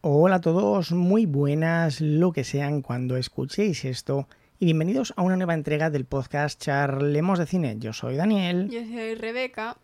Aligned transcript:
Hola 0.00 0.36
a 0.36 0.40
todos, 0.40 0.92
muy 0.92 1.26
buenas, 1.26 2.00
lo 2.00 2.30
que 2.30 2.44
sean 2.44 2.82
cuando 2.82 3.16
escuchéis 3.16 3.84
esto. 3.84 4.28
Y 4.60 4.66
bienvenidos 4.66 5.12
a 5.16 5.22
una 5.22 5.36
nueva 5.36 5.54
entrega 5.54 5.90
del 5.90 6.04
podcast 6.04 6.62
Charlemos 6.62 7.40
de 7.40 7.46
Cine. 7.46 7.76
Yo 7.80 7.92
soy 7.92 8.14
Daniel. 8.14 8.68
Yo 8.70 8.78
soy 8.78 9.16
Rebeca. 9.16 9.76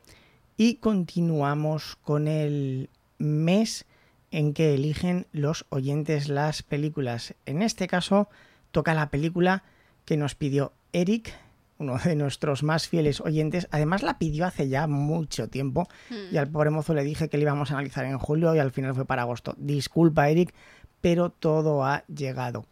Y 0.56 0.76
continuamos 0.76 1.96
con 1.96 2.28
el 2.28 2.90
mes 3.18 3.86
en 4.30 4.54
que 4.54 4.74
eligen 4.74 5.26
los 5.32 5.66
oyentes 5.70 6.28
las 6.28 6.62
películas. 6.62 7.34
En 7.44 7.60
este 7.60 7.88
caso, 7.88 8.28
toca 8.70 8.94
la 8.94 9.10
película 9.10 9.64
que 10.04 10.16
nos 10.16 10.36
pidió 10.36 10.74
Eric, 10.92 11.34
uno 11.78 11.98
de 11.98 12.14
nuestros 12.16 12.62
más 12.62 12.88
fieles 12.88 13.20
oyentes. 13.20 13.68
Además, 13.70 14.02
la 14.02 14.18
pidió 14.18 14.46
hace 14.46 14.68
ya 14.68 14.86
mucho 14.86 15.48
tiempo. 15.48 15.88
Hmm. 16.10 16.32
Y 16.34 16.36
al 16.36 16.48
pobre 16.48 16.70
mozo 16.70 16.94
le 16.94 17.02
dije 17.04 17.28
que 17.28 17.36
le 17.36 17.42
íbamos 17.44 17.70
a 17.70 17.74
analizar 17.74 18.04
en 18.04 18.18
julio 18.18 18.54
y 18.54 18.58
al 18.58 18.70
final 18.72 18.94
fue 18.94 19.04
para 19.04 19.22
agosto. 19.22 19.54
Disculpa, 19.58 20.28
Eric, 20.28 20.54
pero 21.00 21.30
todo 21.30 21.84
ha 21.84 22.04
llegado. 22.06 22.66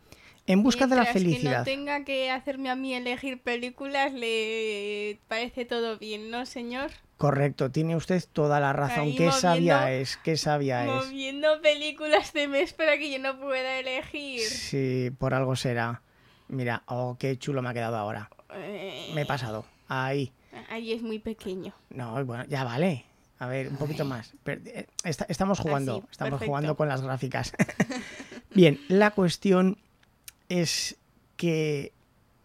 En 0.47 0.65
busca 0.65 0.89
de 0.89 0.97
la 0.97 1.05
felicidad. 1.07 1.65
Que 1.65 1.77
no 1.77 1.85
tenga 1.85 2.05
que 2.05 2.31
hacerme 2.31 2.69
a 2.69 2.75
mí 2.75 2.95
elegir 2.95 3.41
películas, 3.41 4.13
le 4.13 5.21
parece 5.29 5.65
todo 5.65 5.99
bien, 5.99 6.31
¿no, 6.33 6.47
señor? 6.47 6.91
Correcto, 7.17 7.71
tiene 7.71 7.95
usted 7.95 8.21
toda 8.33 8.59
la 8.59 8.73
razón. 8.73 9.05
Ahí 9.05 9.17
Qué 9.17 9.31
sabia 9.31 9.83
moviendo- 9.83 10.01
es, 10.03 10.17
qué 10.17 10.37
sabia 10.37 10.85
es. 10.85 10.91
Moviendo 11.07 11.61
películas 11.63 12.33
de 12.33 12.49
mes 12.49 12.73
para 12.73 12.99
que 12.99 13.13
yo 13.13 13.21
no 13.21 13.39
pueda 13.39 13.79
elegir. 13.79 14.41
Sí, 14.41 15.13
por 15.17 15.33
algo 15.33 15.55
será. 15.55 16.03
Mira, 16.49 16.83
oh, 16.87 17.17
qué 17.21 17.39
chulo 17.39 17.63
me 17.63 17.69
ha 17.69 17.75
quedado 17.75 17.97
ahora. 17.97 18.29
Eh, 18.55 19.11
Me 19.15 19.23
he 19.23 19.27
pasado. 19.27 19.65
Ahí. 19.89 20.33
Ahí 20.71 20.93
es 20.93 21.03
muy 21.03 21.19
pequeño. 21.19 21.73
No, 21.91 22.25
bueno, 22.25 22.45
ya 22.49 22.65
vale. 22.65 23.05
A 23.39 23.47
ver, 23.47 23.69
un 23.69 23.77
poquito 23.77 24.05
más. 24.05 24.33
Eh, 24.47 24.87
esta- 25.05 25.27
estamos 25.29 25.59
jugando, 25.59 25.97
Así, 25.97 26.07
estamos 26.13 26.31
perfecto. 26.33 26.47
jugando 26.51 26.77
con 26.77 26.89
las 26.89 27.03
gráficas. 27.03 27.53
Bien, 28.55 28.79
la 28.89 29.11
cuestión 29.13 29.79
es 30.49 30.97
que 31.37 31.93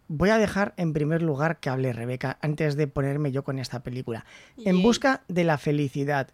voy 0.08 0.30
a 0.30 0.38
dejar 0.38 0.73
en 0.77 0.94
primer 0.94 1.22
lugar 1.22 1.59
que 1.59 1.69
hable 1.69 1.94
Rebeca 1.94 2.38
antes 2.42 2.75
de 2.77 2.88
ponerme 2.88 3.31
yo 3.31 3.44
con 3.44 3.59
esta 3.59 3.81
película. 3.83 4.25
En 4.64 4.81
busca 4.81 5.21
de 5.27 5.44
la 5.44 5.58
felicidad, 5.58 6.30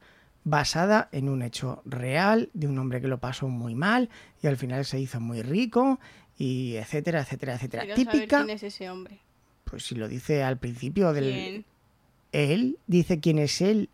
basada 0.45 1.09
en 1.11 1.27
un 1.29 1.41
hecho 1.41 1.81
real 1.85 2.49
de 2.53 2.67
un 2.67 2.77
hombre 2.77 3.01
que 3.01 3.07
lo 3.07 3.17
pasó 3.19 3.47
muy 3.47 3.75
mal 3.75 4.09
y 4.41 4.47
al 4.47 4.57
final 4.57 4.85
se 4.85 4.99
hizo 4.99 5.19
muy 5.19 5.41
rico 5.41 5.99
y 6.37 6.75
etcétera, 6.75 7.21
etcétera, 7.21 7.55
etcétera. 7.55 7.83
Quiero 7.83 7.95
saber 8.03 8.11
Típica, 8.13 8.37
quién 8.45 8.49
es 8.55 8.63
ese 8.63 8.89
hombre. 8.89 9.19
Pues 9.73 9.85
si 9.87 9.95
lo 9.95 10.07
dice 10.07 10.43
al 10.43 10.57
principio 10.59 11.13
del 11.13 11.23
¿Quién? 11.33 11.65
él 12.31 12.77
dice 12.85 13.19
quién 13.19 13.39
es 13.39 13.59
él, 13.59 13.89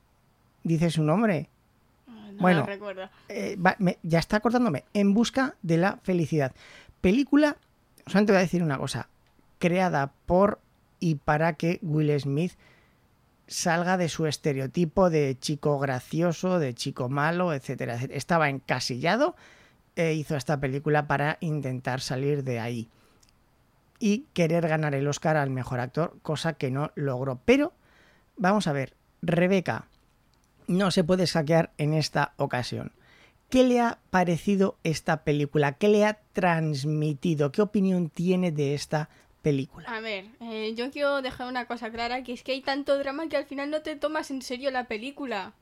dice 0.66 0.90
su 0.90 1.04
nombre. 1.04 1.48
No 2.06 2.42
Bueno. 2.42 2.66
recuerdo. 2.66 3.10
Eh, 3.30 3.56
va- 3.56 3.78
me- 3.80 3.98
ya 4.04 4.20
está 4.20 4.42
cortándome. 4.42 4.84
En 4.94 5.14
busca 5.14 5.56
de 5.62 5.78
la 5.78 5.96
felicidad. 6.04 6.54
Película, 7.00 7.56
solamente 8.08 8.34
voy 8.34 8.40
a 8.40 8.42
decir 8.42 8.62
una 8.62 8.78
cosa, 8.78 9.08
creada 9.58 10.12
por 10.26 10.60
y 11.00 11.16
para 11.16 11.54
que 11.54 11.80
Will 11.82 12.20
Smith 12.20 12.52
salga 13.48 13.96
de 13.96 14.10
su 14.10 14.26
estereotipo 14.26 15.10
de 15.10 15.38
chico 15.40 15.80
gracioso, 15.80 16.60
de 16.60 16.74
chico 16.74 17.08
malo, 17.08 17.54
etcétera, 17.54 17.94
etcétera. 17.96 18.18
Estaba 18.18 18.50
encasillado 18.50 19.38
e 19.96 20.14
hizo 20.14 20.36
esta 20.36 20.60
película 20.60 21.08
para 21.08 21.38
intentar 21.40 22.02
salir 22.02 22.44
de 22.44 22.60
ahí 22.60 22.90
y 24.00 24.26
querer 24.34 24.68
ganar 24.68 24.96
el 24.96 25.08
Oscar 25.08 25.38
al 25.38 25.50
mejor 25.50 25.80
actor, 25.80 26.18
cosa 26.22 26.54
que 26.54 26.72
no 26.72 26.92
logró. 26.96 27.40
Pero 27.46 27.74
vamos 28.38 28.68
a 28.68 28.74
ver, 28.74 28.94
Rebeca 29.22 29.88
no 30.68 30.92
se 30.92 31.04
puede 31.04 31.28
saquear 31.28 31.72
en 31.78 31.94
esta 31.94 32.34
ocasión. 32.38 32.94
¿Qué 33.50 33.64
le 33.64 33.82
ha 33.82 33.98
parecido 34.12 34.78
esta 34.84 35.24
película? 35.24 35.74
¿Qué 35.74 35.90
le 35.90 36.06
ha 36.06 36.20
transmitido? 36.34 37.52
¿Qué 37.52 37.62
opinión 37.62 38.10
tiene 38.10 38.52
de 38.52 38.76
esta 38.76 39.10
película? 39.42 39.90
A 39.90 40.00
ver, 40.00 40.26
eh, 40.40 40.74
yo 40.76 40.92
quiero 40.92 41.24
dejar 41.24 41.48
una 41.48 41.66
cosa 41.66 41.90
clara, 41.90 42.24
que 42.24 42.34
es 42.34 42.44
que 42.44 42.52
hay 42.52 42.62
tanto 42.62 42.98
drama 43.00 43.28
que 43.28 43.38
al 43.38 43.46
final 43.46 43.72
no 43.72 43.82
te 43.82 43.96
tomas 43.96 44.30
en 44.30 44.44
serio 44.44 44.70
la 44.70 44.88
película. 44.88 45.54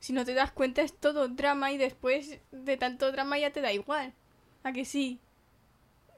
Si 0.00 0.12
no 0.12 0.24
te 0.24 0.34
das 0.34 0.50
cuenta 0.50 0.82
es 0.82 0.92
todo 0.92 1.28
drama 1.28 1.70
y 1.70 1.78
después 1.78 2.40
de 2.50 2.76
tanto 2.76 3.12
drama 3.12 3.38
ya 3.38 3.50
te 3.50 3.60
da 3.60 3.72
igual. 3.72 4.12
¿A 4.64 4.72
que 4.72 4.84
sí? 4.84 5.20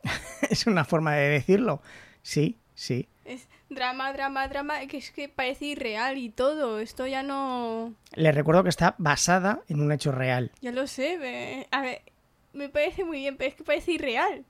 Es 0.51 0.67
una 0.67 0.85
forma 0.85 1.15
de 1.15 1.29
decirlo. 1.29 1.83
Sí, 2.23 2.57
sí. 2.75 3.09
Es 3.25 3.49
drama, 3.69 4.13
drama, 4.13 4.49
drama, 4.49 4.87
que 4.87 4.97
es 4.99 5.11
que 5.11 5.29
parece 5.29 5.67
irreal 5.67 6.17
y 6.19 6.31
todo. 6.31 6.81
Esto 6.81 7.07
ya 7.07 7.23
no... 7.23 7.95
Le 8.15 8.33
recuerdo 8.33 8.63
que 8.63 8.71
está 8.71 8.95
basada 8.99 9.61
en 9.69 9.81
un 9.81 9.93
hecho 9.93 10.13
real. 10.13 10.51
Ya 10.61 10.73
lo 10.73 10.87
sé. 10.87 11.19
me- 11.19 11.67
A 11.71 11.83
ver, 11.83 12.03
me 12.53 12.69
parece 12.69 13.05
muy 13.05 13.19
bien, 13.19 13.37
pero 13.37 13.51
es 13.51 13.57
que 13.57 13.65
parece 13.65 13.93
irreal. 13.93 14.45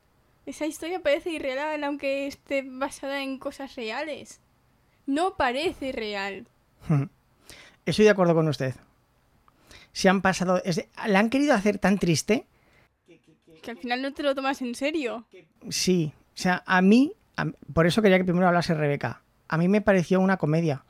Esa 0.46 0.66
historia 0.66 1.00
parece 1.02 1.30
irreal 1.30 1.82
aunque 1.84 2.26
esté 2.26 2.62
basada 2.64 3.22
en 3.22 3.38
cosas 3.38 3.74
reales. 3.74 4.40
No 5.06 5.36
parece 5.36 5.92
real. 5.92 6.46
Estoy 7.86 8.04
de 8.04 8.10
acuerdo 8.10 8.34
con 8.34 8.48
usted. 8.48 8.74
Se 9.92 10.08
han 10.08 10.22
pasado. 10.22 10.62
la 11.06 11.18
han 11.18 11.30
querido 11.30 11.54
hacer 11.54 11.78
tan 11.78 11.98
triste. 11.98 12.46
Que 13.68 13.72
al 13.72 13.76
final 13.78 14.00
no 14.00 14.14
te 14.14 14.22
lo 14.22 14.34
tomas 14.34 14.62
en 14.62 14.74
serio. 14.74 15.26
Sí. 15.68 16.10
O 16.16 16.36
sea, 16.40 16.62
a 16.64 16.80
mí. 16.80 17.12
a- 17.36 17.44
por 17.74 17.86
eso 17.86 18.00
quería 18.00 18.16
que 18.16 18.24
primero 18.24 18.48
hablase 18.48 18.72
Rebeca. 18.72 19.20
A 19.46 19.58
mí 19.58 19.68
me 19.68 19.82
pareció 19.82 20.20
una 20.20 20.38
comedia. 20.38 20.84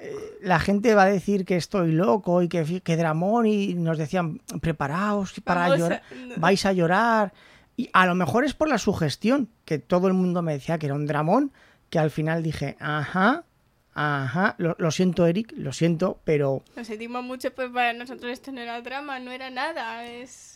Eh, 0.00 0.38
La 0.40 0.58
gente 0.58 0.94
va 0.94 1.02
a 1.02 1.06
decir 1.10 1.44
que 1.44 1.56
estoy 1.56 1.92
loco 1.92 2.40
y 2.40 2.48
que, 2.48 2.80
que 2.82 2.96
dramón 2.96 3.44
y 3.46 3.74
nos 3.74 3.98
decían 3.98 4.40
preparaos 4.62 5.34
para 5.44 5.62
Vamos 5.68 5.78
llorar, 5.80 6.02
vais 6.38 6.64
a 6.64 6.72
llorar. 6.72 7.34
Y 7.76 7.90
a 7.92 8.06
lo 8.06 8.14
mejor 8.14 8.46
es 8.46 8.54
por 8.54 8.68
la 8.70 8.78
sugestión, 8.78 9.50
que 9.66 9.78
todo 9.78 10.08
el 10.08 10.14
mundo 10.14 10.40
me 10.40 10.54
decía 10.54 10.78
que 10.78 10.86
era 10.86 10.94
un 10.94 11.04
dramón, 11.06 11.52
que 11.90 11.98
al 11.98 12.10
final 12.10 12.42
dije, 12.42 12.78
ajá, 12.80 13.44
ajá, 13.92 14.54
lo, 14.56 14.76
lo 14.78 14.90
siento 14.90 15.26
Eric, 15.26 15.52
lo 15.58 15.74
siento, 15.74 16.18
pero 16.24 16.62
Lo 16.74 16.84
sentimos 16.84 17.22
mucho, 17.22 17.54
pues 17.54 17.68
para 17.70 17.92
nosotros 17.92 18.32
esto 18.32 18.50
no 18.50 18.62
era 18.62 18.80
drama, 18.80 19.18
no 19.20 19.30
era 19.30 19.50
nada. 19.50 20.06
Es. 20.06 20.55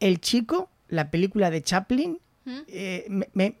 El 0.00 0.20
chico, 0.20 0.68
la 0.88 1.10
película 1.10 1.50
de 1.50 1.62
Chaplin, 1.62 2.18
eh, 2.68 3.08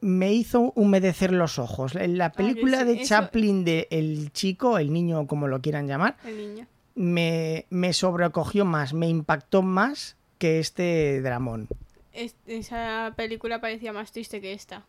me, 0.00 0.32
hizo 0.32 0.72
humedecer 0.76 1.32
los 1.32 1.58
ojos. 1.58 1.94
La 1.94 2.30
película 2.32 2.80
sí, 2.80 2.84
de 2.84 2.92
eso- 2.94 3.08
Chaplin 3.08 3.64
de 3.64 3.88
El 3.90 4.32
chico, 4.32 4.78
el 4.78 4.92
niño, 4.92 5.26
como 5.26 5.48
lo 5.48 5.60
quieran 5.60 5.88
llamar, 5.88 6.16
El 6.24 6.36
niño. 6.38 6.66
me, 6.94 7.66
me 7.70 7.92
sobrecogió 7.92 8.64
más, 8.64 8.94
me 8.94 9.08
impactó 9.08 9.62
más 9.62 10.16
que 10.38 10.60
este 10.60 11.20
dramón. 11.20 11.66
Es- 12.12 12.36
esa 12.46 13.12
película 13.16 13.60
parecía 13.60 13.92
más 13.92 14.12
triste 14.12 14.40
que 14.40 14.52
esta. 14.52 14.84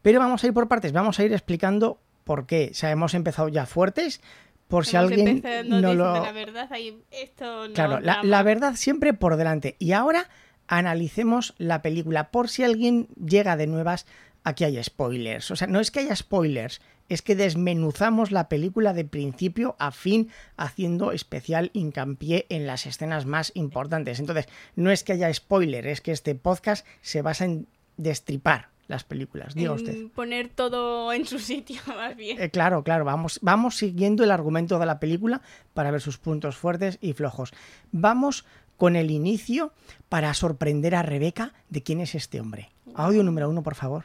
Pero 0.00 0.18
vamos 0.18 0.42
a 0.42 0.46
ir 0.46 0.54
por 0.54 0.68
partes, 0.68 0.92
vamos 0.92 1.18
a 1.18 1.24
ir 1.24 1.32
explicando 1.32 1.98
por 2.24 2.46
qué. 2.46 2.68
O 2.72 2.74
sea, 2.74 2.90
hemos 2.90 3.12
empezado 3.14 3.48
ya 3.48 3.66
fuertes, 3.66 4.22
por 4.68 4.86
si 4.86 4.96
Hemos 4.96 5.10
alguien 5.10 5.42
no 5.66 5.92
lo... 5.92 6.14
la 6.22 6.32
verdad, 6.32 6.68
ahí 6.72 6.98
esto 7.10 7.68
no 7.68 7.74
Claro, 7.74 8.00
la 8.00 8.42
verdad 8.42 8.76
siempre 8.76 9.12
por 9.12 9.36
delante. 9.36 9.76
Y 9.78 9.92
ahora 9.92 10.28
analicemos 10.68 11.54
la 11.58 11.82
película, 11.82 12.30
por 12.30 12.48
si 12.48 12.64
alguien 12.64 13.08
llega 13.16 13.56
de 13.56 13.66
nuevas, 13.66 14.06
aquí 14.44 14.64
hay 14.64 14.82
spoilers. 14.82 15.50
O 15.50 15.56
sea, 15.56 15.66
no 15.66 15.80
es 15.80 15.90
que 15.90 16.00
haya 16.00 16.14
spoilers, 16.14 16.80
es 17.08 17.22
que 17.22 17.36
desmenuzamos 17.36 18.30
la 18.30 18.48
película 18.48 18.92
de 18.92 19.04
principio 19.04 19.76
a 19.78 19.90
fin, 19.90 20.30
haciendo 20.56 21.12
especial 21.12 21.70
hincapié 21.72 22.46
en 22.48 22.66
las 22.66 22.86
escenas 22.86 23.26
más 23.26 23.52
importantes. 23.54 24.20
Entonces, 24.20 24.48
no 24.76 24.90
es 24.90 25.04
que 25.04 25.12
haya 25.12 25.32
spoiler, 25.32 25.86
es 25.86 26.00
que 26.00 26.12
este 26.12 26.34
podcast 26.34 26.86
se 27.02 27.22
basa 27.22 27.44
en 27.44 27.66
destripar 27.96 28.68
las 28.86 29.04
películas. 29.04 29.54
Diga 29.54 29.72
usted. 29.72 30.08
Poner 30.14 30.48
todo 30.50 31.12
en 31.12 31.26
su 31.26 31.38
sitio, 31.38 31.80
más 31.86 32.16
bien. 32.16 32.40
Eh, 32.40 32.50
claro, 32.50 32.82
claro, 32.84 33.04
vamos, 33.04 33.38
vamos 33.42 33.76
siguiendo 33.76 34.24
el 34.24 34.30
argumento 34.30 34.78
de 34.78 34.86
la 34.86 35.00
película 35.00 35.40
para 35.72 35.90
ver 35.90 36.00
sus 36.00 36.18
puntos 36.18 36.56
fuertes 36.56 36.98
y 37.00 37.12
flojos. 37.12 37.52
Vamos 37.92 38.44
con 38.76 38.96
el 38.96 39.10
inicio 39.10 39.72
para 40.08 40.32
sorprender 40.34 40.94
a 40.94 41.02
Rebeca 41.02 41.52
de 41.68 41.82
quién 41.82 42.00
es 42.00 42.14
este 42.14 42.40
hombre. 42.40 42.70
Audio 42.94 43.22
número 43.22 43.48
uno, 43.48 43.62
por 43.62 43.74
favor. 43.74 44.04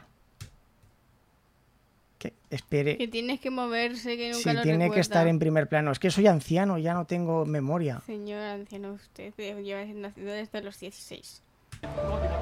Que 2.18 2.34
espere. 2.50 2.98
Que 2.98 3.08
tienes 3.08 3.40
que 3.40 3.50
moverse, 3.50 4.16
que 4.16 4.32
nunca 4.32 4.50
Sí, 4.50 4.56
lo 4.56 4.62
tiene 4.62 4.90
que 4.90 5.00
estar 5.00 5.26
en 5.26 5.38
primer 5.38 5.68
plano. 5.68 5.90
Es 5.90 5.98
que 5.98 6.10
soy 6.10 6.26
anciano, 6.26 6.78
ya 6.78 6.94
no 6.94 7.06
tengo 7.06 7.46
memoria. 7.46 8.02
Señor 8.04 8.42
anciano, 8.42 8.92
usted 8.92 9.32
lleva 9.36 9.84
nacido 9.84 10.32
desde 10.32 10.62
los 10.62 10.78
16. 10.78 11.42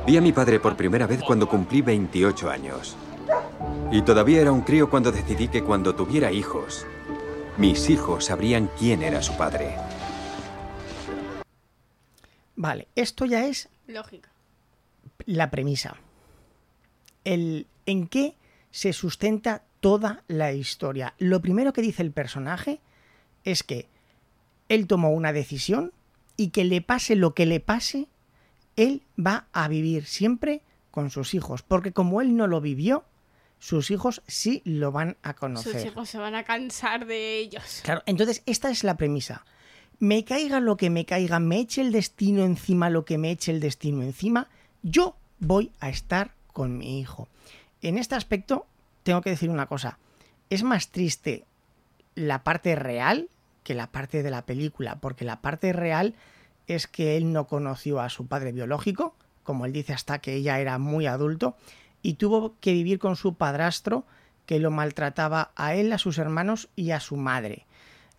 Vi 0.06 0.16
a 0.16 0.20
mi 0.20 0.32
padre 0.32 0.58
por 0.58 0.76
primera 0.76 1.06
vez 1.06 1.22
cuando 1.22 1.48
cumplí 1.48 1.82
28 1.82 2.50
años. 2.50 2.96
Y 3.92 4.02
todavía 4.02 4.40
era 4.40 4.52
un 4.52 4.62
crío 4.62 4.90
cuando 4.90 5.12
decidí 5.12 5.48
que 5.48 5.62
cuando 5.62 5.94
tuviera 5.94 6.32
hijos, 6.32 6.86
mis 7.56 7.90
hijos 7.90 8.26
sabrían 8.26 8.70
quién 8.78 9.02
era 9.02 9.22
su 9.22 9.36
padre. 9.36 9.76
Vale, 12.58 12.88
esto 12.96 13.24
ya 13.24 13.46
es 13.46 13.68
Lógica. 13.86 14.30
la 15.26 15.48
premisa. 15.48 15.96
El 17.22 17.68
en 17.86 18.08
qué 18.08 18.34
se 18.72 18.92
sustenta 18.92 19.62
toda 19.78 20.24
la 20.26 20.52
historia. 20.52 21.14
Lo 21.18 21.40
primero 21.40 21.72
que 21.72 21.82
dice 21.82 22.02
el 22.02 22.10
personaje 22.10 22.80
es 23.44 23.62
que 23.62 23.86
él 24.68 24.88
tomó 24.88 25.10
una 25.10 25.32
decisión 25.32 25.92
y 26.36 26.48
que 26.48 26.64
le 26.64 26.82
pase 26.82 27.14
lo 27.14 27.32
que 27.32 27.46
le 27.46 27.60
pase, 27.60 28.08
él 28.74 29.02
va 29.16 29.46
a 29.52 29.68
vivir 29.68 30.04
siempre 30.04 30.62
con 30.90 31.10
sus 31.10 31.34
hijos, 31.34 31.62
porque 31.62 31.92
como 31.92 32.20
él 32.20 32.36
no 32.36 32.48
lo 32.48 32.60
vivió, 32.60 33.04
sus 33.60 33.92
hijos 33.92 34.20
sí 34.26 34.62
lo 34.64 34.90
van 34.90 35.16
a 35.22 35.34
conocer. 35.34 35.74
Sus 35.74 35.84
hijos 35.84 36.08
se 36.08 36.18
van 36.18 36.34
a 36.34 36.42
cansar 36.42 37.06
de 37.06 37.38
ellos. 37.38 37.82
Claro, 37.84 38.02
entonces 38.06 38.42
esta 38.46 38.68
es 38.68 38.82
la 38.82 38.96
premisa. 38.96 39.44
Me 40.00 40.24
caiga 40.24 40.60
lo 40.60 40.76
que 40.76 40.90
me 40.90 41.04
caiga, 41.04 41.40
me 41.40 41.58
eche 41.58 41.80
el 41.80 41.90
destino 41.90 42.44
encima 42.44 42.88
lo 42.88 43.04
que 43.04 43.18
me 43.18 43.30
eche 43.32 43.50
el 43.50 43.60
destino 43.60 44.02
encima, 44.02 44.48
yo 44.82 45.16
voy 45.40 45.72
a 45.80 45.88
estar 45.88 46.32
con 46.52 46.78
mi 46.78 47.00
hijo. 47.00 47.28
En 47.82 47.98
este 47.98 48.14
aspecto, 48.14 48.66
tengo 49.02 49.22
que 49.22 49.30
decir 49.30 49.50
una 49.50 49.66
cosa. 49.66 49.98
Es 50.50 50.62
más 50.62 50.88
triste 50.90 51.44
la 52.14 52.44
parte 52.44 52.76
real 52.76 53.28
que 53.64 53.74
la 53.74 53.88
parte 53.88 54.22
de 54.22 54.30
la 54.30 54.46
película, 54.46 54.96
porque 55.00 55.24
la 55.24 55.40
parte 55.40 55.72
real 55.72 56.14
es 56.68 56.86
que 56.86 57.16
él 57.16 57.32
no 57.32 57.46
conoció 57.46 58.00
a 58.00 58.08
su 58.08 58.26
padre 58.26 58.52
biológico, 58.52 59.14
como 59.42 59.66
él 59.66 59.72
dice, 59.72 59.92
hasta 59.92 60.20
que 60.20 60.34
ella 60.34 60.60
era 60.60 60.78
muy 60.78 61.06
adulto, 61.06 61.56
y 62.02 62.14
tuvo 62.14 62.54
que 62.60 62.72
vivir 62.72 62.98
con 62.98 63.16
su 63.16 63.34
padrastro 63.34 64.04
que 64.46 64.58
lo 64.58 64.70
maltrataba 64.70 65.50
a 65.56 65.74
él, 65.74 65.92
a 65.92 65.98
sus 65.98 66.18
hermanos 66.18 66.68
y 66.76 66.92
a 66.92 67.00
su 67.00 67.16
madre. 67.16 67.66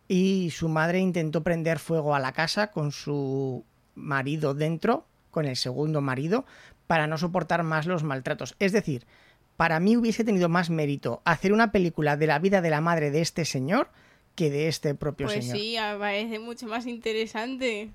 Y 0.10 0.50
su 0.50 0.68
madre 0.68 1.00
intentó 1.00 1.44
prender 1.44 1.80
fuego 1.80 2.16
a 2.16 2.20
la 2.20 2.34
casa 2.34 2.72
con 2.72 2.92
su 2.92 3.64
marido 3.96 4.54
dentro, 4.56 5.06
con 5.32 5.46
el 5.46 5.56
segundo 5.56 6.02
marido, 6.02 6.46
para 6.88 7.08
no 7.08 7.18
soportar 7.18 7.64
más 7.64 7.86
los 7.86 8.04
maltratos. 8.04 8.56
Es 8.60 8.72
decir, 8.72 9.06
para 9.56 9.80
mí 9.80 9.96
hubiese 9.96 10.24
tenido 10.24 10.50
más 10.50 10.70
mérito 10.72 11.22
hacer 11.26 11.54
una 11.54 11.72
película 11.72 12.18
de 12.18 12.26
la 12.28 12.40
vida 12.40 12.62
de 12.62 12.72
la 12.72 12.82
madre 12.82 13.12
de 13.12 13.22
este 13.22 13.46
señor 13.46 13.90
que 14.36 14.50
de 14.50 14.68
este 14.68 14.96
propio 14.96 15.28
Pues 15.28 15.46
señor. 15.46 15.58
sí, 15.58 15.76
parece 16.00 16.40
mucho 16.40 16.66
más 16.66 16.88
interesante. 16.88 17.92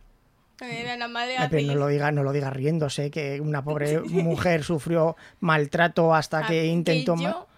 Era 0.60 0.96
la 0.96 1.08
madre 1.08 1.36
Ay, 1.36 1.48
pero 1.50 1.66
no 1.66 1.74
lo 1.74 1.88
diga, 1.88 2.12
no 2.12 2.22
lo 2.22 2.32
diga 2.32 2.50
riéndose, 2.50 3.10
que 3.10 3.40
una 3.40 3.64
pobre 3.64 4.00
mujer 4.02 4.62
sufrió 4.62 5.16
maltrato 5.40 6.14
hasta 6.14 6.46
que 6.46 6.66
intentó 6.66 7.16
yo 7.16 7.48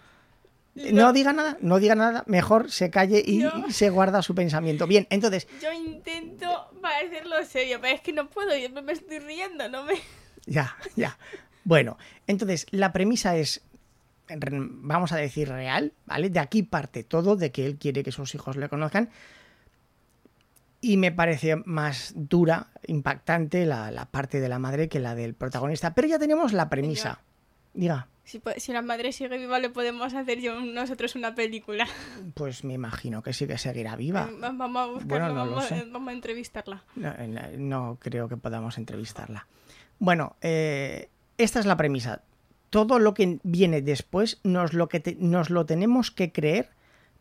No 0.91 1.11
diga 1.11 1.33
nada, 1.33 1.57
no 1.61 1.79
diga 1.79 1.95
nada, 1.95 2.23
mejor 2.27 2.71
se 2.71 2.89
calle 2.91 3.23
y, 3.25 3.43
se 3.71 3.89
guarda 3.89 4.21
su 4.21 4.35
pensamiento. 4.35 4.85
Bien, 4.85 5.07
entonces, 5.09 5.47
Yo 5.61 5.71
intento 5.71 6.69
parecerlo 6.81 7.43
serio, 7.45 7.79
pero 7.81 7.95
es 7.95 8.01
que 8.01 8.13
no 8.13 8.29
puedo, 8.29 8.55
yo 8.55 8.69
me 8.81 8.93
estoy 8.93 9.19
riendo, 9.19 9.67
no 9.69 9.83
me... 9.83 9.95
ya, 10.45 10.77
ya. 10.95 11.17
Bueno, 11.63 11.97
entonces 12.27 12.67
la 12.71 12.93
premisa 12.93 13.35
es, 13.37 13.61
vamos 14.29 15.11
a 15.11 15.17
decir, 15.17 15.49
real, 15.49 15.93
¿vale? 16.05 16.29
De 16.29 16.39
aquí 16.39 16.63
parte 16.63 17.03
todo, 17.03 17.35
de 17.35 17.51
que 17.51 17.65
él 17.65 17.77
quiere 17.77 18.03
que 18.03 18.11
sus 18.11 18.35
hijos 18.35 18.55
le 18.55 18.69
conozcan. 18.69 19.09
Y 20.79 20.97
me 20.97 21.11
parece 21.11 21.55
más 21.65 22.13
dura, 22.15 22.67
impactante 22.85 23.65
la, 23.65 23.89
la 23.89 24.05
parte 24.05 24.39
de 24.39 24.47
la 24.47 24.59
madre 24.59 24.87
que 24.89 24.99
la 24.99 25.15
del 25.15 25.33
protagonista. 25.33 25.95
Pero 25.95 26.07
ya 26.07 26.19
tenemos 26.19 26.53
la 26.53 26.69
premisa. 26.69 27.19
Diga. 27.77 28.07
Si, 28.25 28.41
la 28.73 28.81
madre 28.81 29.13
sigue 29.13 29.37
viva, 29.37 29.57
le 29.59 29.69
podemos 29.69 30.13
hacer 30.13 30.41
yo, 30.41 30.59
nosotros 30.59 31.15
una 31.15 31.33
película. 31.33 31.87
Pues 32.33 32.65
me 32.65 32.73
imagino 32.73 33.23
que 33.23 33.31
sí 33.31 33.47
que 33.47 33.57
seguirá 33.57 33.95
viva. 33.95 34.27
Eh, 34.29 34.37
va- 34.41 34.51
Vamos 34.51 34.81
a 34.81 34.85
buscarla, 34.87 35.07
Bueno, 35.07 35.27
no 35.29 35.45
lo 35.45 35.51
vamos, 35.51 35.65
sé. 35.65 35.77
eh, 35.77 35.87
vamos 35.89 36.09
a 36.09 36.13
entrevistarla. 36.13 36.83
No, 36.95 37.13
no- 37.57 37.97
creo 38.01 38.27
que 38.27 38.35
podamos 38.35 38.77
entrevistarla. 38.77 39.47
Bueno, 39.99 40.35
eh, 40.41 41.09
esta 41.37 41.59
es 41.61 41.65
la 41.65 41.77
premisa. 41.77 42.23
Todo 42.69 42.99
lo 42.99 43.13
que 43.13 43.39
viene 43.43 43.81
después 43.81 44.41
nos 44.43 44.73
lo, 44.73 44.89
que 44.89 44.99
te- 44.99 45.15
nos 45.19 45.49
lo 45.49 45.65
tenemos 45.65 46.11
que 46.11 46.33
creer 46.33 46.71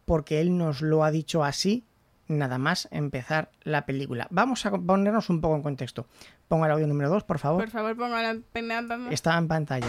porque 0.07 0.41
él 0.41 0.57
nos 0.59 0.81
lo 0.81 1.05
ha 1.05 1.13
dicho 1.13 1.45
así, 1.45 1.85
nada 2.27 2.59
más 2.59 2.89
empezar 2.91 3.51
la 3.63 3.87
película. 3.87 4.27
Vamos 4.31 4.67
a 4.67 4.73
ponernos 4.73 5.31
un 5.31 5.41
poco 5.41 5.55
en 5.55 5.63
contexto. 5.63 6.09
Ponga 6.49 6.67
el 6.67 6.73
audio 6.73 6.87
número 6.89 7.11
2, 7.11 7.23
por 7.23 7.39
favor. 7.39 7.63
Por 7.63 7.71
favor, 7.71 7.97
ponga 7.97 8.23
la. 8.23 9.11
Está 9.13 9.39
en 9.39 9.47
pantalla. 9.47 9.87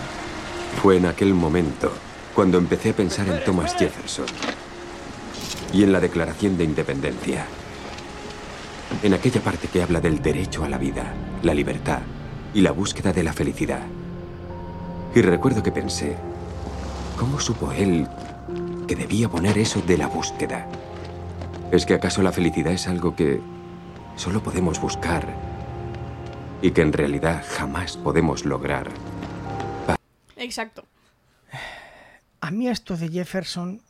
Fue 0.75 0.98
en 0.98 1.06
aquel 1.06 1.34
momento 1.34 1.92
cuando 2.36 2.58
empecé 2.58 2.92
a 2.92 2.96
pensar 2.96 3.28
en 3.28 3.44
Thomas 3.44 3.75
Jefferson 3.75 4.28
y 5.74 5.84
en 5.84 5.92
la 5.92 6.00
Declaración 6.00 6.58
de 6.58 6.66
Independencia. 6.66 7.48
En 9.02 9.14
aquella 9.14 9.42
parte 9.42 9.68
que 9.68 9.81
habla 9.81 10.00
del 10.00 10.22
derecho 10.22 10.64
a 10.64 10.69
la 10.69 10.78
vida, 10.78 11.14
la 11.42 11.54
libertad 11.54 12.00
y 12.54 12.62
la 12.62 12.72
búsqueda 12.72 13.12
de 13.12 13.24
la 13.24 13.34
felicidad. 13.34 13.81
Y 15.16 15.22
recuerdo 15.22 15.64
que 15.64 15.72
pensé, 15.72 16.16
¿cómo 17.18 17.40
supo 17.40 17.72
él 17.72 18.08
que 18.88 18.96
debía 18.96 19.30
poner 19.30 19.58
eso 19.58 19.81
de 19.81 19.98
la 19.98 20.08
búsqueda? 20.08 20.68
¿Es 21.72 21.86
que 21.86 21.96
acaso 21.96 22.22
la 22.22 22.31
felicidad 22.31 22.72
es 22.72 22.88
algo 22.88 23.16
que 23.16 23.42
solo 24.16 24.42
podemos 24.42 24.80
buscar 24.80 25.28
y 26.62 26.72
que 26.72 26.81
en 26.81 26.94
realidad 26.94 27.44
jamás 27.48 27.98
podemos 27.98 28.46
lograr? 28.46 28.90
Exacto. 30.48 30.86
A 32.42 32.52
mí 32.52 32.68
esto 32.68 32.96
de 32.98 33.10
Jefferson 33.10 33.82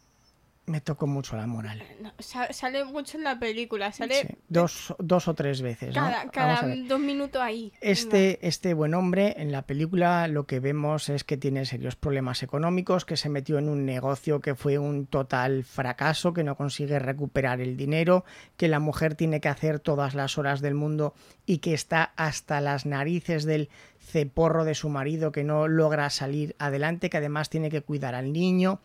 me 0.68 0.82
tocó 0.82 1.08
mucho 1.08 1.38
la 1.38 1.48
moral. 1.48 1.82
No, 2.02 2.12
sa- 2.20 2.52
sale 2.52 2.84
mucho 2.84 3.18
en 3.18 3.24
la 3.24 3.40
película, 3.40 3.94
sale 3.94 4.22
Sí, 4.24 4.28
dos, 4.50 4.94
dos 5.00 5.30
o 5.30 5.34
tres 5.34 5.62
veces. 5.62 5.96
¿no? 5.96 6.02
cada, 6.02 6.18
Vamos 6.18 6.32
cada 6.34 6.76
dos 6.88 7.00
minutos 7.00 7.42
ahí. 7.42 7.72
Este, 7.80 8.46
este 8.46 8.74
buen 8.74 8.94
hombre 8.94 9.36
en 9.38 9.54
la 9.54 9.62
película 9.62 10.28
lo 10.28 10.46
que 10.46 10.60
vemos 10.60 11.08
es 11.08 11.24
que 11.24 11.38
tiene 11.38 11.66
serios 11.66 11.96
problemas 11.96 12.44
económicos, 12.44 13.06
que 13.06 13.16
se 13.16 13.30
metió 13.30 13.58
en 13.60 13.70
un 13.70 13.86
negocio 13.86 14.42
que 14.42 14.56
fue 14.56 14.78
un 14.78 15.06
total 15.08 15.64
fracaso, 15.64 16.34
que 16.34 16.44
no 16.44 16.58
consigue 16.58 17.00
recuperar 17.00 17.62
el 17.62 17.78
dinero, 17.78 18.26
que 18.58 18.68
la 18.68 18.80
mujer 18.82 19.16
tiene 19.16 19.40
que 19.40 19.48
hacer 19.48 19.80
todas 19.80 20.16
las 20.16 20.38
horas 20.38 20.60
del 20.60 20.74
mundo 20.74 21.14
y 21.46 21.60
que 21.60 21.74
está 21.74 22.12
hasta 22.18 22.60
las 22.60 22.86
narices 22.86 23.46
del 23.46 23.70
ceporro 24.08 24.64
de 24.64 24.76
su 24.76 24.90
marido 24.90 25.32
que 25.32 25.44
no 25.44 25.68
logra 25.68 26.10
salir 26.10 26.56
adelante, 26.60 27.10
que 27.10 27.18
además 27.18 27.50
tiene 27.50 27.70
que 27.70 27.82
cuidar 27.82 28.16
al 28.16 28.32
niño. 28.32 28.80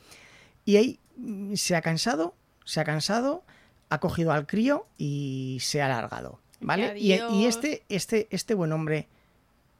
Y 0.64 0.76
ahí 0.76 1.00
mm, 1.16 1.54
se 1.54 1.76
ha 1.76 1.82
cansado, 1.82 2.34
se 2.64 2.80
ha 2.80 2.84
cansado, 2.84 3.44
ha 3.88 4.00
cogido 4.00 4.32
al 4.32 4.46
crío 4.46 4.86
y 4.98 5.58
se 5.60 5.80
ha 5.80 5.86
alargado. 5.86 6.40
¿Vale? 6.60 6.98
Y, 6.98 7.12
y 7.12 7.18
Adiós. 7.18 7.56
este, 7.56 7.84
este, 7.88 8.28
este 8.30 8.54
buen 8.54 8.72
hombre, 8.72 9.08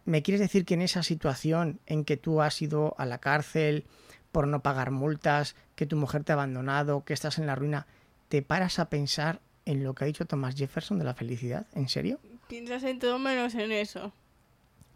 ¿me 0.05 0.23
quieres 0.23 0.41
decir 0.41 0.65
que 0.65 0.75
en 0.75 0.83
esa 0.83 1.03
situación 1.03 1.81
en 1.87 2.05
que 2.05 2.17
tú 2.17 2.41
has 2.41 2.61
ido 2.61 2.95
a 2.99 3.07
la 3.07 3.19
cárcel 3.19 3.85
por 4.33 4.49
no 4.49 4.63
pagar 4.63 4.91
multas, 4.91 5.55
que 5.75 5.87
tu 5.87 5.97
mujer 5.97 6.25
te 6.25 6.33
ha 6.33 6.35
abandonado, 6.35 7.05
que 7.05 7.13
estás 7.13 7.39
en 7.39 7.47
la 7.47 7.55
ruina, 7.55 7.87
te 8.29 8.43
paras 8.43 8.79
a 8.79 8.89
pensar 8.89 9.41
en 9.65 9.85
lo 9.85 9.95
que 9.95 10.05
ha 10.05 10.07
dicho 10.07 10.25
Thomas 10.25 10.57
Jefferson 10.57 10.99
de 10.99 11.05
la 11.05 11.15
felicidad? 11.15 11.67
¿En 11.75 11.89
serio? 11.89 12.19
Piensas 12.49 12.83
en 12.85 12.99
todo 12.99 13.19
menos 13.19 13.55
en 13.55 13.73
eso. 13.73 14.13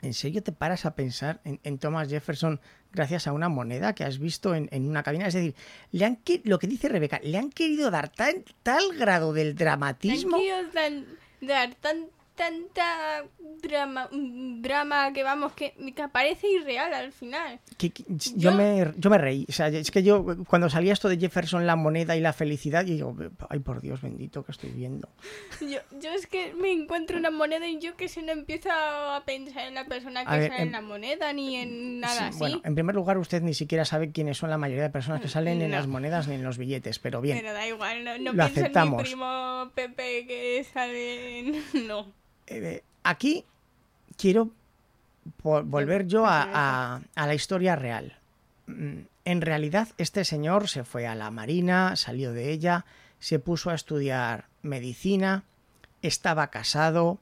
¿En 0.06 0.14
serio 0.14 0.42
te 0.42 0.52
paras 0.52 0.86
a 0.86 0.94
pensar 0.94 1.40
en, 1.44 1.60
en 1.64 1.78
Thomas 1.78 2.08
Jefferson 2.08 2.60
gracias 2.92 3.26
a 3.26 3.32
una 3.32 3.48
moneda 3.48 3.94
que 3.94 4.04
has 4.04 4.18
visto 4.18 4.54
en, 4.54 4.68
en 4.72 4.88
una 4.88 5.02
cabina? 5.02 5.26
Es 5.26 5.34
decir, 5.34 5.54
le 5.92 6.04
han 6.04 6.18
lo 6.44 6.58
que 6.58 6.66
dice 6.66 6.88
Rebeca, 6.88 7.20
le 7.22 7.36
han 7.38 7.50
querido 7.50 7.90
dar 7.90 8.08
tal 8.62 8.96
grado 8.96 9.32
del 9.32 9.54
dramatismo. 9.54 10.38
Tranquilos, 10.38 10.72
dan- 10.72 11.06
dar 11.40 11.74
tan, 11.74 12.06
tanta 12.36 13.24
drama, 13.62 14.08
un 14.12 14.62
drama 14.62 15.12
que 15.12 15.22
vamos, 15.24 15.52
que, 15.54 15.72
que 15.94 16.08
parece 16.08 16.48
irreal 16.48 16.92
al 16.94 17.10
final. 17.12 17.58
que- 17.78 17.90
que- 17.90 18.04
yo, 18.08 18.50
Yo- 18.50 18.52
me, 18.52 18.92
yo 18.96 19.10
me 19.10 19.18
reí. 19.18 19.46
O 19.48 19.52
sea, 19.52 19.68
es 19.68 19.90
que 19.90 20.02
yo, 20.02 20.24
cuando 20.46 20.70
salía 20.70 20.92
esto 20.92 21.08
de 21.08 21.18
Jefferson, 21.18 21.66
la 21.66 21.74
moneda 21.76 22.16
y 22.16 22.20
la 22.20 22.32
felicidad, 22.32 22.84
yo 22.84 22.94
digo, 22.94 23.16
ay 23.48 23.58
por 23.60 23.80
Dios 23.80 24.02
bendito 24.02 24.44
que 24.44 24.52
estoy 24.52 24.70
viendo. 24.70 25.08
Yo, 25.60 25.78
yo 26.00 26.10
es 26.12 26.26
que 26.26 26.54
me 26.54 26.70
encuentro 26.72 27.18
una 27.18 27.30
moneda 27.30 27.66
y 27.66 27.78
yo 27.80 27.96
que 27.96 28.08
si 28.08 28.22
no 28.22 28.32
empiezo 28.32 28.70
a 28.70 29.22
pensar 29.26 29.66
en 29.66 29.74
la 29.74 29.86
persona 29.86 30.24
que 30.24 30.30
A 30.30 30.36
ver, 30.36 30.50
sale 30.50 30.62
em- 30.62 30.68
en 30.68 30.72
la 30.72 30.80
moneda 30.82 31.32
ni 31.32 31.56
en 31.56 32.00
nada 32.00 32.14
Sí, 32.18 32.24
así. 32.28 32.38
Bueno, 32.38 32.60
en 32.64 32.74
primer 32.74 32.94
lugar, 32.94 33.18
usted 33.18 33.42
ni 33.42 33.54
siquiera 33.54 33.84
sabe 33.84 34.12
quiénes 34.12 34.36
son 34.38 34.50
la 34.50 34.58
mayoría 34.58 34.84
de 34.84 34.90
personas 34.90 35.20
que 35.20 35.28
salen 35.28 35.62
en 35.62 35.70
No. 35.70 35.76
las 35.76 35.86
monedas 35.86 36.28
ni 36.28 36.34
en 36.34 36.44
los 36.44 36.58
billetes, 36.58 36.98
pero 36.98 37.20
bien. 37.20 37.38
Pero 37.38 37.52
da 37.52 37.66
igual, 37.66 38.04
no, 38.04 38.18
no 38.18 38.32
Lo 38.32 38.44
pienso 38.44 38.60
aceptamos. 38.60 39.00
en 39.00 39.04
mi 39.04 39.08
primo 39.10 39.70
Pepe 39.74 40.26
que 40.26 40.64
sale 40.72 41.38
en... 41.40 41.62
No. 41.86 42.12
Eh, 42.46 42.82
aquí 43.02 43.44
quiero 44.16 44.50
volver 45.42 46.06
yo 46.06 46.26
a, 46.26 46.42
a- 46.96 47.00
a 47.14 47.26
la 47.26 47.34
historia 47.34 47.76
real. 47.76 48.16
Mm, 48.66 49.00
En 49.24 49.40
realidad, 49.40 49.88
este 49.98 50.24
señor 50.24 50.68
se 50.68 50.84
fue 50.84 51.06
a 51.08 51.16
la 51.16 51.30
Marina, 51.32 51.96
salió 51.96 52.32
de 52.32 52.52
ella, 52.52 52.84
se 53.18 53.40
puso 53.40 53.70
a 53.70 53.74
estudiar 53.74 54.46
medicina, 54.62 55.42
estaba 56.02 56.46
casado, 56.48 57.18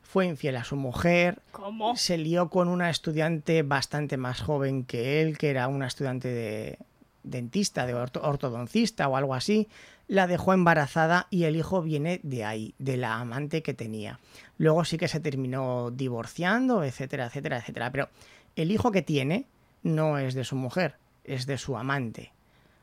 fue 0.00 0.26
infiel 0.26 0.56
a 0.56 0.62
su 0.64 0.76
mujer, 0.76 1.40
¿Cómo? 1.50 1.96
se 1.96 2.18
lió 2.18 2.50
con 2.50 2.68
una 2.68 2.88
estudiante 2.88 3.62
bastante 3.62 4.16
más 4.16 4.40
joven 4.42 4.84
que 4.84 5.22
él, 5.22 5.38
que 5.38 5.50
era 5.50 5.66
una 5.66 5.88
estudiante 5.88 6.28
de 6.28 6.78
dentista, 7.24 7.84
de 7.84 7.94
orto- 7.96 8.20
ortodoncista 8.22 9.08
o 9.08 9.16
algo 9.16 9.34
así, 9.34 9.68
la 10.10 10.26
dejó 10.26 10.52
embarazada 10.52 11.28
y 11.30 11.44
el 11.44 11.54
hijo 11.54 11.82
viene 11.82 12.18
de 12.24 12.44
ahí, 12.44 12.74
de 12.80 12.96
la 12.96 13.20
amante 13.20 13.62
que 13.62 13.74
tenía. 13.74 14.18
Luego 14.58 14.84
sí 14.84 14.98
que 14.98 15.06
se 15.06 15.20
terminó 15.20 15.92
divorciando, 15.92 16.82
etcétera, 16.82 17.26
etcétera, 17.26 17.58
etcétera. 17.58 17.92
Pero 17.92 18.08
el 18.56 18.72
hijo 18.72 18.90
que 18.90 19.02
tiene 19.02 19.46
no 19.84 20.18
es 20.18 20.34
de 20.34 20.42
su 20.42 20.56
mujer, 20.56 20.96
es 21.22 21.46
de 21.46 21.58
su 21.58 21.76
amante. 21.76 22.32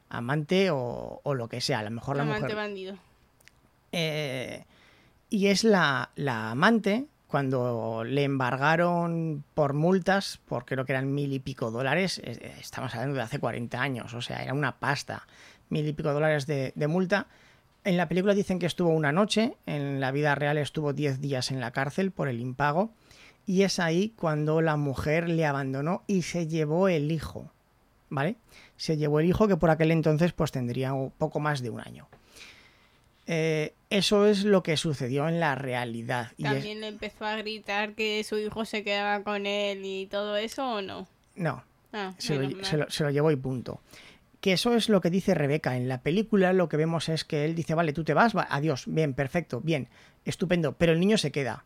Amante 0.07 0.71
o, 0.71 1.19
o 1.21 1.33
lo 1.33 1.49
que 1.49 1.59
sea, 1.59 1.79
a 1.79 1.83
lo 1.83 1.91
mejor 1.91 2.15
la 2.15 2.23
Amante 2.23 2.43
mujer 2.43 2.55
bandido. 2.55 2.97
eh, 3.91 4.63
y 5.29 5.47
es 5.47 5.65
la, 5.65 6.11
la 6.15 6.51
amante 6.51 7.07
cuando 7.27 8.05
le 8.05 8.23
embargaron 8.23 9.43
por 9.53 9.73
multas, 9.73 10.39
por 10.47 10.63
creo 10.63 10.85
que 10.85 10.93
eran 10.93 11.13
mil 11.13 11.33
y 11.33 11.39
pico 11.39 11.71
dólares, 11.71 12.19
estamos 12.23 12.95
hablando 12.95 13.15
de 13.15 13.21
hace 13.23 13.37
40 13.39 13.81
años, 13.81 14.13
o 14.13 14.21
sea, 14.21 14.41
era 14.41 14.53
una 14.53 14.77
pasta, 14.79 15.27
mil 15.69 15.87
y 15.87 15.93
pico 15.93 16.13
dólares 16.13 16.45
de, 16.47 16.71
de 16.75 16.87
multa. 16.87 17.27
En 17.83 17.95
la 17.97 18.07
película 18.09 18.33
dicen 18.33 18.59
que 18.59 18.65
estuvo 18.65 18.89
una 18.89 19.11
noche, 19.11 19.55
en 19.65 19.99
la 19.99 20.11
vida 20.11 20.35
real 20.35 20.57
estuvo 20.57 20.93
10 20.93 21.21
días 21.21 21.51
en 21.51 21.59
la 21.59 21.71
cárcel 21.71 22.11
por 22.11 22.27
el 22.27 22.39
impago, 22.41 22.91
y 23.45 23.61
es 23.63 23.79
ahí 23.79 24.13
cuando 24.17 24.61
la 24.61 24.75
mujer 24.75 25.29
le 25.29 25.45
abandonó 25.45 26.03
y 26.07 26.23
se 26.23 26.47
llevó 26.47 26.89
el 26.89 27.11
hijo, 27.11 27.49
¿vale? 28.09 28.35
Se 28.75 28.97
llevó 28.97 29.21
el 29.21 29.27
hijo 29.27 29.47
que 29.47 29.55
por 29.55 29.69
aquel 29.69 29.91
entonces 29.91 30.33
pues 30.33 30.51
tendría 30.51 30.91
poco 31.17 31.39
más 31.39 31.61
de 31.61 31.69
un 31.69 31.79
año. 31.79 32.07
Eh, 33.25 33.73
eso 33.89 34.25
es 34.25 34.43
lo 34.45 34.63
que 34.63 34.77
sucedió 34.77 35.27
en 35.27 35.39
la 35.39 35.55
realidad. 35.55 36.31
Y 36.37 36.45
es- 36.45 36.51
También 36.53 36.81
le 36.81 36.87
empezó 36.87 37.25
a 37.25 37.35
gritar 37.37 37.93
que 37.93 38.23
su 38.23 38.37
hijo 38.37 38.65
se 38.65 38.83
quedaba 38.83 39.23
con 39.23 39.45
él 39.45 39.81
y 39.85 40.05
todo 40.07 40.37
eso 40.37 40.65
o 40.75 40.81
no. 40.81 41.07
No, 41.35 41.63
Ah, 41.93 42.13
lo, 42.17 42.63
se 42.65 42.77
lo- 42.77 42.89
se 42.89 43.03
lo 43.03 43.09
llevó 43.11 43.31
y 43.31 43.35
punto. 43.37 43.79
Que 44.41 44.53
eso 44.53 44.73
es 44.75 44.87
lo 44.89 45.01
que 45.01 45.09
dice 45.09 45.33
Rebeca. 45.33 45.75
En 45.77 45.87
la 45.89 46.01
película 46.01 46.53
lo 46.53 46.69
que 46.69 46.77
vemos 46.77 47.09
es 47.09 47.25
que 47.25 47.45
él 47.45 47.55
dice, 47.55 47.73
vale, 47.73 47.93
tú 47.93 48.03
te 48.03 48.13
vas, 48.13 48.35
va, 48.37 48.47
adiós, 48.49 48.83
bien, 48.87 49.13
perfecto, 49.13 49.61
bien, 49.61 49.87
estupendo, 50.25 50.73
pero 50.73 50.91
el 50.93 50.99
niño 50.99 51.17
se 51.17 51.31
queda. 51.31 51.65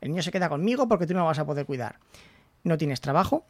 El 0.00 0.10
niño 0.10 0.22
se 0.22 0.32
queda 0.32 0.48
conmigo 0.48 0.88
porque 0.88 1.06
tú 1.06 1.14
no 1.14 1.24
vas 1.24 1.38
a 1.38 1.46
poder 1.46 1.64
cuidar. 1.64 1.98
No 2.64 2.76
tienes 2.76 3.00
trabajo, 3.00 3.44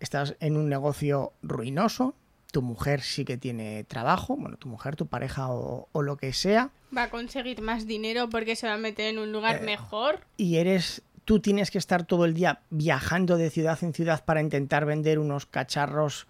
estás 0.00 0.36
en 0.40 0.56
un 0.56 0.68
negocio 0.68 1.32
ruinoso, 1.42 2.14
tu 2.52 2.62
mujer 2.62 3.02
sí 3.02 3.24
que 3.24 3.36
tiene 3.36 3.82
trabajo, 3.84 4.36
bueno, 4.36 4.56
tu 4.56 4.68
mujer, 4.68 4.94
tu 4.96 5.06
pareja 5.06 5.50
o, 5.50 5.88
o 5.92 6.02
lo 6.02 6.16
que 6.16 6.32
sea, 6.32 6.70
Va 6.96 7.02
a 7.04 7.10
conseguir 7.10 7.60
más 7.62 7.86
dinero 7.88 8.28
porque 8.30 8.54
se 8.54 8.68
va 8.68 8.74
a 8.74 8.78
meter 8.78 9.06
en 9.12 9.18
un 9.18 9.32
lugar 9.32 9.56
Eh, 9.56 9.60
mejor. 9.66 10.20
y 10.36 10.56
eres 10.56 11.02
tú 11.24 11.40
tienes 11.40 11.72
que 11.72 11.78
estar 11.78 12.06
todo 12.06 12.24
el 12.24 12.32
día 12.34 12.60
viajando 12.70 13.36
de 13.36 13.50
ciudad 13.50 13.76
en 13.82 13.92
ciudad 13.92 14.24
para 14.24 14.40
intentar 14.40 14.86
vender 14.86 15.18
unos 15.18 15.44
cacharros 15.46 16.28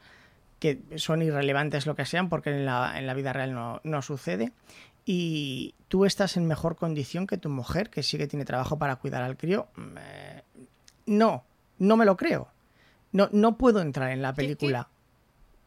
que 0.58 0.80
son 0.96 1.22
irrelevantes 1.22 1.86
lo 1.86 1.94
que 1.94 2.06
sean 2.06 2.28
porque 2.28 2.50
en 2.50 2.64
la, 2.64 2.98
en 2.98 3.06
la 3.06 3.14
vida 3.14 3.32
real 3.32 3.52
no, 3.54 3.80
no 3.84 4.02
sucede 4.02 4.52
y 5.04 5.74
tú 5.88 6.04
estás 6.04 6.36
en 6.36 6.46
mejor 6.46 6.76
condición 6.76 7.26
que 7.26 7.38
tu 7.38 7.48
mujer 7.48 7.90
que 7.90 8.02
sí 8.02 8.18
que 8.18 8.26
tiene 8.26 8.44
trabajo 8.44 8.78
para 8.78 8.96
cuidar 8.96 9.22
al 9.22 9.36
crío 9.36 9.68
Mm, 9.76 9.96
eh, 9.98 10.42
no 11.06 11.44
no 11.78 11.96
me 11.96 12.04
lo 12.04 12.16
creo 12.16 12.48
no, 13.12 13.28
no 13.32 13.56
puedo 13.56 13.80
entrar 13.80 14.10
en 14.10 14.22
la 14.22 14.34
película 14.34 14.88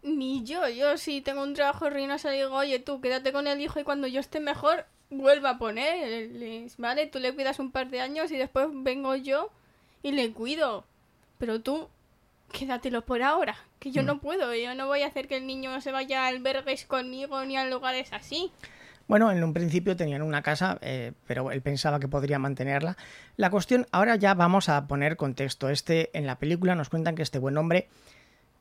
Ni 0.03 0.43
yo, 0.43 0.67
yo 0.69 0.97
si 0.97 1.21
tengo 1.21 1.43
un 1.43 1.53
trabajo 1.53 1.89
ruinoso 1.89 2.29
digo, 2.29 2.55
oye 2.55 2.79
tú, 2.79 3.01
quédate 3.01 3.31
con 3.31 3.47
el 3.47 3.59
hijo 3.61 3.79
y 3.79 3.83
cuando 3.83 4.07
yo 4.07 4.19
esté 4.19 4.39
mejor, 4.39 4.85
vuelva 5.09 5.51
a 5.51 5.57
poner, 5.57 6.29
¿vale? 6.77 7.07
Tú 7.07 7.19
le 7.19 7.33
cuidas 7.33 7.59
un 7.59 7.71
par 7.71 7.89
de 7.89 8.01
años 8.01 8.31
y 8.31 8.37
después 8.37 8.67
vengo 8.71 9.15
yo 9.15 9.49
y 10.03 10.11
le 10.11 10.31
cuido. 10.31 10.85
Pero 11.37 11.61
tú, 11.61 11.89
quédatelo 12.49 13.05
por 13.05 13.21
ahora, 13.21 13.55
que 13.79 13.89
Mm. 13.89 13.93
yo 13.93 14.03
no 14.03 14.19
puedo, 14.19 14.53
yo 14.55 14.75
no 14.75 14.87
voy 14.87 15.01
a 15.03 15.07
hacer 15.07 15.27
que 15.27 15.37
el 15.37 15.47
niño 15.47 15.79
se 15.81 15.91
vaya 15.91 16.25
a 16.25 16.27
albergues 16.27 16.85
conmigo 16.85 17.43
ni 17.45 17.57
a 17.57 17.65
lugares 17.65 18.11
así. 18.13 18.51
Bueno, 19.07 19.31
en 19.31 19.43
un 19.43 19.53
principio 19.53 19.95
tenían 19.95 20.21
una 20.21 20.43
casa, 20.43 20.77
eh, 20.81 21.13
pero 21.25 21.51
él 21.51 21.61
pensaba 21.63 21.99
que 21.99 22.07
podría 22.07 22.37
mantenerla. 22.37 22.95
La 23.37 23.49
cuestión, 23.49 23.87
ahora 23.91 24.15
ya 24.17 24.35
vamos 24.35 24.69
a 24.69 24.85
poner 24.87 25.17
contexto. 25.17 25.69
Este, 25.69 26.15
en 26.15 26.27
la 26.27 26.37
película 26.37 26.75
nos 26.75 26.89
cuentan 26.89 27.15
que 27.15 27.23
este 27.23 27.39
buen 27.39 27.57
hombre 27.57 27.87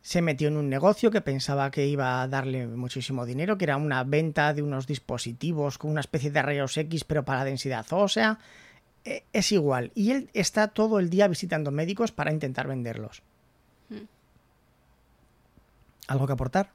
se 0.01 0.23
metió 0.23 0.49
en 0.49 0.57
un 0.57 0.71
negocio 0.71 1.11
que 1.11 1.21
pensaba 1.21 1.71
que 1.71 1.87
iba 1.87 2.23
a 2.23 2.29
darle 2.29 2.67
muchísimo 2.67 3.27
dinero, 3.27 3.59
que 3.59 3.65
era 3.67 3.77
una 3.77 4.05
venta 4.05 4.55
de 4.55 4.63
unos 4.63 4.87
dispositivos 4.87 5.77
con 5.77 5.91
una 5.91 6.01
especie 6.01 6.31
de 6.31 6.41
rayos 6.41 6.79
X, 6.79 7.05
pero 7.05 7.27
para 7.27 7.45
densidad 7.45 7.85
ósea. 7.91 8.39
Eh, 9.05 9.25
es 9.35 9.53
igual. 9.53 9.91
Y 9.95 10.13
él 10.13 10.31
está 10.33 10.69
todo 10.69 10.99
el 10.99 11.11
día 11.11 11.29
visitando 11.29 11.71
médicos 11.71 12.11
para 12.11 12.33
intentar 12.33 12.69
venderlos. 12.69 13.23
¿Algo 16.09 16.27
que 16.27 16.33
aportar? 16.33 16.71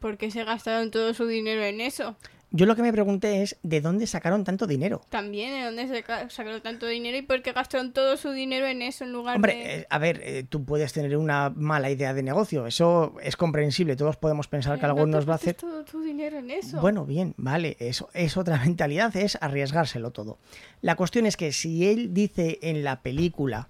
¿Por 0.00 0.16
qué 0.16 0.30
se 0.30 0.44
gastaron 0.44 0.90
todo 0.90 1.12
su 1.12 1.26
dinero 1.26 1.62
en 1.62 1.80
eso? 1.82 2.16
Yo 2.56 2.66
lo 2.66 2.76
que 2.76 2.82
me 2.82 2.92
pregunté 2.92 3.42
es, 3.42 3.56
¿de 3.64 3.80
dónde 3.80 4.06
sacaron 4.06 4.44
tanto 4.44 4.68
dinero? 4.68 5.00
También, 5.08 5.50
¿de 5.50 5.64
dónde 5.64 5.88
se 5.88 6.04
sacaron 6.30 6.60
tanto 6.60 6.86
dinero 6.86 7.18
y 7.18 7.22
por 7.22 7.42
qué 7.42 7.50
gastaron 7.50 7.92
todo 7.92 8.16
su 8.16 8.30
dinero 8.30 8.66
en 8.66 8.80
eso 8.80 9.02
en 9.02 9.12
lugar 9.12 9.32
de... 9.32 9.36
Hombre, 9.38 9.78
eh, 9.80 9.86
a 9.90 9.98
ver, 9.98 10.20
eh, 10.22 10.44
tú 10.48 10.64
puedes 10.64 10.92
tener 10.92 11.16
una 11.16 11.50
mala 11.50 11.90
idea 11.90 12.14
de 12.14 12.22
negocio, 12.22 12.68
eso 12.68 13.16
es 13.24 13.36
comprensible, 13.36 13.96
todos 13.96 14.16
podemos 14.16 14.46
pensar 14.46 14.78
que 14.78 14.86
algo 14.86 15.00
no 15.00 15.16
nos 15.16 15.28
va 15.28 15.32
a 15.32 15.34
hacer... 15.34 15.56
todo 15.56 15.84
tu 15.84 16.00
dinero 16.00 16.38
en 16.38 16.52
eso. 16.52 16.80
Bueno, 16.80 17.04
bien, 17.04 17.34
vale, 17.36 17.76
eso 17.80 18.08
es 18.14 18.36
otra 18.36 18.56
mentalidad, 18.64 19.16
es 19.16 19.36
arriesgárselo 19.40 20.12
todo. 20.12 20.38
La 20.80 20.94
cuestión 20.94 21.26
es 21.26 21.36
que 21.36 21.50
si 21.50 21.88
él 21.88 22.14
dice 22.14 22.60
en 22.62 22.84
la 22.84 23.02
película 23.02 23.66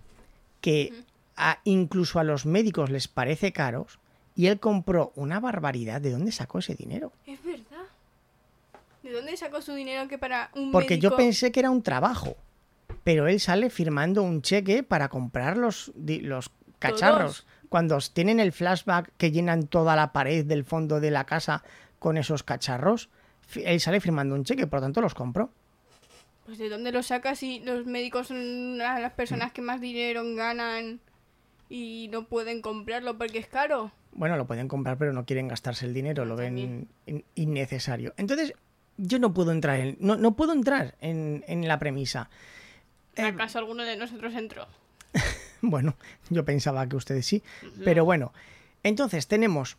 que 0.61 0.93
a- 1.37 1.59
incluso 1.65 2.19
a 2.19 2.25
los 2.25 2.47
médicos 2.47 2.91
les 2.91 3.09
parece 3.09 3.53
caros 3.53 3.99
y 4.37 4.47
él 4.47 4.59
compró 4.61 5.13
una 5.17 5.41
barbaridad, 5.41 6.01
¿de 6.01 6.11
dónde 6.11 6.33
sacó 6.33 6.59
ese 6.59 6.75
dinero? 6.75 7.13
Es 7.27 7.43
verdad. 7.45 7.85
¿De 9.03 9.13
dónde 9.13 9.37
sacó 9.37 9.61
su 9.61 9.75
dinero 9.75 10.09
que 10.09 10.19
para 10.19 10.51
un 10.55 10.73
Porque 10.73 10.99
yo 10.99 11.15
pensé 11.15 11.53
que 11.53 11.61
era 11.61 11.71
un 11.71 11.83
trabajo, 11.83 12.37
pero 13.05 13.29
él 13.29 13.39
sale 13.39 13.69
firmando 13.71 14.23
un 14.23 14.41
cheque 14.43 14.83
para 14.83 15.09
comprar 15.09 15.57
los, 15.59 15.93
los 15.97 16.51
cacharros. 16.79 17.47
Cuando 17.69 17.99
tienen 18.13 18.41
el 18.41 18.53
flashback 18.53 19.11
que 19.17 19.31
llenan 19.31 19.67
toda 19.67 19.95
la 19.97 20.13
pared 20.13 20.45
del 20.45 20.65
fondo 20.65 21.01
de 21.01 21.11
la 21.11 21.25
casa 21.25 21.63
con 21.99 22.17
esos 22.17 22.43
cacharros, 22.43 23.09
él 23.57 23.79
sale 23.81 24.01
firmando 24.01 24.35
un 24.35 24.45
cheque, 24.45 24.67
por 24.67 24.79
lo 24.81 24.87
tanto 24.87 25.01
los 25.01 25.15
compró. 25.15 25.51
Pues 26.47 26.59
de 26.59 26.69
dónde 26.69 26.93
lo 26.93 27.03
sacas 27.03 27.39
si 27.39 27.61
los 27.61 27.87
médicos 27.87 28.29
son 28.29 28.79
las 28.79 29.13
personas 29.13 29.53
que 29.53 29.61
más 29.63 29.81
dinero 29.81 30.23
ganan 30.35 31.01
y 31.69 32.09
no 32.13 32.27
pueden 32.27 32.61
comprarlo 32.63 33.17
porque 33.19 33.39
es 33.39 33.47
caro. 33.47 33.91
Bueno, 34.13 34.37
lo 34.37 34.47
pueden 34.47 34.69
comprar, 34.69 34.97
pero 34.99 35.13
no 35.13 35.25
quieren 35.27 35.49
gastarse 35.49 35.87
el 35.87 35.95
dinero, 35.95 36.25
lo 36.25 36.37
ven 36.37 36.59
in- 37.07 37.25
innecesario. 37.35 38.15
Entonces, 38.17 38.55
yo 38.97 39.19
no 39.19 39.35
puedo 39.35 39.51
entrar 39.51 39.81
en, 39.81 39.97
no, 39.99 40.17
no 40.17 40.37
puedo 40.37 40.53
entrar 40.53 40.95
en, 41.01 41.45
en 41.49 41.67
la 41.67 41.79
premisa. 41.81 42.31
Eh, 43.17 43.23
¿Acaso 43.23 43.59
alguno 43.59 43.83
de 43.85 43.97
nosotros 43.97 44.35
entró? 44.35 44.67
Bueno, 45.67 45.97
yo 46.29 46.45
pensaba 46.45 46.87
que 46.89 46.97
ustedes 46.97 47.25
sí, 47.25 47.43
pero 47.85 48.05
bueno. 48.05 48.35
Entonces 48.83 49.27
tenemos 49.29 49.79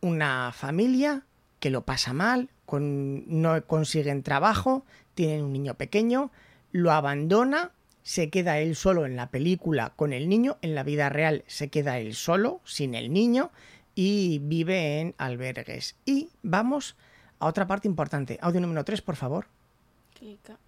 una 0.00 0.50
familia 0.52 1.22
que 1.60 1.70
lo 1.70 1.82
pasa 1.84 2.12
mal, 2.12 2.48
con, 2.66 3.22
no 3.40 3.64
consiguen 3.66 4.22
trabajo, 4.24 4.84
tienen 5.14 5.44
un 5.44 5.52
niño 5.52 5.74
pequeño, 5.74 6.32
lo 6.72 6.90
abandona, 6.90 7.70
se 8.02 8.30
queda 8.30 8.58
él 8.58 8.76
solo 8.76 9.06
en 9.06 9.16
la 9.16 9.30
película 9.30 9.92
con 9.96 10.12
el 10.12 10.28
niño, 10.28 10.58
en 10.62 10.74
la 10.74 10.82
vida 10.82 11.08
real 11.08 11.44
se 11.46 11.68
queda 11.68 11.98
él 11.98 12.14
solo, 12.14 12.60
sin 12.64 12.94
el 12.94 13.12
niño, 13.12 13.50
y 13.94 14.40
vive 14.40 15.00
en 15.00 15.14
albergues. 15.18 15.96
Y 16.04 16.30
vamos 16.42 16.96
a 17.38 17.46
otra 17.46 17.66
parte 17.66 17.88
importante. 17.88 18.38
Audio 18.40 18.60
número 18.60 18.84
3, 18.84 19.02
por 19.02 19.16
favor. 19.16 19.46
Clica. 20.18 20.58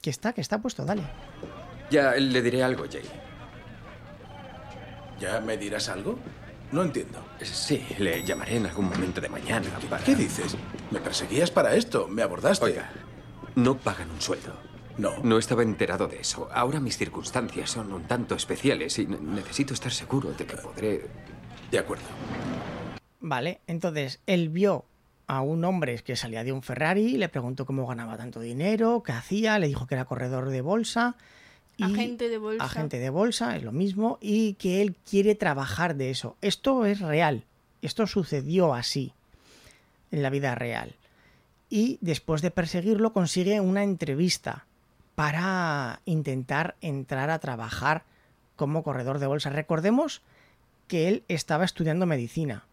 Que 0.00 0.10
está, 0.10 0.32
que 0.32 0.40
está 0.40 0.60
puesto, 0.60 0.84
dale. 0.84 1.02
Ya 1.90 2.12
le 2.12 2.42
diré 2.42 2.62
algo, 2.62 2.84
Jay. 2.90 3.02
¿Ya 5.18 5.40
me 5.40 5.56
dirás 5.56 5.88
algo? 5.88 6.18
No 6.70 6.82
entiendo. 6.82 7.24
Sí, 7.40 7.84
le 7.98 8.22
llamaré 8.22 8.56
en 8.56 8.66
algún 8.66 8.88
momento 8.90 9.20
de 9.20 9.28
mañana 9.28 9.68
para... 9.88 10.04
¿Qué 10.04 10.14
dices? 10.14 10.56
Me 10.90 11.00
perseguías 11.00 11.50
para 11.50 11.74
esto, 11.74 12.06
me 12.08 12.22
abordaste. 12.22 12.66
Oiga, 12.66 12.90
no 13.54 13.78
pagan 13.78 14.10
un 14.10 14.20
sueldo. 14.20 14.67
No. 14.98 15.18
No 15.22 15.38
estaba 15.38 15.62
enterado 15.62 16.08
de 16.08 16.20
eso. 16.20 16.48
Ahora 16.52 16.80
mis 16.80 16.96
circunstancias 16.98 17.70
son 17.70 17.92
un 17.92 18.02
tanto 18.04 18.34
especiales 18.34 18.98
y 18.98 19.06
ne- 19.06 19.18
necesito 19.20 19.72
estar 19.74 19.92
seguro 19.92 20.32
de 20.32 20.44
que 20.44 20.56
podré... 20.56 21.06
De 21.70 21.78
acuerdo. 21.78 22.04
Vale, 23.20 23.60
entonces 23.66 24.20
él 24.26 24.48
vio 24.48 24.84
a 25.26 25.42
un 25.42 25.64
hombre 25.64 25.98
que 26.02 26.16
salía 26.16 26.42
de 26.44 26.52
un 26.52 26.62
Ferrari, 26.62 27.16
le 27.18 27.28
preguntó 27.28 27.66
cómo 27.66 27.86
ganaba 27.86 28.16
tanto 28.16 28.40
dinero, 28.40 29.02
qué 29.04 29.12
hacía, 29.12 29.58
le 29.58 29.68
dijo 29.68 29.86
que 29.86 29.94
era 29.94 30.04
corredor 30.06 30.48
de 30.50 30.62
bolsa. 30.62 31.16
y- 31.76 31.84
Agente 31.84 32.28
de 32.28 32.38
bolsa. 32.38 32.64
Agente 32.64 32.98
de 32.98 33.10
bolsa, 33.10 33.54
es 33.56 33.62
lo 33.62 33.72
mismo, 33.72 34.18
y 34.20 34.54
que 34.54 34.80
él 34.82 34.96
quiere 35.08 35.34
trabajar 35.34 35.94
de 35.96 36.10
eso. 36.10 36.36
Esto 36.40 36.86
es 36.86 37.00
real, 37.00 37.44
esto 37.82 38.06
sucedió 38.06 38.72
así, 38.74 39.12
en 40.10 40.22
la 40.22 40.30
vida 40.30 40.54
real. 40.54 40.94
Y 41.68 41.98
después 42.00 42.40
de 42.40 42.50
perseguirlo 42.50 43.12
consigue 43.12 43.60
una 43.60 43.82
entrevista 43.84 44.64
para 45.18 46.00
intentar 46.04 46.76
entrar 46.80 47.28
a 47.30 47.40
trabajar 47.40 48.04
como 48.54 48.84
corredor 48.84 49.18
de 49.18 49.26
bolsa. 49.26 49.50
Recordemos 49.50 50.22
que 50.86 51.08
él 51.08 51.24
estaba 51.26 51.64
estudiando 51.64 52.06
medicina. 52.06 52.66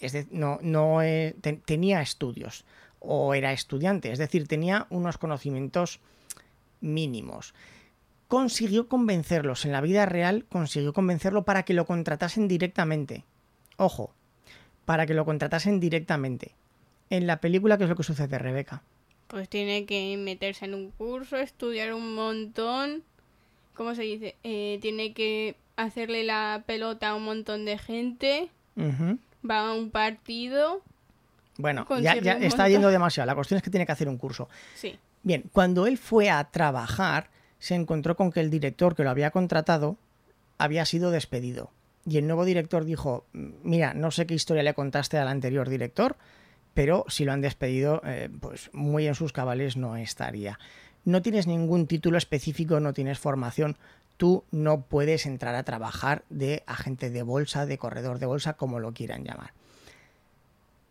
Es 0.00 0.10
de- 0.10 0.26
no, 0.32 1.00
eh, 1.02 1.36
te- 1.40 1.52
tenía 1.64 2.02
estudios 2.02 2.64
o 2.98 3.34
era 3.34 3.52
estudiante, 3.52 4.10
es 4.10 4.18
decir, 4.18 4.48
tenía 4.48 4.88
unos 4.90 5.16
conocimientos 5.16 6.00
mínimos. 6.80 7.54
Consiguió 8.26 8.88
convencerlos 8.88 9.64
en 9.64 9.70
la 9.70 9.80
vida 9.80 10.06
real, 10.06 10.46
consiguió 10.50 10.92
convencerlo 10.92 11.44
para 11.44 11.62
que 11.62 11.74
lo 11.74 11.86
contratasen 11.86 12.48
directamente. 12.48 13.22
Ojo, 13.76 14.12
para 14.86 15.06
que 15.06 15.14
lo 15.14 15.24
contratasen 15.24 15.78
directamente. 15.78 16.50
En 17.10 17.28
la 17.28 17.36
película, 17.40 17.78
¿qué 17.78 17.84
es 17.84 17.90
lo 17.90 17.94
que 17.96 18.02
sucede, 18.02 18.38
Rebeca? 18.40 18.82
Pues 19.26 19.48
tiene 19.48 19.86
que 19.86 20.16
meterse 20.16 20.66
en 20.66 20.74
un 20.74 20.90
curso, 20.90 21.36
estudiar 21.36 21.94
un 21.94 22.14
montón. 22.14 23.02
¿Cómo 23.74 23.94
se 23.94 24.02
dice? 24.02 24.36
Eh, 24.44 24.78
tiene 24.80 25.12
que 25.12 25.56
hacerle 25.76 26.24
la 26.24 26.62
pelota 26.66 27.10
a 27.10 27.14
un 27.14 27.24
montón 27.24 27.64
de 27.64 27.78
gente. 27.78 28.50
Va 28.78 29.68
a 29.68 29.72
un 29.72 29.90
partido. 29.90 30.82
Bueno, 31.56 31.86
ya, 32.00 32.16
ya 32.16 32.34
está 32.34 32.68
yendo 32.68 32.88
demasiado. 32.88 33.26
La 33.26 33.34
cuestión 33.34 33.56
es 33.58 33.62
que 33.62 33.70
tiene 33.70 33.86
que 33.86 33.92
hacer 33.92 34.08
un 34.08 34.18
curso. 34.18 34.48
Sí. 34.74 34.98
Bien, 35.22 35.44
cuando 35.52 35.86
él 35.86 35.98
fue 35.98 36.30
a 36.30 36.44
trabajar, 36.44 37.30
se 37.58 37.74
encontró 37.74 38.16
con 38.16 38.30
que 38.30 38.40
el 38.40 38.50
director 38.50 38.94
que 38.94 39.04
lo 39.04 39.10
había 39.10 39.30
contratado 39.30 39.96
había 40.58 40.84
sido 40.84 41.10
despedido. 41.10 41.70
Y 42.06 42.18
el 42.18 42.26
nuevo 42.26 42.44
director 42.44 42.84
dijo, 42.84 43.24
mira, 43.32 43.94
no 43.94 44.10
sé 44.10 44.26
qué 44.26 44.34
historia 44.34 44.62
le 44.62 44.74
contaste 44.74 45.16
al 45.16 45.28
anterior 45.28 45.68
director, 45.68 46.16
pero 46.74 47.04
si 47.08 47.24
lo 47.24 47.32
han 47.32 47.40
despedido, 47.40 48.02
eh, 48.04 48.28
pues 48.40 48.70
muy 48.72 49.06
en 49.06 49.14
sus 49.14 49.32
cabales 49.32 49.76
no 49.76 49.96
estaría. 49.96 50.58
No 51.04 51.22
tienes 51.22 51.46
ningún 51.46 51.86
título 51.86 52.18
específico, 52.18 52.80
no 52.80 52.92
tienes 52.92 53.18
formación, 53.18 53.76
tú 54.16 54.44
no 54.50 54.82
puedes 54.82 55.26
entrar 55.26 55.54
a 55.54 55.62
trabajar 55.62 56.24
de 56.30 56.62
agente 56.66 57.10
de 57.10 57.22
bolsa, 57.22 57.66
de 57.66 57.78
corredor 57.78 58.18
de 58.18 58.26
bolsa, 58.26 58.54
como 58.54 58.80
lo 58.80 58.92
quieran 58.92 59.24
llamar. 59.24 59.52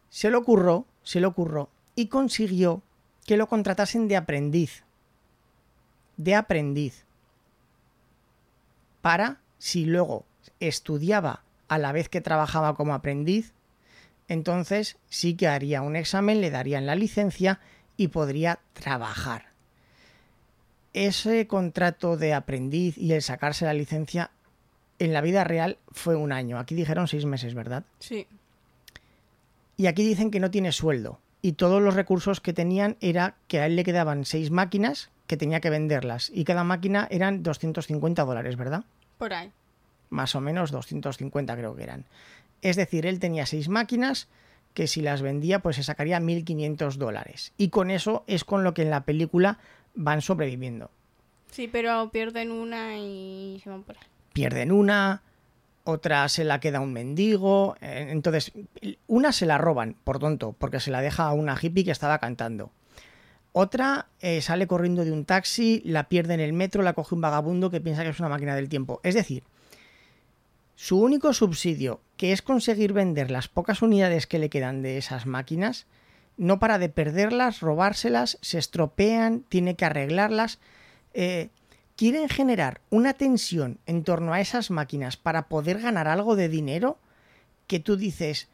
Se 0.09 0.29
le 0.29 0.37
ocurrió, 0.37 0.85
se 1.03 1.19
le 1.19 1.25
ocurrió 1.25 1.69
y 1.95 2.07
consiguió 2.07 2.81
que 3.25 3.37
lo 3.37 3.47
contratasen 3.47 4.07
de 4.07 4.17
aprendiz. 4.17 4.83
De 6.17 6.35
aprendiz. 6.35 7.05
Para, 9.01 9.41
si 9.57 9.85
luego 9.85 10.25
estudiaba 10.59 11.43
a 11.67 11.77
la 11.77 11.91
vez 11.91 12.09
que 12.09 12.21
trabajaba 12.21 12.75
como 12.75 12.93
aprendiz, 12.93 13.53
entonces 14.33 14.97
sí 15.09 15.35
que 15.35 15.47
haría 15.47 15.81
un 15.81 15.95
examen, 15.95 16.41
le 16.41 16.51
darían 16.51 16.85
la 16.85 16.95
licencia 16.95 17.59
y 17.97 18.09
podría 18.09 18.59
trabajar. 18.73 19.47
Ese 20.93 21.47
contrato 21.47 22.17
de 22.17 22.33
aprendiz 22.33 22.97
y 22.97 23.13
el 23.13 23.21
sacarse 23.21 23.65
la 23.65 23.73
licencia 23.73 24.31
en 24.99 25.13
la 25.13 25.21
vida 25.21 25.43
real 25.43 25.77
fue 25.91 26.15
un 26.15 26.31
año. 26.31 26.59
Aquí 26.59 26.75
dijeron 26.75 27.07
seis 27.07 27.25
meses, 27.25 27.53
¿verdad? 27.53 27.83
Sí. 27.99 28.27
Y 29.77 29.87
aquí 29.87 30.03
dicen 30.03 30.31
que 30.31 30.39
no 30.39 30.51
tiene 30.51 30.71
sueldo. 30.71 31.19
Y 31.41 31.53
todos 31.53 31.81
los 31.81 31.95
recursos 31.95 32.39
que 32.39 32.53
tenían 32.53 32.95
era 33.01 33.35
que 33.47 33.59
a 33.59 33.65
él 33.65 33.75
le 33.75 33.83
quedaban 33.83 34.25
seis 34.25 34.49
máquinas 34.49 35.09
que 35.27 35.35
tenía 35.35 35.59
que 35.59 35.69
venderlas. 35.69 36.31
Y 36.33 36.43
cada 36.43 36.63
máquina 36.63 37.07
eran 37.11 37.43
250 37.43 38.23
dólares, 38.23 38.55
¿verdad? 38.55 38.83
Por 39.17 39.33
ahí. 39.33 39.51
Más 40.09 40.35
o 40.35 40.41
menos 40.41 40.71
250 40.71 41.55
creo 41.57 41.75
que 41.75 41.83
eran. 41.83 42.05
Es 42.63 42.77
decir, 42.77 43.05
él 43.05 43.19
tenía 43.19 43.45
seis 43.45 43.69
máquinas 43.69 44.29
que 44.73 44.87
si 44.87 45.01
las 45.01 45.21
vendía 45.21 45.59
pues 45.59 45.75
se 45.75 45.83
sacaría 45.83 46.19
1.500 46.19 46.95
dólares. 46.95 47.53
Y 47.57 47.69
con 47.69 47.91
eso 47.91 48.23
es 48.25 48.43
con 48.43 48.63
lo 48.63 48.73
que 48.73 48.81
en 48.81 48.89
la 48.89 49.03
película 49.03 49.59
van 49.93 50.21
sobreviviendo. 50.21 50.89
Sí, 51.51 51.67
pero 51.67 52.09
pierden 52.09 52.51
una 52.51 52.97
y 52.97 53.61
se 53.63 53.69
van 53.69 53.83
por 53.83 53.97
ahí. 53.97 54.03
pierden 54.31 54.71
una, 54.71 55.21
otra 55.83 56.27
se 56.29 56.45
la 56.45 56.59
queda 56.59 56.79
un 56.79 56.93
mendigo, 56.93 57.75
eh, 57.81 58.07
entonces 58.09 58.53
una 59.05 59.31
se 59.31 59.45
la 59.45 59.59
roban, 59.59 59.95
por 60.03 60.17
tonto, 60.17 60.55
porque 60.57 60.79
se 60.79 60.89
la 60.89 61.01
deja 61.01 61.25
a 61.25 61.33
una 61.33 61.57
hippie 61.61 61.83
que 61.83 61.91
estaba 61.91 62.17
cantando. 62.17 62.71
Otra 63.51 64.07
eh, 64.19 64.41
sale 64.41 64.65
corriendo 64.65 65.05
de 65.05 65.11
un 65.11 65.25
taxi, 65.25 65.83
la 65.85 66.09
pierde 66.09 66.33
en 66.33 66.39
el 66.39 66.53
metro, 66.53 66.81
la 66.81 66.93
coge 66.93 67.13
un 67.13 67.21
vagabundo 67.21 67.69
que 67.69 67.81
piensa 67.81 68.01
que 68.01 68.09
es 68.09 68.19
una 68.19 68.29
máquina 68.29 68.55
del 68.55 68.69
tiempo. 68.69 68.99
Es 69.03 69.13
decir, 69.13 69.43
su 70.75 70.99
único 70.99 71.33
subsidio, 71.33 72.01
que 72.17 72.31
es 72.31 72.41
conseguir 72.41 72.93
vender 72.93 73.31
las 73.31 73.47
pocas 73.47 73.81
unidades 73.81 74.27
que 74.27 74.39
le 74.39 74.49
quedan 74.49 74.81
de 74.81 74.97
esas 74.97 75.25
máquinas, 75.25 75.85
no 76.37 76.59
para 76.59 76.79
de 76.79 76.89
perderlas, 76.89 77.59
robárselas, 77.61 78.37
se 78.41 78.57
estropean, 78.57 79.41
tiene 79.49 79.75
que 79.75 79.85
arreglarlas. 79.85 80.59
eh, 81.13 81.49
quieren 81.95 82.27
generar 82.27 82.81
una 82.89 83.13
tensión 83.13 83.79
en 83.85 84.03
torno 84.03 84.33
a 84.33 84.41
esas 84.41 84.71
máquinas 84.71 85.17
para 85.17 85.47
poder 85.47 85.79
ganar 85.79 86.07
algo 86.07 86.35
de 86.35 86.49
dinero 86.49 86.97
que 87.67 87.79
tú 87.79 87.97
dices, 87.97 88.49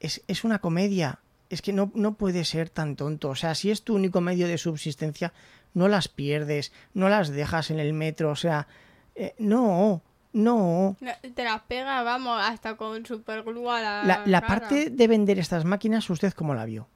es, 0.00 0.22
es 0.26 0.44
una 0.44 0.58
comedia, 0.58 1.20
es 1.50 1.62
que 1.62 1.72
no, 1.72 1.90
no 1.94 2.14
puede 2.14 2.44
ser 2.44 2.68
tan 2.68 2.96
tonto. 2.96 3.30
O 3.30 3.34
sea, 3.34 3.54
si 3.54 3.70
es 3.70 3.82
tu 3.82 3.94
único 3.94 4.20
medio 4.20 4.48
de 4.48 4.58
subsistencia, 4.58 5.32
no 5.74 5.88
las 5.88 6.08
pierdes, 6.08 6.72
no 6.94 7.08
las 7.08 7.28
dejas 7.28 7.70
en 7.70 7.78
el 7.78 7.92
metro, 7.92 8.30
o 8.30 8.36
sea, 8.36 8.66
eh, 9.14 9.34
no, 9.38 10.02
no. 10.32 10.96
Te 11.34 11.44
las 11.44 11.62
pega, 11.62 12.02
vamos, 12.02 12.40
hasta 12.42 12.76
con 12.76 13.04
superglue 13.04 13.68
a 13.70 13.80
la. 13.80 14.04
La, 14.04 14.22
la 14.26 14.40
cara. 14.40 14.60
parte 14.60 14.90
de 14.90 15.08
vender 15.08 15.38
estas 15.38 15.64
máquinas, 15.64 16.08
¿usted 16.08 16.32
cómo 16.32 16.54
la 16.54 16.64
vio? 16.64 16.86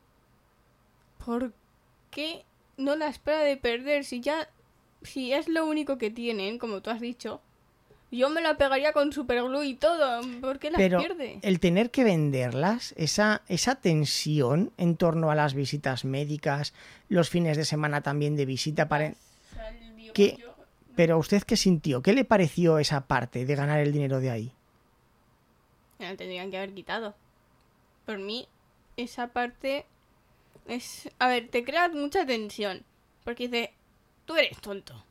¿Por 1.25 1.53
qué 2.11 2.44
no 2.77 2.97
la 2.97 3.09
espera 3.09 3.40
de 3.40 3.57
perder? 3.57 4.05
Si 4.05 4.20
ya. 4.20 4.49
Si 5.03 5.33
es 5.33 5.49
lo 5.49 5.66
único 5.66 5.99
que 5.99 6.11
tienen, 6.11 6.59
como 6.59 6.81
tú 6.81 6.90
has 6.90 7.01
dicho. 7.01 7.40
Yo 8.11 8.31
me 8.31 8.40
la 8.40 8.57
pegaría 8.57 8.92
con 8.92 9.12
superglue 9.12 9.66
y 9.66 9.75
todo. 9.75 10.20
¿Por 10.40 10.61
qué 10.61 10.70
las 10.70 10.79
Pero 10.79 11.01
pierde? 11.01 11.40
el 11.42 11.59
tener 11.59 11.90
que 11.90 12.05
venderlas, 12.05 12.94
esa, 12.97 13.42
esa 13.49 13.75
tensión 13.75 14.70
en 14.79 14.97
torno 14.97 15.33
a 15.33 15.35
las 15.35 15.55
visitas 15.55 16.05
médicas, 16.05 16.75
los 17.09 17.29
fines 17.29 17.57
de 17.57 17.64
semana 17.64 18.03
también 18.03 18.37
de 18.37 18.47
visita 18.47 18.88
para... 18.88 19.14
¿Qué? 20.12 20.38
Pero 20.96 21.18
usted 21.18 21.42
qué 21.42 21.57
sintió? 21.57 22.02
¿Qué 22.02 22.12
le 22.12 22.24
pareció 22.24 22.78
esa 22.78 23.07
parte 23.07 23.44
de 23.44 23.54
ganar 23.57 23.80
el 23.80 23.92
dinero 23.92 24.20
de 24.20 24.30
ahí? 24.30 24.52
La 25.98 26.16
tendrían 26.16 26.50
que 26.50 26.59
haber 26.59 26.72
quitado. 26.74 27.14
Por 28.07 28.18
mí, 28.18 28.46
esa 28.96 29.28
parte 29.28 29.87
es... 30.66 31.09
A 31.18 31.28
ver, 31.28 31.48
te 31.48 31.64
crea 31.64 31.88
mucha 31.88 32.24
tensión. 32.26 32.83
Porque 33.24 33.48
dice, 33.48 33.72
tú 34.24 34.37
eres 34.37 34.61
tonto. 34.61 35.04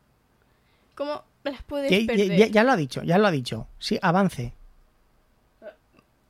¿Cómo 0.95 1.23
las 1.43 1.63
puedes 1.63 1.91
Ya, 1.91 2.05
perder? 2.05 2.37
ya- 2.37 2.47
ya 2.47 2.63
lo 2.63 2.71
ha 2.71 2.75
dicho, 2.77 3.01
ya 3.03 3.17
lo 3.17 3.27
ha 3.27 3.31
dicho. 3.31 3.67
Sí, 3.79 3.97
avance. 4.01 4.53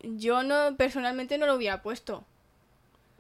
Yo 0.01 0.43
no, 0.43 0.75
personalmente 0.77 1.37
no 1.37 1.45
lo 1.45 1.55
hubiera 1.55 1.81
puesto. 1.81 2.25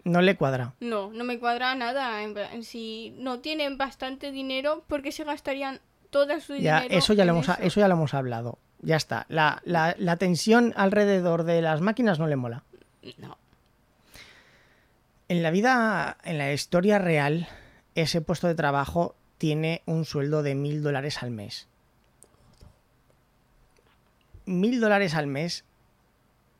No 0.03 0.21
le 0.21 0.35
cuadra. 0.35 0.73
No, 0.81 1.11
no 1.11 1.23
me 1.23 1.39
cuadra 1.39 1.75
nada. 1.75 2.19
Si 2.61 3.13
no 3.17 3.39
tienen 3.39 3.77
bastante 3.77 4.31
dinero, 4.31 4.83
¿por 4.87 5.01
qué 5.01 5.11
se 5.13 5.23
gastarían 5.23 5.79
toda 6.13 6.39
su 6.39 6.55
Ya, 6.55 6.81
dinero? 6.83 6.97
eso 6.99 7.11
ya 7.13 7.25
lo 7.25 7.31
hemos, 7.33 7.49
eso? 7.49 7.57
eso 7.61 7.79
ya 7.81 7.87
lo 7.89 7.95
hemos 7.95 8.13
hablado. 8.13 8.57
Ya 8.81 8.95
está. 8.95 9.25
La, 9.27 9.61
la- 9.65 9.95
la 9.99 10.15
tensión 10.17 10.71
alrededor 10.77 11.43
de 11.43 11.61
las 11.61 11.81
máquinas 11.81 12.19
no 12.19 12.27
le 12.27 12.35
mola. 12.37 12.63
No. 13.17 13.37
En 15.27 15.43
la 15.43 15.51
vida, 15.51 16.17
en 16.23 16.37
la 16.37 16.53
historia 16.53 16.99
real, 16.99 17.47
ese 17.95 18.21
puesto 18.21 18.47
de 18.47 18.55
trabajo 18.55 19.15
tiene 19.37 19.81
un 19.85 20.05
sueldo 20.05 20.43
de 20.43 20.55
mil 20.55 20.81
dólares 20.83 21.21
al 21.23 21.31
mes. 21.31 21.67
Mil 24.45 24.79
dólares 24.81 25.15
al 25.15 25.27
mes 25.27 25.63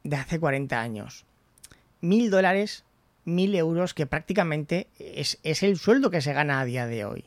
de 0.03 0.15
hace 0.15 0.39
40 0.39 0.79
años. 0.81 1.25
Mil 2.01 2.29
dólares, 2.29 2.85
mil 3.25 3.53
euros, 3.55 3.93
que 3.93 4.05
prácticamente 4.05 4.87
es, 4.99 5.39
es 5.43 5.63
el 5.63 5.77
sueldo 5.77 6.09
que 6.09 6.21
se 6.21 6.33
gana 6.33 6.59
a 6.59 6.65
día 6.65 6.85
de 6.87 7.05
hoy. 7.05 7.25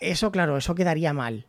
Eso, 0.00 0.30
claro, 0.32 0.56
eso 0.56 0.74
quedaría 0.74 1.12
mal. 1.12 1.46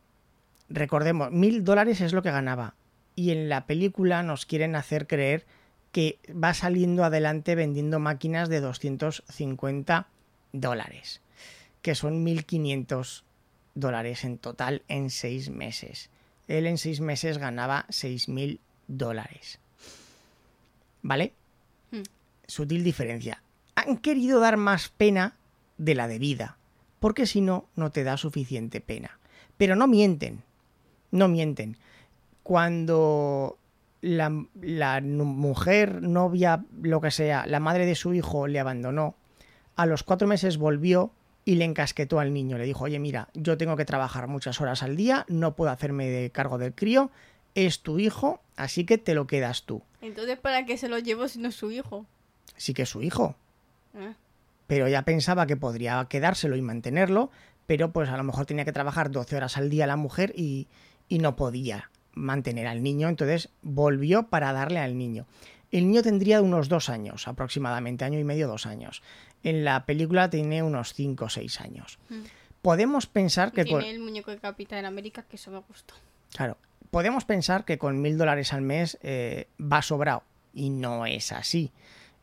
Recordemos, 0.68 1.30
mil 1.30 1.64
dólares 1.64 2.00
es 2.00 2.12
lo 2.12 2.22
que 2.22 2.30
ganaba. 2.30 2.74
Y 3.14 3.30
en 3.30 3.48
la 3.48 3.66
película 3.66 4.22
nos 4.22 4.46
quieren 4.46 4.76
hacer 4.76 5.06
creer 5.06 5.46
que 5.92 6.18
va 6.30 6.52
saliendo 6.52 7.04
adelante 7.04 7.54
vendiendo 7.54 7.98
máquinas 7.98 8.48
de 8.48 8.60
250 8.60 10.06
dólares, 10.52 11.22
que 11.80 11.94
son 11.94 12.24
1.500 12.24 13.22
dólares 13.74 14.24
en 14.24 14.38
total 14.38 14.82
en 14.88 15.10
seis 15.10 15.48
meses. 15.48 16.10
Él 16.48 16.66
en 16.66 16.78
seis 16.78 17.00
meses 17.00 17.38
ganaba 17.38 17.86
6.000 17.88 18.58
dólares. 18.88 19.58
¿Vale? 21.02 21.32
Hmm. 21.90 22.02
Sutil 22.46 22.84
diferencia. 22.84 23.42
Han 23.74 23.98
querido 23.98 24.40
dar 24.40 24.56
más 24.56 24.88
pena 24.88 25.34
de 25.78 25.94
la 25.94 26.08
debida, 26.08 26.56
porque 27.00 27.26
si 27.26 27.40
no, 27.40 27.66
no 27.76 27.90
te 27.90 28.04
da 28.04 28.16
suficiente 28.16 28.80
pena. 28.80 29.18
Pero 29.56 29.76
no 29.76 29.86
mienten, 29.86 30.42
no 31.10 31.28
mienten. 31.28 31.76
Cuando 32.42 33.58
la, 34.00 34.30
mujer, 35.00 36.02
novia, 36.02 36.64
lo 36.82 37.00
que 37.00 37.10
sea, 37.10 37.46
la 37.46 37.60
madre 37.60 37.86
de 37.86 37.94
su 37.94 38.14
hijo 38.14 38.46
le 38.46 38.60
abandonó, 38.60 39.14
a 39.74 39.86
los 39.86 40.02
cuatro 40.02 40.28
meses 40.28 40.58
volvió 40.58 41.10
y 41.44 41.56
le 41.56 41.64
encasquetó 41.64 42.18
al 42.18 42.32
niño. 42.32 42.58
Le 42.58 42.64
dijo, 42.64 42.84
oye, 42.84 42.98
mira, 42.98 43.28
yo 43.34 43.56
tengo 43.56 43.76
que 43.76 43.84
trabajar 43.84 44.26
muchas 44.28 44.60
horas 44.60 44.82
al 44.82 44.96
día, 44.96 45.24
no 45.28 45.54
puedo 45.54 45.70
hacerme 45.70 46.08
de 46.08 46.30
cargo 46.30 46.58
del 46.58 46.74
crío, 46.74 47.10
es 47.54 47.80
tu 47.80 47.98
hijo, 47.98 48.40
así 48.56 48.84
que 48.84 48.98
te 48.98 49.14
lo 49.14 49.26
quedas 49.26 49.64
tú. 49.64 49.82
Entonces, 50.02 50.38
¿para 50.38 50.66
qué 50.66 50.76
se 50.76 50.88
lo 50.88 50.98
llevo 50.98 51.28
si 51.28 51.38
no 51.38 51.48
es 51.48 51.54
su 51.54 51.70
hijo? 51.70 52.06
Sí 52.56 52.74
que 52.74 52.82
es 52.82 52.88
su 52.88 53.02
hijo, 53.02 53.34
Ah, 53.98 54.14
pero 54.66 54.86
ella 54.86 55.02
pensaba 55.02 55.46
que 55.46 55.56
podría 55.56 56.04
quedárselo 56.08 56.56
y 56.56 56.62
mantenerlo, 56.62 57.30
pero 57.66 57.92
pues 57.92 58.08
a 58.08 58.16
lo 58.16 58.24
mejor 58.24 58.46
tenía 58.46 58.64
que 58.64 58.72
trabajar 58.72 59.10
12 59.10 59.36
horas 59.36 59.56
al 59.56 59.70
día 59.70 59.86
la 59.86 59.96
mujer 59.96 60.32
y, 60.36 60.68
y 61.08 61.18
no 61.18 61.36
podía 61.36 61.90
mantener 62.14 62.66
al 62.66 62.82
niño, 62.82 63.08
entonces 63.08 63.50
volvió 63.62 64.28
para 64.28 64.52
darle 64.52 64.80
al 64.80 64.96
niño. 64.96 65.26
El 65.70 65.88
niño 65.88 66.02
tendría 66.02 66.40
unos 66.40 66.68
dos 66.68 66.88
años 66.88 67.28
aproximadamente, 67.28 68.04
año 68.04 68.18
y 68.18 68.24
medio, 68.24 68.48
dos 68.48 68.66
años. 68.66 69.02
En 69.42 69.64
la 69.64 69.84
película 69.84 70.30
tiene 70.30 70.62
unos 70.62 70.94
cinco 70.94 71.26
o 71.26 71.28
seis 71.28 71.60
años. 71.60 71.98
Podemos 72.62 73.06
pensar 73.06 73.52
que 73.52 73.64
Tiene 73.64 73.80
con... 73.80 73.90
el 73.90 73.98
muñeco 74.00 74.30
de 74.30 74.38
Capitán 74.38 74.84
América, 74.84 75.24
que 75.28 75.36
eso 75.36 75.50
me 75.50 75.58
gustó. 75.58 75.94
Claro, 76.34 76.56
podemos 76.90 77.24
pensar 77.24 77.64
que 77.64 77.78
con 77.78 78.00
mil 78.00 78.16
dólares 78.16 78.52
al 78.52 78.62
mes 78.62 78.98
eh, 79.02 79.48
va 79.60 79.82
sobrado. 79.82 80.22
Y 80.54 80.70
no 80.70 81.04
es 81.04 81.32
así. 81.32 81.70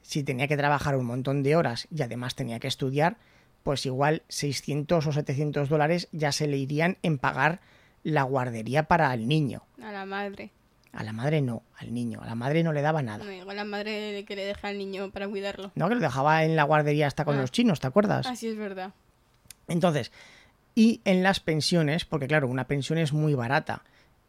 Si 0.03 0.23
tenía 0.23 0.47
que 0.47 0.57
trabajar 0.57 0.95
un 0.95 1.05
montón 1.05 1.41
de 1.43 1.55
horas 1.55 1.87
y 1.89 2.01
además 2.03 2.35
tenía 2.35 2.59
que 2.59 2.67
estudiar, 2.67 3.17
pues 3.63 3.85
igual 3.85 4.21
600 4.27 5.07
o 5.07 5.11
700 5.11 5.69
dólares 5.69 6.07
ya 6.11 6.31
se 6.31 6.47
le 6.47 6.57
irían 6.57 6.97
en 7.01 7.17
pagar 7.17 7.61
la 8.03 8.23
guardería 8.23 8.83
para 8.83 9.13
el 9.13 9.27
niño. 9.27 9.63
A 9.81 9.91
la 9.91 10.05
madre. 10.05 10.51
A 10.91 11.03
la 11.03 11.11
madre 11.13 11.41
no, 11.41 11.63
al 11.79 11.91
niño. 11.93 12.19
A 12.21 12.27
la 12.27 12.35
madre 12.35 12.61
no 12.63 12.71
le 12.73 12.81
daba 12.81 13.01
nada. 13.01 13.23
No 13.25 13.49
a 13.49 13.53
la 13.55 13.65
madre 13.65 14.23
que 14.27 14.35
le 14.35 14.45
deja 14.45 14.67
al 14.67 14.77
niño 14.77 15.09
para 15.09 15.27
cuidarlo. 15.27 15.71
No, 15.73 15.87
que 15.89 15.95
lo 15.95 16.01
dejaba 16.01 16.43
en 16.43 16.55
la 16.55 16.63
guardería 16.63 17.07
hasta 17.07 17.25
con 17.25 17.37
Ah. 17.37 17.41
los 17.41 17.51
chinos, 17.51 17.79
¿te 17.79 17.87
acuerdas? 17.87 18.27
Así 18.27 18.47
es 18.47 18.57
verdad. 18.57 18.91
Entonces, 19.67 20.11
y 20.75 21.01
en 21.05 21.23
las 21.23 21.39
pensiones, 21.39 22.05
porque 22.05 22.27
claro, 22.27 22.47
una 22.47 22.67
pensión 22.67 22.99
es 22.99 23.13
muy 23.13 23.33
barata. 23.33 23.83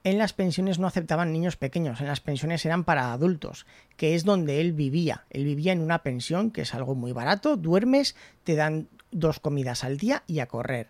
En 0.04 0.18
las 0.18 0.34
pensiones 0.34 0.78
no 0.78 0.86
aceptaban 0.86 1.32
niños 1.32 1.56
pequeños, 1.56 2.02
en 2.02 2.08
las 2.08 2.20
pensiones 2.20 2.66
eran 2.66 2.84
para 2.84 3.14
adultos, 3.14 3.64
que 3.96 4.14
es 4.14 4.24
donde 4.24 4.60
él 4.60 4.74
vivía. 4.74 5.24
Él 5.30 5.46
vivía 5.46 5.72
en 5.72 5.80
una 5.80 6.02
pensión, 6.02 6.50
que 6.50 6.60
es 6.60 6.74
algo 6.74 6.94
muy 6.94 7.12
barato, 7.12 7.56
duermes, 7.56 8.14
te 8.44 8.54
dan 8.54 8.88
dos 9.10 9.40
comidas 9.40 9.82
al 9.82 9.96
día 9.96 10.22
y 10.26 10.40
a 10.40 10.46
correr. 10.46 10.88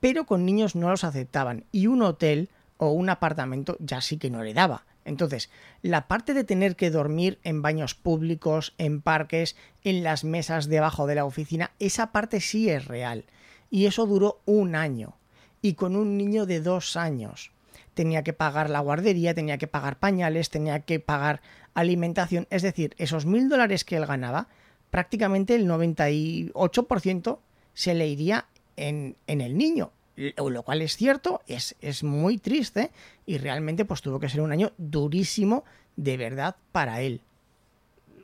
Pero 0.00 0.26
con 0.26 0.44
niños 0.44 0.76
no 0.76 0.90
los 0.90 1.02
aceptaban. 1.02 1.64
Y 1.72 1.86
un 1.86 2.02
hotel 2.02 2.50
o 2.76 2.90
un 2.90 3.08
apartamento 3.08 3.78
ya 3.80 4.02
sí 4.02 4.18
que 4.18 4.28
no 4.28 4.42
le 4.42 4.52
daba. 4.52 4.84
Entonces, 5.06 5.48
la 5.80 6.06
parte 6.06 6.34
de 6.34 6.44
tener 6.44 6.76
que 6.76 6.90
dormir 6.90 7.38
en 7.44 7.62
baños 7.62 7.94
públicos, 7.94 8.74
en 8.76 9.00
parques, 9.00 9.56
en 9.82 10.04
las 10.04 10.24
mesas 10.24 10.68
debajo 10.68 11.06
de 11.06 11.14
la 11.14 11.24
oficina, 11.24 11.70
esa 11.78 12.12
parte 12.12 12.42
sí 12.42 12.68
es 12.68 12.84
real. 12.84 13.24
Y 13.70 13.86
eso 13.86 14.04
duró 14.04 14.42
un 14.44 14.74
año. 14.74 15.14
Y 15.62 15.72
con 15.72 15.96
un 15.96 16.18
niño 16.18 16.44
de 16.44 16.60
dos 16.60 16.96
años. 16.96 17.50
Tenía 17.94 18.22
que 18.22 18.32
pagar 18.32 18.70
la 18.70 18.80
guardería, 18.80 19.34
tenía 19.34 19.58
que 19.58 19.66
pagar 19.66 19.98
pañales, 19.98 20.50
tenía 20.50 20.80
que 20.80 21.00
pagar 21.00 21.42
alimentación. 21.74 22.46
Es 22.50 22.62
decir, 22.62 22.94
esos 22.98 23.26
mil 23.26 23.48
dólares 23.48 23.84
que 23.84 23.96
él 23.96 24.06
ganaba, 24.06 24.48
prácticamente 24.90 25.54
el 25.54 25.66
98% 25.68 27.38
se 27.74 27.94
le 27.94 28.08
iría 28.08 28.46
en, 28.76 29.16
en 29.26 29.40
el 29.40 29.56
niño. 29.56 29.92
Lo 30.16 30.62
cual 30.62 30.82
es 30.82 30.96
cierto, 30.96 31.40
es, 31.46 31.74
es 31.80 32.04
muy 32.04 32.38
triste 32.38 32.90
y 33.26 33.38
realmente 33.38 33.84
pues 33.84 34.02
tuvo 34.02 34.20
que 34.20 34.28
ser 34.28 34.42
un 34.42 34.52
año 34.52 34.72
durísimo 34.76 35.64
de 35.96 36.16
verdad 36.16 36.56
para 36.70 37.00
él. 37.00 37.20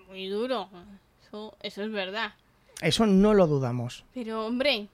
Muy 0.07 0.28
duro. 0.28 0.68
Eso, 1.26 1.57
eso 1.62 1.83
es 1.83 1.90
verdad. 1.90 2.35
Eso 2.81 3.07
no 3.07 3.35
lo 3.35 3.46
dudamos. 3.46 4.04
Pero, 4.14 4.46
hombre, 4.46 4.88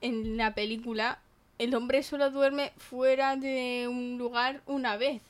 en 0.00 0.36
la 0.36 0.54
película, 0.54 1.18
el 1.58 1.74
hombre 1.74 2.02
solo 2.02 2.30
duerme 2.30 2.72
fuera 2.76 3.36
de 3.36 3.86
un 3.88 4.18
lugar 4.18 4.60
una 4.66 4.96
vez. 4.96 5.22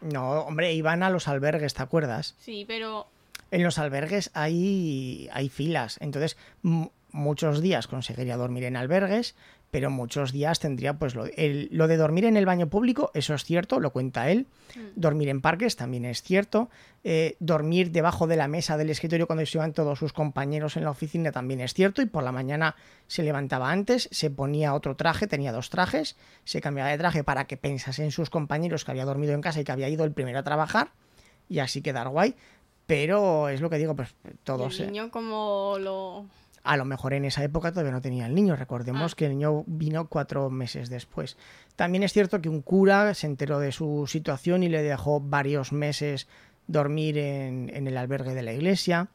No, 0.00 0.40
hombre, 0.42 0.72
iban 0.74 1.02
a 1.02 1.10
los 1.10 1.28
albergues, 1.28 1.74
¿te 1.74 1.82
acuerdas? 1.82 2.34
Sí, 2.38 2.64
pero 2.66 3.06
En 3.50 3.62
los 3.62 3.78
albergues 3.78 4.30
hay, 4.34 5.28
hay 5.32 5.48
filas, 5.48 5.98
entonces 6.00 6.36
muchos 7.12 7.62
días 7.62 7.86
conseguiría 7.86 8.36
dormir 8.36 8.64
en 8.64 8.76
albergues, 8.76 9.34
pero 9.74 9.90
muchos 9.90 10.30
días 10.30 10.60
tendría 10.60 10.94
pues 11.00 11.16
lo, 11.16 11.24
el- 11.24 11.68
lo 11.72 11.88
de 11.88 11.96
dormir 11.96 12.26
en 12.26 12.36
el 12.36 12.46
baño 12.46 12.68
público, 12.68 13.10
eso 13.12 13.34
es 13.34 13.42
cierto, 13.42 13.80
lo 13.80 13.90
cuenta 13.90 14.30
él, 14.30 14.46
dormir 14.94 15.28
en 15.30 15.40
parques 15.40 15.74
también 15.74 16.04
es 16.04 16.22
cierto, 16.22 16.70
eh, 17.02 17.34
dormir 17.40 17.90
debajo 17.90 18.28
de 18.28 18.36
la 18.36 18.46
mesa 18.46 18.76
del 18.76 18.90
escritorio 18.90 19.26
cuando 19.26 19.44
se 19.44 19.58
iban 19.58 19.72
todos 19.72 19.98
sus 19.98 20.12
compañeros 20.12 20.76
en 20.76 20.84
la 20.84 20.90
oficina 20.90 21.32
también 21.32 21.60
es 21.60 21.74
cierto, 21.74 22.02
y 22.02 22.06
por 22.06 22.22
la 22.22 22.30
mañana 22.30 22.76
se 23.08 23.24
levantaba 23.24 23.72
antes, 23.72 24.08
se 24.12 24.30
ponía 24.30 24.74
otro 24.74 24.94
traje, 24.94 25.26
tenía 25.26 25.50
dos 25.50 25.70
trajes, 25.70 26.14
se 26.44 26.60
cambiaba 26.60 26.90
de 26.90 26.98
traje 26.98 27.24
para 27.24 27.46
que 27.48 27.56
pensase 27.56 28.04
en 28.04 28.12
sus 28.12 28.30
compañeros 28.30 28.84
que 28.84 28.92
había 28.92 29.04
dormido 29.04 29.34
en 29.34 29.40
casa 29.40 29.60
y 29.60 29.64
que 29.64 29.72
había 29.72 29.88
ido 29.88 30.04
el 30.04 30.12
primero 30.12 30.38
a 30.38 30.44
trabajar, 30.44 30.92
y 31.48 31.58
así 31.58 31.82
quedar 31.82 32.08
guay. 32.10 32.36
Pero 32.86 33.48
es 33.48 33.60
lo 33.60 33.70
que 33.70 33.78
digo, 33.78 33.96
pues 33.96 34.14
¿y 34.24 34.36
todos. 34.44 34.78
el 34.78 34.84
eh, 34.86 34.90
niño 34.92 35.10
como 35.10 35.78
lo... 35.80 36.26
a 36.64 36.76
lo 36.76 36.84
mejor 36.84 37.12
en 37.14 37.24
esa 37.24 37.44
época 37.44 37.70
todavía 37.70 37.92
no 37.92 38.00
tenía 38.00 38.26
el 38.26 38.34
niño. 38.34 38.56
Recordemos 38.56 39.12
Ah. 39.12 39.16
que 39.16 39.26
el 39.26 39.32
niño 39.32 39.62
vino 39.66 40.08
cuatro 40.08 40.50
meses 40.50 40.88
después. 40.90 41.36
También 41.76 42.02
es 42.02 42.12
cierto 42.12 42.40
que 42.40 42.48
un 42.48 42.62
cura 42.62 43.14
se 43.14 43.26
enteró 43.26 43.58
de 43.60 43.70
su 43.70 44.06
situación 44.08 44.62
y 44.62 44.68
le 44.68 44.82
dejó 44.82 45.20
varios 45.20 45.72
meses 45.72 46.26
dormir 46.66 47.18
en, 47.18 47.70
en 47.74 47.86
el 47.86 47.96
albergue 47.96 48.34
de 48.34 48.42
la 48.42 48.52
iglesia. 48.52 49.08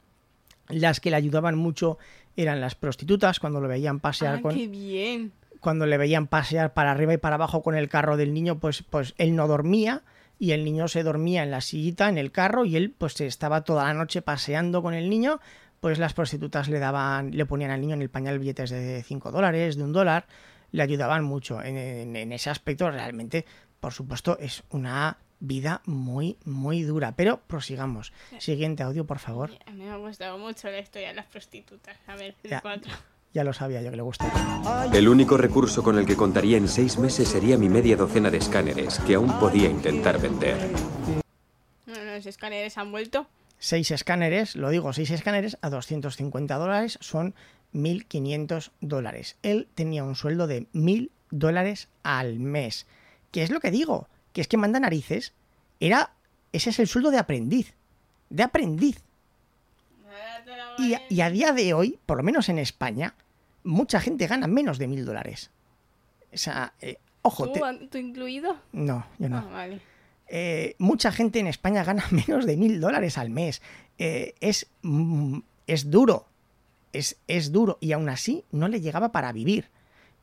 Las 0.68 1.00
que 1.00 1.10
le 1.10 1.16
ayudaban 1.16 1.56
mucho 1.56 1.98
eran 2.36 2.60
las 2.60 2.74
prostitutas 2.76 3.40
cuando 3.40 3.60
lo 3.60 3.66
veían 3.68 3.98
pasear 4.00 4.36
Ah, 4.36 4.42
con 4.42 4.54
qué 4.54 4.68
bien. 4.68 5.32
cuando 5.58 5.84
le 5.86 5.98
veían 5.98 6.28
pasear 6.28 6.72
para 6.72 6.92
arriba 6.92 7.12
y 7.14 7.18
para 7.18 7.34
abajo 7.34 7.62
con 7.62 7.74
el 7.74 7.88
carro 7.88 8.16
del 8.16 8.32
niño, 8.32 8.60
pues, 8.60 8.82
pues 8.88 9.14
él 9.18 9.34
no 9.34 9.48
dormía 9.48 10.02
y 10.38 10.52
el 10.52 10.64
niño 10.64 10.86
se 10.88 11.02
dormía 11.02 11.42
en 11.42 11.50
la 11.50 11.60
sillita, 11.60 12.08
en 12.08 12.16
el 12.16 12.30
carro, 12.32 12.64
y 12.64 12.76
él 12.76 12.94
pues 12.96 13.20
estaba 13.20 13.62
toda 13.62 13.84
la 13.84 13.92
noche 13.94 14.22
paseando 14.22 14.80
con 14.82 14.94
el 14.94 15.10
niño, 15.10 15.38
pues 15.80 15.98
las 15.98 16.12
prostitutas 16.14 16.68
le 16.68 16.78
daban, 16.78 17.30
le 17.36 17.46
ponían 17.46 17.70
al 17.70 17.80
niño 17.80 17.94
en 17.94 18.02
el 18.02 18.10
pañal 18.10 18.38
billetes 18.38 18.70
de 18.70 19.02
5 19.02 19.30
dólares, 19.32 19.76
de 19.76 19.84
un 19.84 19.92
dólar, 19.92 20.26
le 20.72 20.82
ayudaban 20.82 21.24
mucho. 21.24 21.62
En, 21.62 21.76
en- 21.76 22.16
en 22.16 22.32
ese 22.32 22.50
aspecto 22.50 22.90
realmente, 22.90 23.46
por 23.80 23.92
supuesto, 23.92 24.38
es 24.38 24.62
una 24.70 25.16
vida 25.40 25.80
muy, 25.86 26.36
muy 26.44 26.82
dura. 26.82 27.12
Pero 27.16 27.40
prosigamos. 27.46 28.12
Siguiente 28.38 28.82
audio, 28.82 29.06
por 29.06 29.18
favor. 29.18 29.50
A 29.66 29.70
mí 29.70 29.84
me 29.84 29.90
ha 29.90 29.96
gustado 29.96 30.36
mucho 30.38 30.68
la 30.70 30.80
historia 30.80 31.08
de 31.08 31.14
las 31.14 31.26
prostitutas. 31.26 31.96
A 32.06 32.14
ver, 32.14 32.34
el 32.44 32.50
Ya. 32.50 32.60
cuatro. 32.60 32.92
Ya 33.32 33.44
lo 33.44 33.52
sabía 33.52 33.80
yo 33.80 33.90
que 33.90 33.96
le 33.96 34.02
gustaba. 34.02 34.86
El 34.92 35.08
único 35.08 35.36
recurso 35.36 35.82
con 35.84 35.96
el 35.96 36.04
que 36.04 36.16
contaría 36.16 36.56
en 36.58 36.66
seis 36.66 36.98
meses 36.98 37.28
sería 37.28 37.56
mi 37.56 37.68
media 37.68 37.96
docena 37.96 38.28
de 38.28 38.38
escáneres, 38.38 38.98
que 39.06 39.14
aún 39.14 39.32
podía 39.38 39.68
intentar 39.70 40.20
vender. 40.20 40.56
Bueno, 41.86 42.12
los 42.16 42.26
escáneres 42.26 42.76
han 42.76 42.90
vuelto. 42.90 43.26
Seis 43.60 43.92
escáneres, 43.92 44.56
lo 44.56 44.70
digo, 44.70 44.92
seis 44.92 45.10
escáneres 45.12 45.56
a 45.62 45.70
250 45.70 46.56
dólares 46.56 46.98
son 47.00 47.34
1.500 47.72 48.72
dólares. 48.80 49.36
Él 49.44 49.68
tenía 49.76 50.02
un 50.02 50.16
sueldo 50.16 50.48
de 50.48 50.62
1.000 50.72 51.10
dólares 51.30 51.88
al 52.02 52.40
mes. 52.40 52.86
¿Qué 53.30 53.44
es 53.44 53.50
lo 53.50 53.60
que 53.60 53.70
digo? 53.70 54.08
Que 54.32 54.40
es 54.40 54.48
que 54.48 54.56
manda 54.56 54.80
narices. 54.80 55.34
Era, 55.78 56.12
ese 56.52 56.70
es 56.70 56.80
el 56.80 56.88
sueldo 56.88 57.12
de 57.12 57.18
aprendiz. 57.18 57.74
De 58.28 58.42
aprendiz. 58.42 59.02
Y 60.78 60.94
a, 60.94 61.02
y 61.08 61.20
a 61.20 61.30
día 61.30 61.52
de 61.52 61.74
hoy, 61.74 61.98
por 62.06 62.16
lo 62.16 62.22
menos 62.22 62.48
en 62.48 62.58
España, 62.58 63.14
mucha 63.62 64.00
gente 64.00 64.26
gana 64.26 64.46
menos 64.46 64.78
de 64.78 64.88
1.000 64.88 65.04
dólares. 65.04 65.50
O 66.32 66.36
sea, 66.38 66.72
eh, 66.80 66.96
ojo, 67.22 67.52
¿Tú, 67.52 67.60
te- 67.60 67.86
tú 67.88 67.98
incluido? 67.98 68.56
no, 68.72 69.06
yo 69.18 69.28
no. 69.28 69.38
Ah, 69.38 69.48
vale. 69.52 69.80
Eh, 70.32 70.76
mucha 70.78 71.10
gente 71.10 71.40
en 71.40 71.48
España 71.48 71.82
gana 71.82 72.04
menos 72.10 72.46
de 72.46 72.56
mil 72.56 72.80
dólares 72.80 73.18
al 73.18 73.30
mes. 73.30 73.60
Eh, 73.98 74.34
es, 74.40 74.68
mm, 74.82 75.40
es 75.66 75.90
duro. 75.90 76.26
Es, 76.92 77.18
es 77.26 77.52
duro. 77.52 77.78
Y 77.80 77.92
aún 77.92 78.08
así 78.08 78.44
no 78.52 78.68
le 78.68 78.80
llegaba 78.80 79.10
para 79.10 79.32
vivir. 79.32 79.68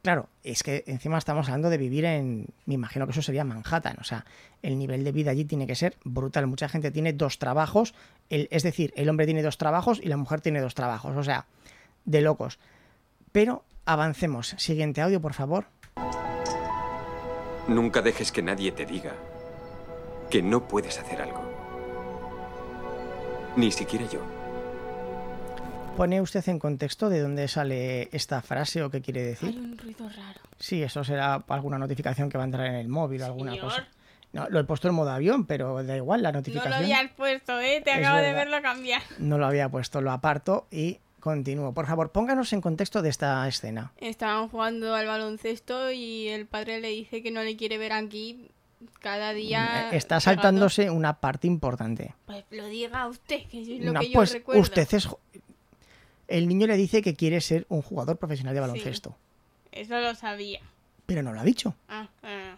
Claro, 0.03 0.29
es 0.43 0.63
que 0.63 0.85
encima 0.87 1.17
estamos 1.17 1.47
hablando 1.47 1.69
de 1.69 1.77
vivir 1.77 2.05
en. 2.05 2.47
Me 2.65 2.75
imagino 2.75 3.05
que 3.05 3.11
eso 3.11 3.21
sería 3.21 3.43
Manhattan. 3.43 3.97
O 3.99 4.05
sea, 4.05 4.25
el 4.61 4.79
nivel 4.79 5.03
de 5.03 5.11
vida 5.11 5.31
allí 5.31 5.43
tiene 5.43 5.67
que 5.67 5.75
ser 5.75 5.97
brutal. 6.05 6.47
Mucha 6.47 6.69
gente 6.69 6.91
tiene 6.91 7.11
dos 7.11 7.37
trabajos. 7.37 7.93
es 8.29 8.63
decir, 8.63 8.93
el 8.95 9.09
hombre 9.09 9.25
tiene 9.25 9.43
dos 9.43 9.57
trabajos 9.57 9.99
y 10.01 10.07
la 10.07 10.15
mujer 10.15 10.39
tiene 10.39 10.61
dos 10.61 10.75
trabajos. 10.75 11.17
O 11.17 11.23
sea, 11.23 11.45
de 12.05 12.21
locos. 12.21 12.59
Pero 13.33 13.65
avancemos. 13.83 14.55
Siguiente 14.57 15.01
audio, 15.01 15.19
por 15.19 15.33
favor. 15.33 15.65
Nunca 17.67 18.01
dejes 18.01 18.31
que 18.31 18.41
nadie 18.41 18.71
te 18.71 18.85
diga 18.85 19.13
que 20.29 20.41
no 20.41 20.67
puedes 20.67 20.99
hacer 20.99 21.21
algo. 21.21 21.41
Ni 23.55 23.71
siquiera 23.71 24.05
yo. 24.07 24.21
¿Pone 25.95 26.21
usted 26.21 26.47
en 26.49 26.59
contexto 26.59 27.09
de 27.09 27.21
dónde 27.21 27.47
sale 27.47 28.09
esta 28.11 28.41
frase 28.43 28.83
o 28.83 28.91
qué 28.91 29.01
quiere 29.01 29.23
decir? 29.23 29.49
Hay 29.49 29.57
un 29.57 29.77
ruido 29.77 30.07
raro. 30.09 30.39
Sí, 30.59 30.83
eso 30.83 31.03
será 31.03 31.43
alguna 31.47 31.79
notificación 31.79 32.29
que 32.29 32.37
va 32.37 32.43
a 32.43 32.45
entrar 32.45 32.67
en 32.67 32.75
el 32.75 32.87
móvil 32.87 33.23
o 33.23 33.25
alguna 33.25 33.51
Señor. 33.53 33.65
cosa. 33.65 33.87
No, 34.33 34.47
lo 34.49 34.59
he 34.59 34.63
puesto 34.63 34.87
en 34.89 34.93
modo 34.93 35.09
avión, 35.09 35.45
pero 35.47 35.83
da 35.83 35.95
igual 35.95 36.21
la 36.21 36.31
No 36.31 36.39
notificación. 36.39 36.69
lo 36.71 36.77
habías 36.77 37.09
puesto, 37.13 37.59
¿eh? 37.59 37.81
Te 37.83 37.91
acabo 37.93 38.17
de 38.17 38.33
verlo 38.33 38.61
cambiar. 38.61 39.01
No 39.17 39.39
lo 39.39 39.47
había 39.47 39.69
puesto, 39.69 40.01
lo 40.01 40.11
aparto 40.11 40.67
y 40.69 40.99
continúo. 41.19 41.73
Por 41.73 41.87
favor, 41.87 42.11
pónganos 42.11 42.53
en 42.53 42.61
contexto 42.61 43.01
de 43.01 43.09
esta 43.09 43.47
escena. 43.47 43.91
Estaban 43.97 44.49
jugando 44.49 44.93
al 44.93 45.07
baloncesto 45.07 45.91
y 45.91 46.27
el 46.27 46.45
padre 46.45 46.79
le 46.79 46.89
dice 46.89 47.23
que 47.23 47.31
no 47.31 47.41
le 47.41 47.55
quiere 47.55 47.79
ver 47.79 47.93
aquí 47.93 48.51
cada 48.99 49.33
día. 49.33 49.89
Eh, 49.91 49.97
Está 49.97 50.19
saltándose 50.19 50.89
una 50.89 51.19
parte 51.19 51.47
importante. 51.47 52.13
Pues 52.25 52.43
lo 52.51 52.65
diga 52.67 53.07
usted, 53.07 53.43
que 53.47 53.61
es 53.61 53.67
lo 53.83 53.93
No, 53.93 53.99
que 53.99 54.07
yo 54.07 54.13
pues 54.13 54.33
recuerdo. 54.33 54.61
usted 54.61 54.87
es... 54.93 55.07
El 56.27 56.47
niño 56.47 56.67
le 56.67 56.75
dice 56.75 57.01
que 57.01 57.15
quiere 57.15 57.39
ser 57.41 57.65
un 57.69 57.81
jugador 57.81 58.17
profesional 58.17 58.53
de 58.53 58.59
baloncesto, 58.59 59.15
Eso 59.71 59.99
lo 60.01 60.13
sabía. 60.13 60.59
pero 61.05 61.23
no 61.23 61.31
lo 61.33 61.39
ha 61.39 61.43
dicho. 61.45 61.73
Ah, 61.87 62.09
ah. 62.23 62.57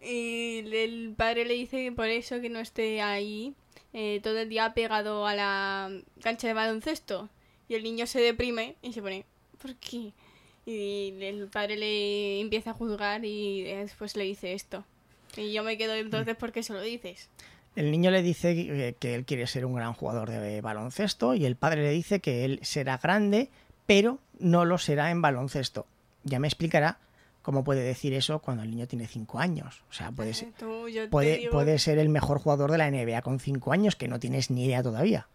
Y 0.00 0.58
el 0.72 1.14
padre 1.16 1.44
le 1.44 1.54
dice 1.54 1.82
que 1.84 1.92
por 1.92 2.06
eso 2.06 2.40
que 2.40 2.48
no 2.48 2.60
esté 2.60 3.02
ahí, 3.02 3.54
eh, 3.92 4.20
todo 4.22 4.38
el 4.38 4.48
día 4.48 4.72
pegado 4.72 5.26
a 5.26 5.34
la 5.34 5.90
cancha 6.22 6.46
de 6.46 6.54
baloncesto. 6.54 7.28
Y 7.68 7.74
el 7.74 7.82
niño 7.82 8.06
se 8.06 8.20
deprime 8.20 8.76
y 8.82 8.92
se 8.92 9.02
pone, 9.02 9.24
¿por 9.60 9.74
qué? 9.76 10.12
Y 10.64 11.14
el 11.20 11.48
padre 11.48 11.76
le 11.76 12.40
empieza 12.40 12.70
a 12.70 12.74
juzgar 12.74 13.24
y 13.24 13.62
después 13.62 14.14
le 14.16 14.24
dice 14.24 14.52
esto. 14.52 14.84
Y 15.36 15.52
yo 15.52 15.62
me 15.64 15.76
quedo 15.78 15.94
entonces, 15.94 16.36
¿por 16.36 16.52
qué 16.52 16.62
se 16.62 16.72
lo 16.72 16.80
dices? 16.80 17.28
El 17.76 17.90
niño 17.90 18.10
le 18.10 18.22
dice 18.22 18.54
que, 18.54 18.96
que 18.98 19.14
él 19.14 19.24
quiere 19.24 19.46
ser 19.46 19.64
un 19.64 19.74
gran 19.74 19.94
jugador 19.94 20.28
de 20.30 20.60
baloncesto 20.60 21.34
y 21.34 21.46
el 21.46 21.56
padre 21.56 21.82
le 21.82 21.90
dice 21.90 22.20
que 22.20 22.44
él 22.44 22.58
será 22.62 22.98
grande, 22.98 23.48
pero 23.86 24.18
no 24.38 24.64
lo 24.66 24.76
será 24.78 25.10
en 25.10 25.22
baloncesto. 25.22 25.86
Ya 26.24 26.38
me 26.38 26.48
explicará 26.48 26.98
cómo 27.40 27.64
puede 27.64 27.82
decir 27.82 28.12
eso 28.12 28.40
cuando 28.40 28.62
el 28.62 28.70
niño 28.70 28.86
tiene 28.86 29.06
5 29.08 29.38
años. 29.38 29.82
O 29.88 29.92
sea, 29.94 30.10
puede 30.12 30.34
ser, 30.34 30.52
Tú, 30.58 30.86
puede, 31.10 31.38
digo- 31.38 31.50
puede 31.52 31.78
ser 31.78 31.98
el 31.98 32.10
mejor 32.10 32.38
jugador 32.40 32.70
de 32.70 32.78
la 32.78 32.90
NBA 32.90 33.22
con 33.22 33.40
5 33.40 33.72
años 33.72 33.96
que 33.96 34.06
no 34.08 34.20
tienes 34.20 34.50
ni 34.50 34.66
idea 34.66 34.82
todavía. 34.82 35.26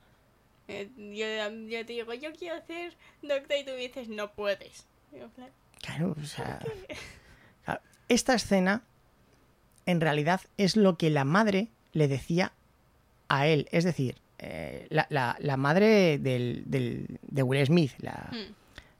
eh, 0.68 0.90
yo, 0.96 1.68
yo 1.70 1.86
te 1.86 1.94
digo, 1.94 2.14
yo 2.14 2.32
quiero 2.34 2.56
hacer 2.58 2.96
doctor 3.24 3.58
y 3.60 3.66
tú 3.66 3.72
dices, 3.74 4.10
no 4.10 4.32
puedes. 4.32 4.86
Digo, 5.12 5.28
Claro, 5.82 6.16
o 6.22 6.26
sea. 6.26 6.60
Esta 8.10 8.36
escena, 8.36 8.84
en 9.88 10.00
realidad, 10.02 10.42
es 10.58 10.76
lo 10.78 10.98
que 10.98 11.10
la 11.10 11.24
madre 11.26 11.70
le 11.94 12.08
decía 12.08 12.52
a 13.30 13.48
él. 13.48 13.68
Es 13.72 13.84
decir, 13.84 14.18
eh, 14.38 14.86
la, 14.92 15.08
la- 15.10 15.36
la 15.40 15.58
madre 15.58 16.20
del, 16.20 16.62
del- 16.68 17.20
de 17.24 17.42
Will 17.44 17.66
Smith, 17.66 17.94
la, 18.00 18.30
Hmm. 18.32 18.54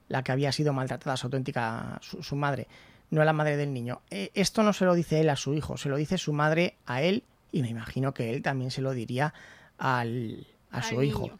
la 0.08 0.22
que 0.24 0.32
había 0.32 0.50
sido 0.50 0.72
maltratada, 0.72 1.16
su 1.16 1.26
auténtica, 1.28 1.98
su, 2.02 2.22
su 2.24 2.34
madre, 2.34 2.66
no 3.10 3.22
la 3.24 3.32
madre 3.32 3.56
del 3.56 3.72
niño. 3.72 4.00
Eh, 4.10 4.30
esto 4.34 4.62
no 4.64 4.72
se 4.72 4.84
lo 4.84 4.94
dice 4.94 5.20
él 5.20 5.30
a 5.30 5.36
su 5.36 5.54
hijo, 5.54 5.76
se 5.76 5.88
lo 5.88 5.96
dice 5.96 6.18
su 6.18 6.32
madre 6.32 6.74
a 6.86 7.00
él 7.02 7.22
y 7.52 7.62
me 7.62 7.68
imagino 7.68 8.12
que 8.12 8.30
él 8.34 8.42
también 8.42 8.70
se 8.70 8.82
lo 8.82 8.92
diría 8.92 9.32
al, 9.78 10.46
a 10.70 10.78
Al 10.78 10.82
su 10.82 11.02
hijo. 11.02 11.38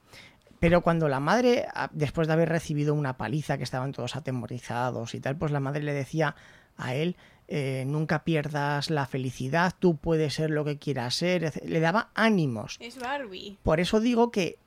Pero 0.61 0.81
cuando 0.83 1.09
la 1.09 1.21
madre, 1.21 1.66
a- 1.75 1.88
después 1.92 2.27
de 2.27 2.33
haber 2.35 2.49
recibido 2.49 2.94
una 2.94 3.16
paliza, 3.16 3.57
que 3.59 3.64
estaban 3.64 3.92
todos 3.92 4.16
atemorizados 4.16 5.14
y 5.14 5.21
tal, 5.21 5.37
pues 5.37 5.53
la 5.53 5.61
madre 5.61 5.83
le 5.83 5.92
decía 5.92 6.35
a 6.77 6.94
él, 6.94 7.16
eh, 7.49 7.85
nunca 7.87 8.25
pierdas 8.25 8.90
la 8.90 9.07
felicidad, 9.07 9.73
tú 9.79 9.97
puedes 9.97 10.35
ser 10.35 10.51
lo 10.51 10.64
que 10.64 10.79
quieras 10.79 11.14
ser, 11.14 11.53
le 11.64 11.81
daba 11.81 12.11
ánimos. 12.14 12.77
Es 12.81 12.99
Barbie. 12.99 13.57
Por 13.62 13.81
eso 13.81 14.01
digo 14.01 14.31
que 14.31 14.59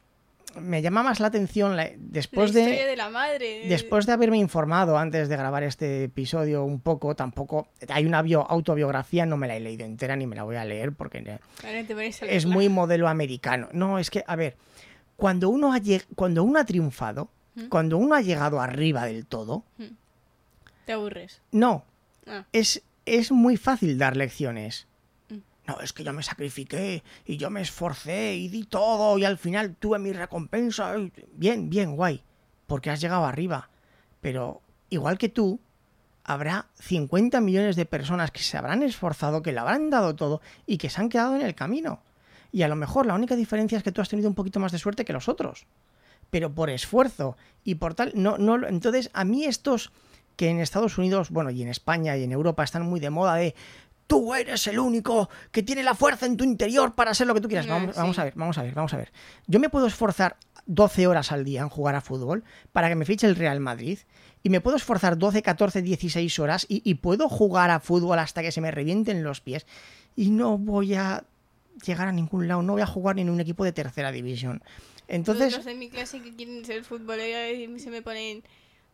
me 0.59 0.81
llama 0.81 1.01
más 1.03 1.19
la 1.21 1.27
atención 1.27 1.77
la- 1.77 1.91
después 1.97 2.53
la 2.53 2.65
de... 2.65 2.85
de 2.85 2.95
la 2.97 3.09
madre. 3.09 3.67
Después 3.69 4.05
de 4.05 4.11
haberme 4.13 4.37
informado 4.37 4.97
antes 4.97 5.29
de 5.29 5.37
grabar 5.37 5.63
este 5.63 6.05
episodio 6.05 6.65
un 6.65 6.81
poco, 6.81 7.15
tampoco 7.15 7.67
hay 7.87 8.05
una 8.05 8.21
bio- 8.21 8.45
autobiografía, 8.49 9.25
no 9.25 9.37
me 9.37 9.47
la 9.47 9.55
he 9.55 9.59
leído 9.61 9.85
entera 9.85 10.15
ni 10.15 10.27
me 10.27 10.35
la 10.35 10.43
voy 10.43 10.57
a 10.57 10.65
leer 10.65 10.91
porque 10.93 11.19
a 11.19 11.39
es 12.27 12.45
muy 12.45 12.67
modelo 12.69 13.07
americano. 13.07 13.69
No, 13.71 13.97
es 13.99 14.09
que, 14.09 14.23
a 14.27 14.35
ver, 14.35 14.57
cuando 15.21 15.49
uno 15.51 15.71
ha, 15.71 15.79
cuando 16.15 16.43
uno 16.43 16.57
ha 16.59 16.65
triunfado, 16.65 17.29
¿Mm? 17.53 17.67
cuando 17.67 17.97
uno 17.99 18.15
ha 18.15 18.21
llegado 18.21 18.59
arriba 18.59 19.05
del 19.05 19.27
todo, 19.27 19.63
Te 20.87 20.93
aburres. 20.93 21.41
no, 21.51 21.85
Ah. 22.25 22.45
es, 22.53 22.81
es 23.05 23.31
muy 23.31 23.55
fácil 23.55 23.99
dar 23.99 24.17
lecciones. 24.17 24.87
Mm. 25.29 25.37
No, 25.67 25.79
es 25.81 25.93
que 25.93 26.03
yo 26.03 26.11
me 26.11 26.23
sacrifiqué 26.23 27.03
y 27.25 27.37
yo 27.37 27.51
me 27.51 27.61
esforcé 27.61 28.35
y 28.35 28.47
di 28.49 28.63
todo 28.63 29.15
y 29.19 29.25
al 29.25 29.37
final 29.37 29.75
tuve 29.75 29.99
mi 29.99 30.11
recompensa. 30.11 30.95
Bien, 31.33 31.69
bien, 31.69 31.95
guay, 31.95 32.23
porque 32.65 32.89
has 32.89 32.99
llegado 32.99 33.25
arriba. 33.25 33.69
Pero 34.21 34.61
igual 34.89 35.19
que 35.19 35.29
tú, 35.29 35.59
habrá 36.23 36.65
50 36.79 37.41
millones 37.41 37.75
de 37.75 37.85
personas 37.85 38.31
que 38.31 38.41
se 38.41 38.57
habrán 38.57 38.81
esforzado, 38.81 39.43
que 39.43 39.51
le 39.51 39.59
habrán 39.59 39.91
dado 39.91 40.15
todo 40.15 40.41
y 40.65 40.77
que 40.79 40.89
se 40.89 40.99
han 40.99 41.09
quedado 41.09 41.35
en 41.35 41.41
el 41.43 41.53
camino. 41.53 42.01
Y 42.51 42.63
a 42.63 42.67
lo 42.67 42.75
mejor 42.75 43.05
la 43.05 43.13
única 43.13 43.35
diferencia 43.35 43.77
es 43.77 43.83
que 43.83 43.91
tú 43.91 44.01
has 44.01 44.09
tenido 44.09 44.29
un 44.29 44.35
poquito 44.35 44.59
más 44.59 44.71
de 44.71 44.79
suerte 44.79 45.05
que 45.05 45.13
los 45.13 45.29
otros. 45.29 45.65
Pero 46.29 46.53
por 46.53 46.69
esfuerzo 46.69 47.37
y 47.63 47.75
por 47.75 47.93
tal, 47.93 48.11
no, 48.15 48.37
no, 48.37 48.67
entonces 48.67 49.09
a 49.13 49.23
mí 49.23 49.45
estos 49.45 49.91
que 50.35 50.49
en 50.49 50.59
Estados 50.59 50.97
Unidos, 50.97 51.29
bueno, 51.29 51.49
y 51.49 51.61
en 51.61 51.67
España 51.67 52.17
y 52.17 52.23
en 52.23 52.31
Europa 52.31 52.63
están 52.63 52.83
muy 52.83 52.99
de 52.99 53.09
moda 53.09 53.35
de 53.35 53.53
tú 54.07 54.33
eres 54.33 54.67
el 54.67 54.79
único 54.79 55.29
que 55.51 55.63
tiene 55.63 55.83
la 55.83 55.95
fuerza 55.95 56.25
en 56.25 56.35
tu 56.35 56.43
interior 56.43 56.93
para 56.93 57.13
ser 57.13 57.27
lo 57.27 57.33
que 57.33 57.41
tú 57.41 57.47
quieras. 57.47 57.67
Vamos, 57.67 57.95
sí. 57.95 58.01
vamos 58.01 58.19
a 58.19 58.23
ver, 58.25 58.33
vamos 58.35 58.57
a 58.57 58.63
ver, 58.63 58.73
vamos 58.73 58.93
a 58.93 58.97
ver. 58.97 59.11
Yo 59.47 59.59
me 59.59 59.69
puedo 59.69 59.87
esforzar 59.87 60.35
12 60.65 61.07
horas 61.07 61.31
al 61.31 61.45
día 61.45 61.61
en 61.61 61.69
jugar 61.69 61.95
a 61.95 62.01
fútbol 62.01 62.43
para 62.71 62.89
que 62.89 62.95
me 62.95 63.05
fiche 63.05 63.27
el 63.27 63.35
Real 63.35 63.59
Madrid 63.59 63.99
y 64.43 64.49
me 64.49 64.59
puedo 64.59 64.77
esforzar 64.77 65.17
12, 65.17 65.41
14, 65.41 65.81
16 65.81 66.39
horas 66.39 66.65
y, 66.67 66.81
y 66.83 66.95
puedo 66.95 67.29
jugar 67.29 67.69
a 67.69 67.79
fútbol 67.79 68.19
hasta 68.19 68.41
que 68.41 68.51
se 68.51 68.59
me 68.59 68.71
revienten 68.71 69.23
los 69.23 69.39
pies 69.39 69.65
y 70.15 70.29
no 70.29 70.57
voy 70.57 70.95
a 70.95 71.23
llegar 71.85 72.07
a 72.07 72.11
ningún 72.11 72.47
lado, 72.47 72.61
no 72.61 72.73
voy 72.73 72.81
a 72.81 72.87
jugar 72.87 73.15
ni 73.15 73.23
en 73.23 73.29
un 73.29 73.39
equipo 73.39 73.63
de 73.63 73.71
tercera 73.71 74.11
división. 74.11 74.63
Entonces, 75.07 75.53
Los 75.53 75.65
de 75.65 75.75
mi 75.75 75.89
clase 75.89 76.21
que 76.21 76.33
quieren 76.33 76.63
ser 76.63 76.83
futboleros 76.83 77.57
y 77.57 77.79
se 77.79 77.89
me 77.89 78.01
ponen. 78.01 78.43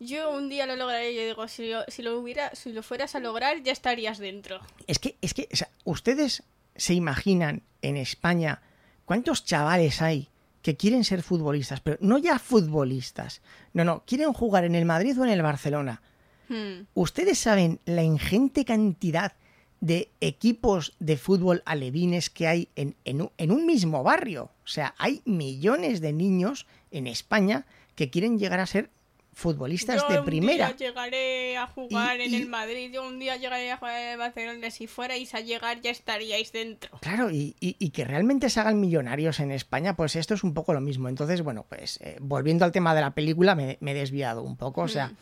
Yo 0.00 0.30
un 0.30 0.48
día 0.48 0.66
lo 0.66 0.76
lograré. 0.76 1.14
Yo 1.14 1.22
digo, 1.24 1.46
si 1.48 1.70
lo, 1.70 1.84
si 1.88 2.02
lo 2.02 2.18
hubiera, 2.18 2.54
si 2.54 2.72
lo 2.72 2.82
fueras 2.82 3.14
a 3.14 3.20
lograr, 3.20 3.62
ya 3.62 3.72
estarías 3.72 4.18
dentro. 4.18 4.60
Es 4.86 4.98
que, 4.98 5.16
es 5.20 5.34
que, 5.34 5.48
o 5.52 5.56
sea, 5.56 5.68
ustedes 5.84 6.42
se 6.76 6.94
imaginan 6.94 7.62
en 7.82 7.96
España 7.96 8.62
cuántos 9.04 9.44
chavales 9.44 10.02
hay 10.02 10.28
que 10.62 10.76
quieren 10.76 11.04
ser 11.04 11.22
futbolistas, 11.22 11.80
pero 11.80 11.98
no 12.00 12.18
ya 12.18 12.38
futbolistas. 12.38 13.42
No, 13.72 13.84
no, 13.84 14.02
quieren 14.06 14.32
jugar 14.32 14.64
en 14.64 14.74
el 14.74 14.84
Madrid 14.84 15.18
o 15.20 15.24
en 15.24 15.30
el 15.30 15.42
Barcelona. 15.42 16.02
Hmm. 16.48 16.86
Ustedes 16.94 17.38
saben 17.38 17.80
la 17.84 18.02
ingente 18.02 18.64
cantidad 18.64 19.32
de 19.80 20.10
equipos 20.20 20.94
de 20.98 21.16
fútbol 21.16 21.62
alevines 21.64 22.30
que 22.30 22.46
hay 22.48 22.68
en, 22.76 22.96
en 23.04 23.22
un- 23.22 23.30
en 23.38 23.52
un 23.52 23.64
mismo 23.66 24.02
barrio. 24.02 24.50
O 24.64 24.68
sea, 24.68 24.94
hay 24.98 25.22
millones 25.24 26.00
de 26.00 26.12
niños 26.12 26.66
en 26.90 27.06
España 27.06 27.64
que 27.94 28.10
quieren 28.10 28.38
llegar 28.38 28.60
a 28.60 28.66
ser 28.66 28.90
futbolistas 29.32 30.02
Yo 30.02 30.08
de 30.14 30.18
un 30.18 30.24
primera. 30.26 30.72
día 30.72 30.76
llegaré 30.88 31.56
a 31.56 31.68
jugar 31.68 32.18
Y- 32.18 32.24
en 32.24 32.32
y- 32.34 32.36
el 32.38 32.48
Madrid. 32.48 32.90
Yo 32.92 33.06
un 33.06 33.20
día 33.20 33.36
llegaré 33.36 33.70
a 33.70 33.76
jugar 33.76 34.02
en 34.02 34.08
el 34.08 34.18
Barcelona. 34.18 34.68
Si 34.72 34.88
fuerais 34.88 35.32
a 35.34 35.40
llegar, 35.40 35.80
ya 35.80 35.92
estaríais 35.92 36.50
dentro. 36.50 36.98
Claro, 37.00 37.30
y, 37.30 37.54
y- 37.60 37.90
que 37.90 38.04
realmente 38.04 38.50
se 38.50 38.58
hagan 38.58 38.80
millonarios 38.80 39.38
en 39.38 39.52
España, 39.52 39.94
pues 39.94 40.16
esto 40.16 40.34
es 40.34 40.42
un 40.42 40.54
poco 40.54 40.72
lo 40.74 40.80
mismo. 40.80 41.08
Entonces, 41.08 41.42
bueno, 41.42 41.64
pues 41.68 42.00
eh, 42.02 42.16
volviendo 42.20 42.64
al 42.64 42.72
tema 42.72 42.96
de 42.96 43.00
la 43.00 43.12
película, 43.12 43.54
me, 43.54 43.78
me 43.80 43.92
he 43.92 43.94
desviado 43.94 44.42
un 44.42 44.56
poco. 44.56 44.80
O 44.82 44.88
sea, 44.88 45.12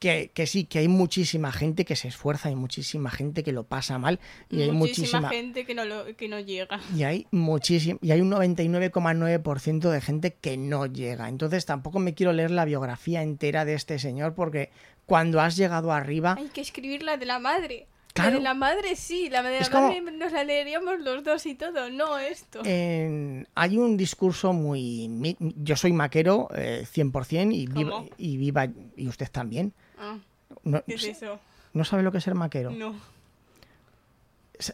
que, 0.00 0.32
que 0.34 0.46
sí, 0.48 0.64
que 0.64 0.80
hay 0.80 0.88
muchísima 0.88 1.52
gente 1.52 1.84
que 1.84 1.94
se 1.94 2.08
esfuerza, 2.08 2.48
hay 2.48 2.56
muchísima 2.56 3.10
gente 3.10 3.44
que 3.44 3.52
lo 3.52 3.64
pasa 3.64 3.98
mal 3.98 4.18
y 4.48 4.62
hay 4.62 4.72
Muchísima 4.72 5.20
muchísima... 5.20 5.28
gente 5.28 5.64
que 5.66 5.74
no, 5.74 5.84
lo, 5.84 6.16
que 6.16 6.26
no 6.26 6.40
llega. 6.40 6.80
Y 6.96 7.04
hay 7.04 7.26
muchísimo, 7.30 7.98
y 8.02 8.10
hay 8.10 8.20
un 8.22 8.30
99,9% 8.32 9.90
de 9.90 10.00
gente 10.00 10.34
que 10.40 10.56
no 10.56 10.86
llega. 10.86 11.28
Entonces 11.28 11.66
tampoco 11.66 11.98
me 11.98 12.14
quiero 12.14 12.32
leer 12.32 12.50
la 12.50 12.64
biografía 12.64 13.22
entera 13.22 13.64
de 13.64 13.74
este 13.74 13.98
señor 13.98 14.34
porque 14.34 14.70
cuando 15.06 15.40
has 15.40 15.56
llegado 15.56 15.92
arriba, 15.92 16.36
Hay 16.38 16.48
que 16.48 16.60
escribir 16.60 17.02
la 17.02 17.16
de 17.16 17.26
la 17.26 17.38
madre. 17.38 17.86
Claro. 18.12 18.30
La 18.30 18.36
de 18.38 18.42
la 18.42 18.54
madre 18.54 18.96
sí, 18.96 19.28
la 19.30 19.40
de 19.42 19.60
la 19.60 19.68
como- 19.70 19.86
madre 19.88 20.00
nos 20.00 20.32
la 20.32 20.42
leeríamos 20.42 20.98
los 21.00 21.22
dos 21.22 21.46
y 21.46 21.54
todo, 21.54 21.90
no 21.90 22.18
esto. 22.18 22.60
en- 22.64 23.46
hay 23.54 23.78
un 23.78 23.96
discurso 23.96 24.52
muy... 24.52 25.36
Yo 25.56 25.76
soy 25.76 25.92
maquero 25.92 26.48
eh, 26.54 26.84
100% 26.92 27.54
y 27.54 27.66
viva, 27.66 28.04
y 28.18 28.36
viva, 28.36 28.66
y 28.96 29.06
usted 29.06 29.28
también. 29.30 29.74
Ah, 30.00 30.18
No, 30.64 30.82
¿Qué 30.84 30.94
es 30.94 31.04
eso? 31.04 31.38
¿no 31.74 31.84
sabe 31.84 32.02
lo 32.02 32.10
que 32.10 32.18
es 32.18 32.24
ser 32.24 32.34
maquero? 32.34 32.70
No. 32.72 32.94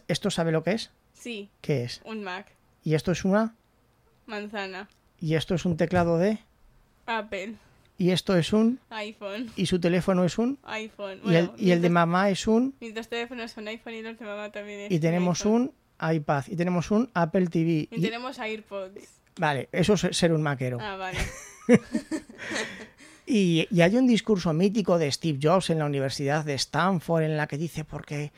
¿Esto 0.07 0.29
sabe 0.31 0.51
lo 0.51 0.63
que 0.63 0.71
es? 0.71 0.89
Sí, 1.13 1.49
¿Qué 1.61 1.83
es? 1.83 2.01
un 2.05 2.23
Mac. 2.23 2.47
¿Y 2.83 2.95
esto 2.95 3.11
es 3.11 3.23
una? 3.25 3.53
Manzana. 4.25 4.87
¿Y 5.19 5.35
esto 5.35 5.55
es 5.55 5.65
un 5.65 5.77
teclado 5.77 6.17
de? 6.17 6.39
Apple. 7.05 7.55
¿Y 7.97 8.11
esto 8.11 8.35
es 8.37 8.53
un? 8.53 8.79
iPhone. 8.89 9.51
¿Y 9.55 9.65
su 9.65 9.79
teléfono 9.79 10.23
es 10.23 10.37
un? 10.37 10.57
iPhone. 10.63 11.19
¿Y 11.23 11.35
el, 11.35 11.51
y 11.57 11.71
el 11.71 11.81
de 11.81 11.89
mamá 11.89 12.29
es 12.29 12.47
un? 12.47 12.75
Mis 12.79 12.93
dos 12.93 13.07
teléfonos 13.07 13.51
son 13.51 13.67
iPhone 13.67 13.93
y 13.95 14.01
los 14.01 14.17
de 14.19 14.25
mamá 14.25 14.51
también 14.51 14.81
es 14.81 14.91
Y 14.91 14.99
tenemos 14.99 15.39
iPhone. 15.41 15.73
un 15.99 16.15
iPad 16.15 16.43
y 16.47 16.55
tenemos 16.55 16.91
un 16.91 17.09
Apple 17.13 17.47
TV. 17.47 17.69
Y 17.69 17.89
y- 17.91 18.01
tenemos 18.01 18.37
AirPods. 18.39 19.07
Vale, 19.39 19.69
eso 19.71 19.93
es 19.93 20.15
ser 20.17 20.33
un 20.33 20.41
maquero. 20.43 20.77
Ah, 20.81 20.95
vale. 20.97 21.17
Y, 23.29 23.67
y 23.69 23.81
hay 23.81 23.97
un 23.97 24.07
discurso 24.07 24.53
mítico 24.53 24.97
de 24.97 25.11
Steve 25.11 25.37
Jobs 25.41 25.69
en 25.69 25.79
la 25.79 25.85
Universidad 25.85 26.45
de 26.45 26.53
Stanford 26.53 27.23
en 27.23 27.35
la 27.35 27.45
que 27.45 27.57
dice, 27.57 27.83
porque 27.83 28.31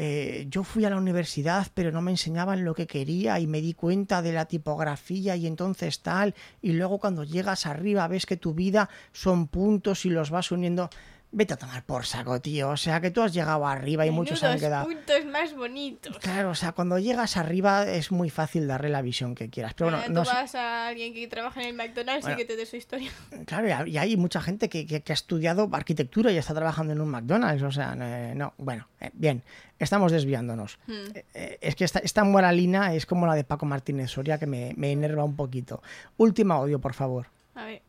eh, 0.00 0.46
yo 0.48 0.62
fui 0.62 0.84
a 0.84 0.90
la 0.90 0.96
universidad 0.96 1.66
pero 1.74 1.90
no 1.90 2.00
me 2.02 2.12
enseñaban 2.12 2.64
lo 2.64 2.72
que 2.72 2.86
quería 2.86 3.40
y 3.40 3.48
me 3.48 3.60
di 3.60 3.74
cuenta 3.74 4.22
de 4.22 4.32
la 4.32 4.44
tipografía 4.44 5.34
y 5.34 5.44
entonces 5.44 6.02
tal, 6.02 6.36
y 6.62 6.70
luego 6.74 6.98
cuando 6.98 7.24
llegas 7.24 7.66
arriba 7.66 8.06
ves 8.06 8.24
que 8.24 8.36
tu 8.36 8.54
vida 8.54 8.88
son 9.10 9.48
puntos 9.48 10.04
y 10.04 10.10
los 10.10 10.30
vas 10.30 10.52
uniendo. 10.52 10.88
Vete 11.30 11.52
a 11.52 11.56
tomar 11.58 11.84
por 11.84 12.06
saco, 12.06 12.40
tío. 12.40 12.70
O 12.70 12.76
sea, 12.78 13.02
que 13.02 13.10
tú 13.10 13.20
has 13.20 13.34
llegado 13.34 13.66
arriba 13.66 14.06
y 14.06 14.10
muchos 14.10 14.42
han 14.42 14.58
quedado. 14.58 14.86
puntos 14.86 15.26
más 15.26 15.54
bonitos. 15.54 16.16
Claro, 16.20 16.48
o 16.50 16.54
sea, 16.54 16.72
cuando 16.72 16.98
llegas 16.98 17.36
arriba 17.36 17.86
es 17.86 18.10
muy 18.10 18.30
fácil 18.30 18.66
darle 18.66 18.88
la 18.88 19.02
visión 19.02 19.34
que 19.34 19.50
quieras. 19.50 19.74
Pero 19.74 19.90
bueno, 19.90 19.98
Ahora 19.98 20.08
no 20.14 20.22
tú 20.22 20.28
sé- 20.30 20.34
vas 20.34 20.54
a 20.54 20.88
alguien 20.88 21.12
que 21.12 21.28
trabaja 21.28 21.60
en 21.60 21.68
el 21.68 21.74
McDonald's 21.74 22.22
Bueno. 22.24 22.34
y 22.34 22.38
que 22.38 22.46
te 22.46 22.56
dé 22.56 22.64
su 22.64 22.76
historia. 22.76 23.10
Claro, 23.46 23.86
y 23.86 23.98
hay 23.98 24.16
mucha 24.16 24.40
gente 24.40 24.70
que, 24.70 24.86
que- 24.86 25.02
que 25.02 25.12
ha 25.12 25.14
estudiado 25.14 25.68
arquitectura 25.72 26.32
y 26.32 26.38
está 26.38 26.54
trabajando 26.54 26.94
en 26.94 27.00
un 27.02 27.10
McDonald's. 27.10 27.62
O 27.62 27.72
sea, 27.72 27.94
no, 27.94 28.54
bueno, 28.56 28.88
eh, 29.00 29.10
bien, 29.12 29.42
estamos 29.78 30.12
desviándonos. 30.12 30.78
Hmm. 30.86 30.92
Eh, 31.14 31.24
eh, 31.34 31.58
es 31.60 31.76
que 31.76 31.84
esta, 31.84 31.98
esta 31.98 32.24
moralina 32.24 32.94
es 32.94 33.04
como 33.04 33.26
la 33.26 33.34
de 33.34 33.44
Paco 33.44 33.66
Martínez 33.66 34.10
Soria 34.12 34.38
que 34.38 34.46
me, 34.46 34.72
me 34.78 34.92
enerva 34.92 35.24
un 35.24 35.36
poquito. 35.36 35.82
Última 36.16 36.54
audio, 36.54 36.78
por 36.80 36.94
favor. 36.94 37.26
A 37.54 37.64
ver. 37.66 37.82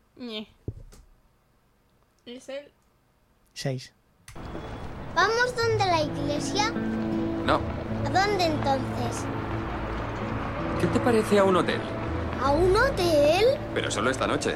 Es 2.25 2.49
el... 2.49 2.65
¿Vamos 5.15 5.53
donde 5.53 5.85
la 5.85 6.01
iglesia? 6.01 6.69
No. 7.45 7.55
¿A 8.05 8.09
dónde 8.09 8.45
entonces? 8.45 9.25
¿Qué 10.79 10.87
te 10.87 10.99
parece 11.01 11.39
a 11.39 11.43
un 11.43 11.57
hotel? 11.57 11.81
¿A 12.41 12.51
un 12.51 12.73
hotel? 12.73 13.57
Pero 13.73 13.91
solo 13.91 14.11
esta 14.11 14.27
noche. 14.27 14.55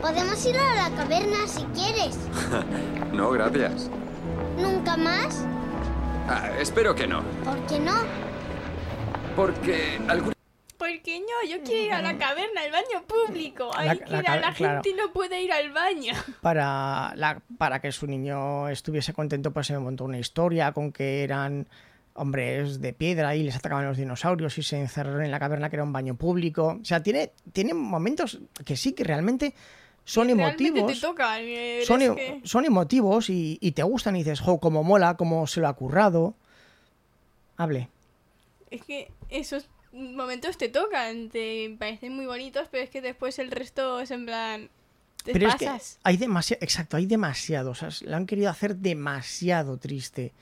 Podemos 0.00 0.46
ir 0.46 0.56
a 0.56 0.88
la 0.88 0.96
caverna 0.96 1.48
si 1.48 1.64
quieres. 1.74 2.16
No, 3.12 3.30
gracias. 3.30 3.88
¿Nunca 4.58 4.96
más? 4.96 5.44
Ah, 6.28 6.50
espero 6.58 6.96
que 6.96 7.06
no. 7.06 7.22
¿Por 7.44 7.58
qué 7.66 7.78
no? 7.78 7.94
Porque 9.36 10.00
algún... 10.08 10.33
¿Por 10.78 10.88
qué 11.02 11.20
no? 11.20 11.48
Yo 11.48 11.62
quiero 11.62 11.86
ir 11.86 11.92
a 11.92 12.02
la 12.02 12.18
caverna, 12.18 12.62
al 12.62 12.72
baño 12.72 13.06
público. 13.06 13.70
Hay 13.76 13.86
La- 13.88 13.94
la 14.22 14.36
la 14.40 14.52
claro. 14.52 14.54
gente 14.54 14.90
y 14.90 14.94
no 14.94 15.12
puede 15.12 15.40
ir 15.42 15.52
al 15.52 15.70
baño. 15.72 16.12
Para, 16.42 17.12
la, 17.16 17.40
para 17.58 17.80
que 17.80 17.92
su 17.92 18.06
niño 18.06 18.68
estuviese 18.68 19.12
contento, 19.12 19.52
pues 19.52 19.68
se 19.68 19.72
me 19.74 19.78
montó 19.78 20.04
una 20.04 20.18
historia 20.18 20.72
con 20.72 20.90
que 20.92 21.22
eran 21.22 21.68
hombres 22.14 22.80
de 22.80 22.92
piedra 22.92 23.34
y 23.34 23.42
les 23.42 23.56
atacaban 23.56 23.86
los 23.86 23.96
dinosaurios 23.96 24.56
y 24.58 24.62
se 24.62 24.78
encerraron 24.80 25.24
en 25.24 25.30
la 25.30 25.38
caverna 25.40 25.68
que 25.70 25.76
era 25.76 25.84
un 25.84 25.92
baño 25.92 26.14
público. 26.16 26.78
O 26.80 26.84
sea, 26.84 27.02
tiene, 27.02 27.32
tiene 27.52 27.72
momentos 27.74 28.38
que 28.64 28.76
sí, 28.76 28.92
que 28.92 29.04
realmente 29.04 29.54
son 30.04 30.26
Realmente 30.28 30.66
emotivos. 30.68 30.92
te 30.92 31.00
toca. 31.00 31.40
eh, 31.40 31.82
son, 31.86 32.02
es 32.02 32.10
que- 32.12 32.40
son 32.44 32.64
emotivos 32.66 33.30
y, 33.30 33.58
y 33.60 33.72
te 33.72 33.82
gustan 33.84 34.16
y 34.16 34.18
dices, 34.20 34.40
jo, 34.40 34.58
cómo 34.60 34.82
mola, 34.84 35.16
cómo 35.16 35.46
se 35.46 35.60
lo 35.60 35.68
ha 35.68 35.72
currado. 35.74 36.34
Hable. 37.56 37.88
Es 38.70 38.82
que 38.82 39.10
esos 39.28 39.68
momentos 39.94 40.58
te 40.58 40.68
tocan, 40.68 41.30
te 41.30 41.74
parecen 41.78 42.14
muy 42.14 42.26
bonitos, 42.26 42.68
pero 42.70 42.84
es 42.84 42.90
que 42.90 43.00
después 43.00 43.38
el 43.38 43.50
resto 43.50 44.00
es 44.00 44.10
en 44.10 44.26
plan... 44.26 44.70
Te 45.24 45.32
Pero 45.32 45.48
es 45.48 45.54
que 45.54 45.64
pasas. 45.64 45.98
hay 46.02 46.18
demasiado, 46.18 46.62
exacto, 46.62 46.98
hay 46.98 47.06
demasiado. 47.06 47.70
O 47.70 47.74
sea, 47.74 47.88
lo 48.02 48.14
han 48.14 48.26
querido 48.26 48.50
hacer 48.50 48.76
demasiado 48.76 49.78
triste. 49.78 50.34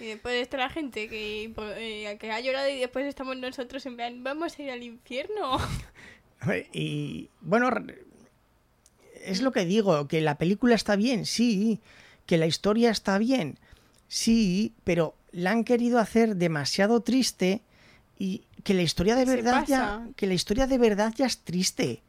Y 0.00 0.06
después 0.06 0.34
está 0.34 0.58
la 0.58 0.68
gente 0.68 1.08
que, 1.08 1.52
eh, 1.56 2.16
que 2.18 2.30
ha 2.30 2.40
llorado 2.40 2.68
y 2.68 2.78
después 2.78 3.06
estamos 3.06 3.36
nosotros 3.38 3.84
en 3.86 3.96
plan, 3.96 4.22
vamos 4.22 4.58
a 4.58 4.62
ir 4.62 4.70
al 4.70 4.82
infierno. 4.82 5.58
Y 6.72 7.30
bueno, 7.40 7.68
es 9.24 9.42
lo 9.42 9.50
que 9.50 9.64
digo, 9.64 10.06
que 10.06 10.20
la 10.20 10.38
película 10.38 10.76
está 10.76 10.94
bien, 10.94 11.26
sí, 11.26 11.80
que 12.26 12.38
la 12.38 12.46
historia 12.46 12.90
está 12.90 13.18
bien, 13.18 13.58
sí, 14.06 14.72
pero 14.84 15.14
la 15.32 15.50
han 15.50 15.64
querido 15.64 15.98
hacer 15.98 16.36
demasiado 16.36 17.00
triste 17.00 17.60
y 18.18 18.42
que 18.64 18.74
la 18.74 18.82
historia 18.82 19.14
de 19.16 19.24
verdad 19.24 19.64
ya, 19.66 20.06
que 20.16 20.26
la 20.26 20.34
historia 20.34 20.66
de 20.66 20.78
verdad 20.78 21.12
ya 21.16 21.26
es 21.26 21.38
triste. 21.38 22.02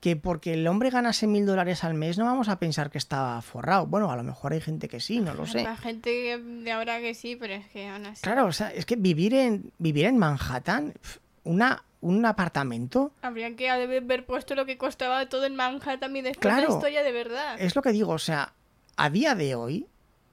Que 0.00 0.14
porque 0.14 0.52
el 0.52 0.66
hombre 0.68 0.90
ganase 0.90 1.26
mil 1.26 1.46
dólares 1.46 1.82
al 1.82 1.94
mes 1.94 2.18
no 2.18 2.26
vamos 2.26 2.48
a 2.50 2.58
pensar 2.58 2.90
que 2.90 2.98
está 2.98 3.40
forrado. 3.40 3.86
Bueno, 3.86 4.10
a 4.10 4.16
lo 4.16 4.22
mejor 4.22 4.52
hay 4.52 4.60
gente 4.60 4.88
que 4.88 5.00
sí, 5.00 5.20
no 5.20 5.32
lo 5.32 5.46
sé. 5.46 5.62
La 5.62 5.76
gente 5.76 6.38
de 6.38 6.70
ahora 6.72 7.00
que 7.00 7.14
sí, 7.14 7.34
pero 7.34 7.54
es 7.54 7.66
que 7.68 7.88
aún 7.88 8.04
así. 8.04 8.20
Claro, 8.22 8.44
o 8.46 8.52
sea, 8.52 8.70
es 8.72 8.84
que 8.84 8.96
vivir 8.96 9.32
en 9.34 9.72
vivir 9.78 10.04
en 10.04 10.18
Manhattan, 10.18 10.92
una, 11.44 11.82
un 12.02 12.26
apartamento, 12.26 13.12
Habrían 13.22 13.56
que 13.56 13.70
haber 13.70 14.26
puesto 14.26 14.54
lo 14.54 14.66
que 14.66 14.76
costaba 14.76 15.26
todo 15.30 15.46
en 15.46 15.56
Manhattan 15.56 16.14
y 16.14 16.20
después 16.20 16.52
la 16.54 16.58
Claro. 16.60 16.74
historia 16.74 17.02
de 17.02 17.12
verdad. 17.12 17.56
Es 17.58 17.74
lo 17.74 17.80
que 17.80 17.92
digo, 17.92 18.12
o 18.12 18.18
sea, 18.18 18.52
a 18.96 19.08
día 19.08 19.34
de 19.34 19.54
hoy, 19.54 19.86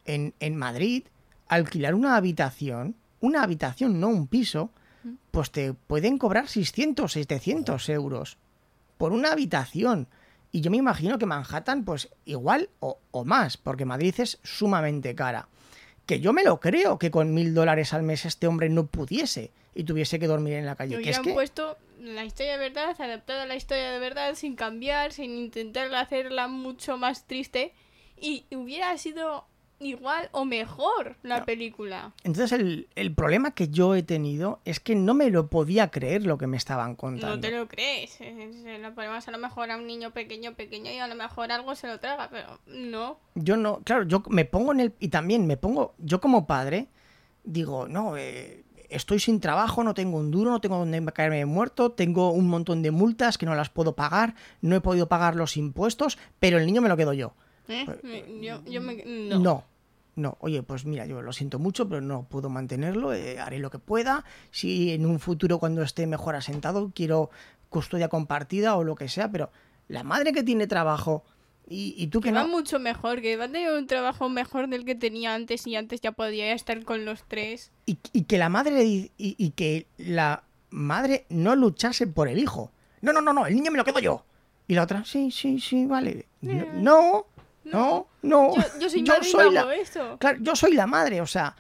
en, 0.04 0.34
en 0.42 0.58
Madrid, 0.58 1.06
alquilar 1.48 1.96
una 1.96 2.18
habitación, 2.18 2.96
una 3.22 3.44
habitación, 3.44 4.00
no 4.02 4.10
un 4.10 4.28
piso, 4.28 4.72
pues 5.32 5.52
te 5.52 5.74
pueden 5.74 6.18
cobrar 6.18 6.48
600, 6.48 7.12
700 7.12 7.90
euros 7.90 8.38
por 8.98 9.12
una 9.12 9.32
habitación. 9.32 10.08
Y 10.52 10.62
yo 10.62 10.70
me 10.70 10.78
imagino 10.78 11.18
que 11.18 11.26
Manhattan, 11.26 11.84
pues 11.84 12.10
igual 12.26 12.70
o, 12.80 13.00
o 13.12 13.26
más, 13.26 13.58
porque 13.58 13.86
Madrid 13.86 14.14
es 14.20 14.40
sumamente 14.44 15.16
cara. 15.16 15.48
Que 16.06 16.20
yo 16.20 16.34
me 16.34 16.44
lo 16.44 16.60
creo 16.60 17.00
que 17.00 17.12
con 17.12 17.34
mil 17.34 17.54
dólares 17.54 17.94
al 17.94 18.04
mes 18.04 18.26
este 18.26 18.48
hombre 18.48 18.70
no 18.70 18.86
pudiese 18.86 19.52
y 19.76 19.84
tuviese 19.84 20.20
que 20.20 20.28
dormir 20.28 20.54
en 20.54 20.66
la 20.66 20.76
calle. 20.76 20.96
Que 21.02 21.10
es 21.10 21.18
hubieran 21.18 21.24
que, 21.24 21.34
puesto 21.34 21.78
la 22.00 22.26
historia 22.26 22.54
de 22.54 22.58
verdad, 22.58 22.96
adaptada 23.00 23.44
a 23.44 23.46
la 23.46 23.56
historia 23.56 23.92
de 23.92 24.00
verdad, 24.00 24.36
sin 24.36 24.56
cambiar, 24.56 25.14
sin 25.14 25.32
intentar 25.32 25.94
hacerla 25.96 26.48
mucho 26.48 26.98
más 26.98 27.26
triste. 27.26 27.74
Y 28.20 28.46
hubiera 28.52 28.98
sido 28.98 29.48
igual 29.80 30.30
o 30.32 30.46
mejor 30.46 31.16
la 31.24 31.46
película. 31.46 32.14
Entonces 32.24 32.52
el, 32.52 32.88
el 32.96 33.14
problema 33.14 33.52
que 33.52 33.70
yo 33.70 33.96
he 33.96 34.04
tenido 34.04 34.60
es 34.66 34.80
que 34.80 34.96
no 34.96 35.14
me 35.14 35.30
lo 35.30 35.48
podía 35.48 35.90
creer 35.90 36.26
lo 36.26 36.38
que 36.38 36.48
me 36.48 36.58
estaban 36.58 36.96
contando. 36.96 37.36
No 37.36 37.42
te 37.42 37.52
lo 37.52 37.68
crees. 37.68 38.12
Se 38.12 38.80
lo 38.80 38.94
ponemos 38.94 39.28
a 39.28 39.32
lo 39.32 39.38
mejor 39.38 39.72
a 39.72 39.78
un 39.78 39.88
niño 39.88 40.12
pequeño, 40.12 40.54
pequeño 40.54 40.92
y 40.92 40.98
a 40.98 41.08
lo 41.08 41.16
mejor 41.16 41.52
algo 41.52 41.76
se 41.76 41.88
lo 41.88 42.00
traga, 42.00 42.30
pero 42.30 42.60
no. 42.68 43.20
Yo 43.36 43.58
no, 43.58 43.80
claro, 43.84 44.04
yo 44.04 44.24
me 44.30 44.46
pongo 44.46 44.72
en 44.72 44.80
el. 44.80 44.94
Y 45.00 45.10
también 45.10 45.48
me 45.48 45.58
pongo, 45.58 45.94
yo 45.98 46.22
como 46.22 46.48
padre, 46.48 46.88
digo, 47.44 47.88
no, 47.88 48.18
eh, 48.18 48.64
estoy 48.90 49.20
sin 49.20 49.40
trabajo, 49.40 49.84
no 49.84 49.94
tengo 49.94 50.18
un 50.18 50.32
duro, 50.32 50.52
no 50.52 50.62
tengo 50.62 50.78
donde 50.78 51.04
caerme 51.12 51.46
muerto, 51.46 51.92
tengo 51.92 52.32
un 52.32 52.48
montón 52.48 52.82
de 52.82 52.92
multas 52.92 53.38
que 53.38 53.46
no 53.46 53.56
las 53.56 53.70
puedo 53.70 53.96
pagar, 53.96 54.36
no 54.62 54.76
he 54.76 54.82
podido 54.82 55.08
pagar 55.08 55.36
los 55.36 55.58
impuestos, 55.58 56.18
pero 56.40 56.58
el 56.58 56.66
niño 56.66 56.82
me 56.82 56.90
lo 56.90 56.98
quedo 56.98 57.14
yo. 57.14 57.34
¿Eh? 57.68 57.86
Me- 58.04 58.42
Yo, 58.46 58.64
yo 58.66 58.82
me... 58.82 59.04
No. 59.06 59.40
No. 59.40 59.64
no. 60.16 60.38
oye, 60.42 60.64
pues 60.64 60.86
mira, 60.86 61.06
yo 61.06 61.22
lo 61.22 61.34
siento 61.34 61.60
mucho, 61.60 61.88
pero 61.88 62.02
no 62.02 62.24
puedo 62.30 62.50
mantenerlo, 62.50 63.14
eh, 63.14 63.40
haré 63.40 63.60
lo 63.60 63.70
que 63.70 63.80
pueda. 63.80 64.24
Si 64.52 64.92
en 64.92 65.06
un 65.06 65.20
futuro, 65.20 65.60
cuando 65.60 65.82
esté 65.82 66.08
mejor 66.08 66.36
asentado, 66.36 66.92
quiero 66.94 67.30
custodia 67.70 68.08
compartida 68.10 68.76
o 68.76 68.84
lo 68.84 68.96
que 68.96 69.10
sea, 69.10 69.32
pero 69.32 69.50
la 69.88 70.04
madre 70.04 70.32
que 70.34 70.44
tiene 70.44 70.68
trabajo 70.68 71.24
y, 71.68 71.96
y 71.98 72.08
tú 72.08 72.20
que 72.22 72.30
Que 72.30 72.36
va 72.36 72.44
no. 72.44 72.50
mucho 72.50 72.78
mejor, 72.78 73.22
que 73.22 73.38
va 73.38 73.46
a 73.46 73.48
tener 73.48 73.72
un 73.72 73.88
trabajo 73.88 74.28
mejor 74.30 74.68
del 74.68 74.86
que 74.86 74.96
tenía 74.96 75.34
antes 75.34 75.66
y 75.66 75.76
antes 75.76 76.02
ya 76.02 76.12
podía 76.12 76.52
estar 76.54 76.84
con 76.84 77.06
los 77.06 77.24
tres. 77.28 77.72
y, 77.86 77.98
y 78.12 78.24
que 78.24 78.38
la 78.38 78.50
madre 78.50 78.84
y, 78.84 79.12
y- 79.18 79.36
y 79.38 79.52
que 79.52 79.88
la 79.98 80.44
madre 80.70 81.26
no 81.30 81.56
luchase 81.56 82.06
por 82.06 82.28
el 82.28 82.38
hijo. 82.38 82.72
No, 83.02 83.12
no, 83.14 83.22
no, 83.22 83.34
no, 83.34 83.46
el 83.48 83.56
niño 83.56 83.72
me 83.72 83.78
lo 83.78 83.86
quedo 83.86 84.00
yo. 84.00 84.24
Y 84.68 84.76
la 84.76 84.84
otra, 84.84 85.04
sí, 85.06 85.32
sí, 85.32 85.60
sí, 85.60 85.86
vale. 85.86 86.26
No, 86.42 87.26
no, 87.64 88.08
no. 88.22 88.56
Yo, 88.56 88.80
yo 88.80 88.90
soy 88.90 89.04
madre 89.04 89.30
y 89.30 89.34
no 89.34 89.52
la, 89.52 90.18
claro, 90.20 90.38
yo 90.42 90.56
soy 90.56 90.74
la 90.74 90.88
madre, 90.88 91.22
o 91.22 91.28
sea, 91.28 91.56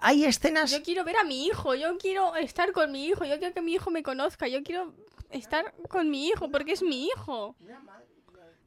hay 0.00 0.24
escenas. 0.24 0.70
Yo 0.70 0.82
quiero 0.82 1.04
ver 1.04 1.16
a 1.16 1.24
mi 1.24 1.46
hijo, 1.46 1.74
yo 1.74 1.96
quiero 1.98 2.36
estar 2.36 2.72
con 2.72 2.92
mi 2.92 3.06
hijo, 3.06 3.24
yo 3.24 3.38
quiero 3.38 3.54
que 3.54 3.62
mi 3.62 3.74
hijo 3.74 3.90
me 3.90 4.02
conozca, 4.02 4.48
yo 4.48 4.62
quiero 4.62 4.92
estar 5.30 5.74
con 5.88 6.10
mi 6.10 6.28
hijo 6.28 6.50
porque 6.50 6.72
es 6.72 6.82
mi 6.82 7.06
hijo. 7.06 7.56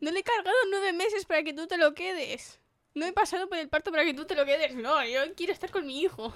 No 0.01 0.11
le 0.11 0.19
he 0.19 0.23
cargado 0.23 0.55
nueve 0.69 0.93
meses 0.93 1.25
para 1.25 1.43
que 1.43 1.53
tú 1.53 1.67
te 1.67 1.77
lo 1.77 1.93
quedes. 1.93 2.59
No 2.93 3.05
he 3.05 3.13
pasado 3.13 3.47
por 3.49 3.57
el 3.57 3.69
parto 3.69 3.91
para 3.91 4.05
que 4.05 4.13
tú 4.13 4.25
te 4.25 4.35
lo 4.35 4.45
quedes. 4.45 4.75
No, 4.75 5.03
yo 5.05 5.19
quiero 5.35 5.53
estar 5.53 5.69
con 5.71 5.85
mi 5.85 6.01
hijo. 6.01 6.33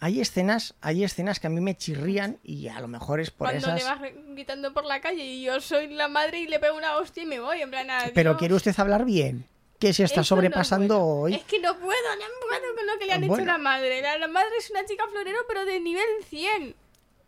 Hay 0.00 0.20
escenas, 0.20 0.74
hay 0.80 1.04
escenas 1.04 1.38
que 1.38 1.46
a 1.46 1.50
mí 1.50 1.60
me 1.60 1.76
chirrían 1.76 2.38
y 2.42 2.68
a 2.68 2.80
lo 2.80 2.88
mejor 2.88 3.20
es 3.20 3.30
por 3.30 3.48
Cuando 3.48 3.74
esas. 3.74 3.78
le 3.78 3.84
vas 3.84 4.12
gritando 4.28 4.72
por 4.72 4.84
la 4.84 5.00
calle 5.00 5.24
y 5.24 5.42
yo 5.42 5.60
soy 5.60 5.88
la 5.88 6.08
madre 6.08 6.40
y 6.40 6.48
le 6.48 6.58
pego 6.58 6.76
una 6.76 6.96
hostia 6.96 7.22
y 7.22 7.26
me 7.26 7.40
voy, 7.40 7.60
en 7.60 7.70
plan, 7.70 7.88
Pero 8.14 8.30
adiós. 8.30 8.38
quiere 8.38 8.54
usted 8.54 8.74
hablar 8.78 9.04
bien. 9.04 9.46
Que 9.82 9.92
se 9.92 10.04
está 10.04 10.20
Eso 10.20 10.28
sobrepasando 10.36 11.04
hoy. 11.04 11.34
Es 11.34 11.42
que 11.42 11.58
no 11.58 11.76
puedo, 11.76 11.90
no 12.16 12.24
puedo 12.48 12.74
con 12.76 12.86
lo 12.86 12.98
que 12.98 13.06
le 13.06 13.12
han 13.14 13.20
Bueno. 13.26 13.34
hecho 13.42 13.50
a 13.50 13.54
la 13.54 13.58
madre. 13.58 14.00
La, 14.00 14.16
la 14.16 14.28
madre 14.28 14.50
es 14.58 14.70
una 14.70 14.84
chica 14.84 15.04
florero, 15.10 15.40
pero 15.48 15.64
de 15.64 15.80
nivel 15.80 16.06
100. 16.28 16.76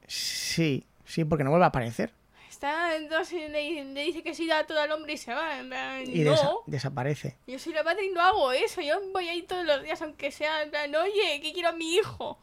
Sí, 0.06 0.84
sí, 1.04 1.24
porque 1.24 1.42
no 1.44 1.50
vuelve 1.50 1.64
a 1.64 1.68
aparecer. 1.68 2.12
Está, 2.48 2.94
entonces 2.94 3.50
le, 3.50 3.84
le 3.84 4.02
dice 4.04 4.22
que 4.22 4.34
sí 4.34 4.46
da 4.46 4.64
todo 4.66 4.80
al 4.80 4.92
hombre 4.92 5.14
y 5.14 5.16
se 5.18 5.34
va. 5.34 5.58
Y 5.60 6.20
no, 6.20 6.32
desa- 6.32 6.54
desaparece. 6.66 7.36
yo 7.48 7.58
soy 7.58 7.72
la 7.72 7.82
madre 7.82 8.04
y 8.06 8.10
no 8.10 8.20
hago 8.20 8.52
eso. 8.52 8.80
Yo 8.80 9.00
voy 9.12 9.28
ahí 9.28 9.42
todos 9.42 9.64
los 9.64 9.82
días, 9.82 10.00
aunque 10.02 10.30
sea 10.30 10.62
en 10.62 10.70
plan, 10.70 10.94
oye, 10.94 11.40
que 11.42 11.52
quiero 11.52 11.70
a 11.70 11.72
mi 11.72 11.96
hijo. 11.96 12.38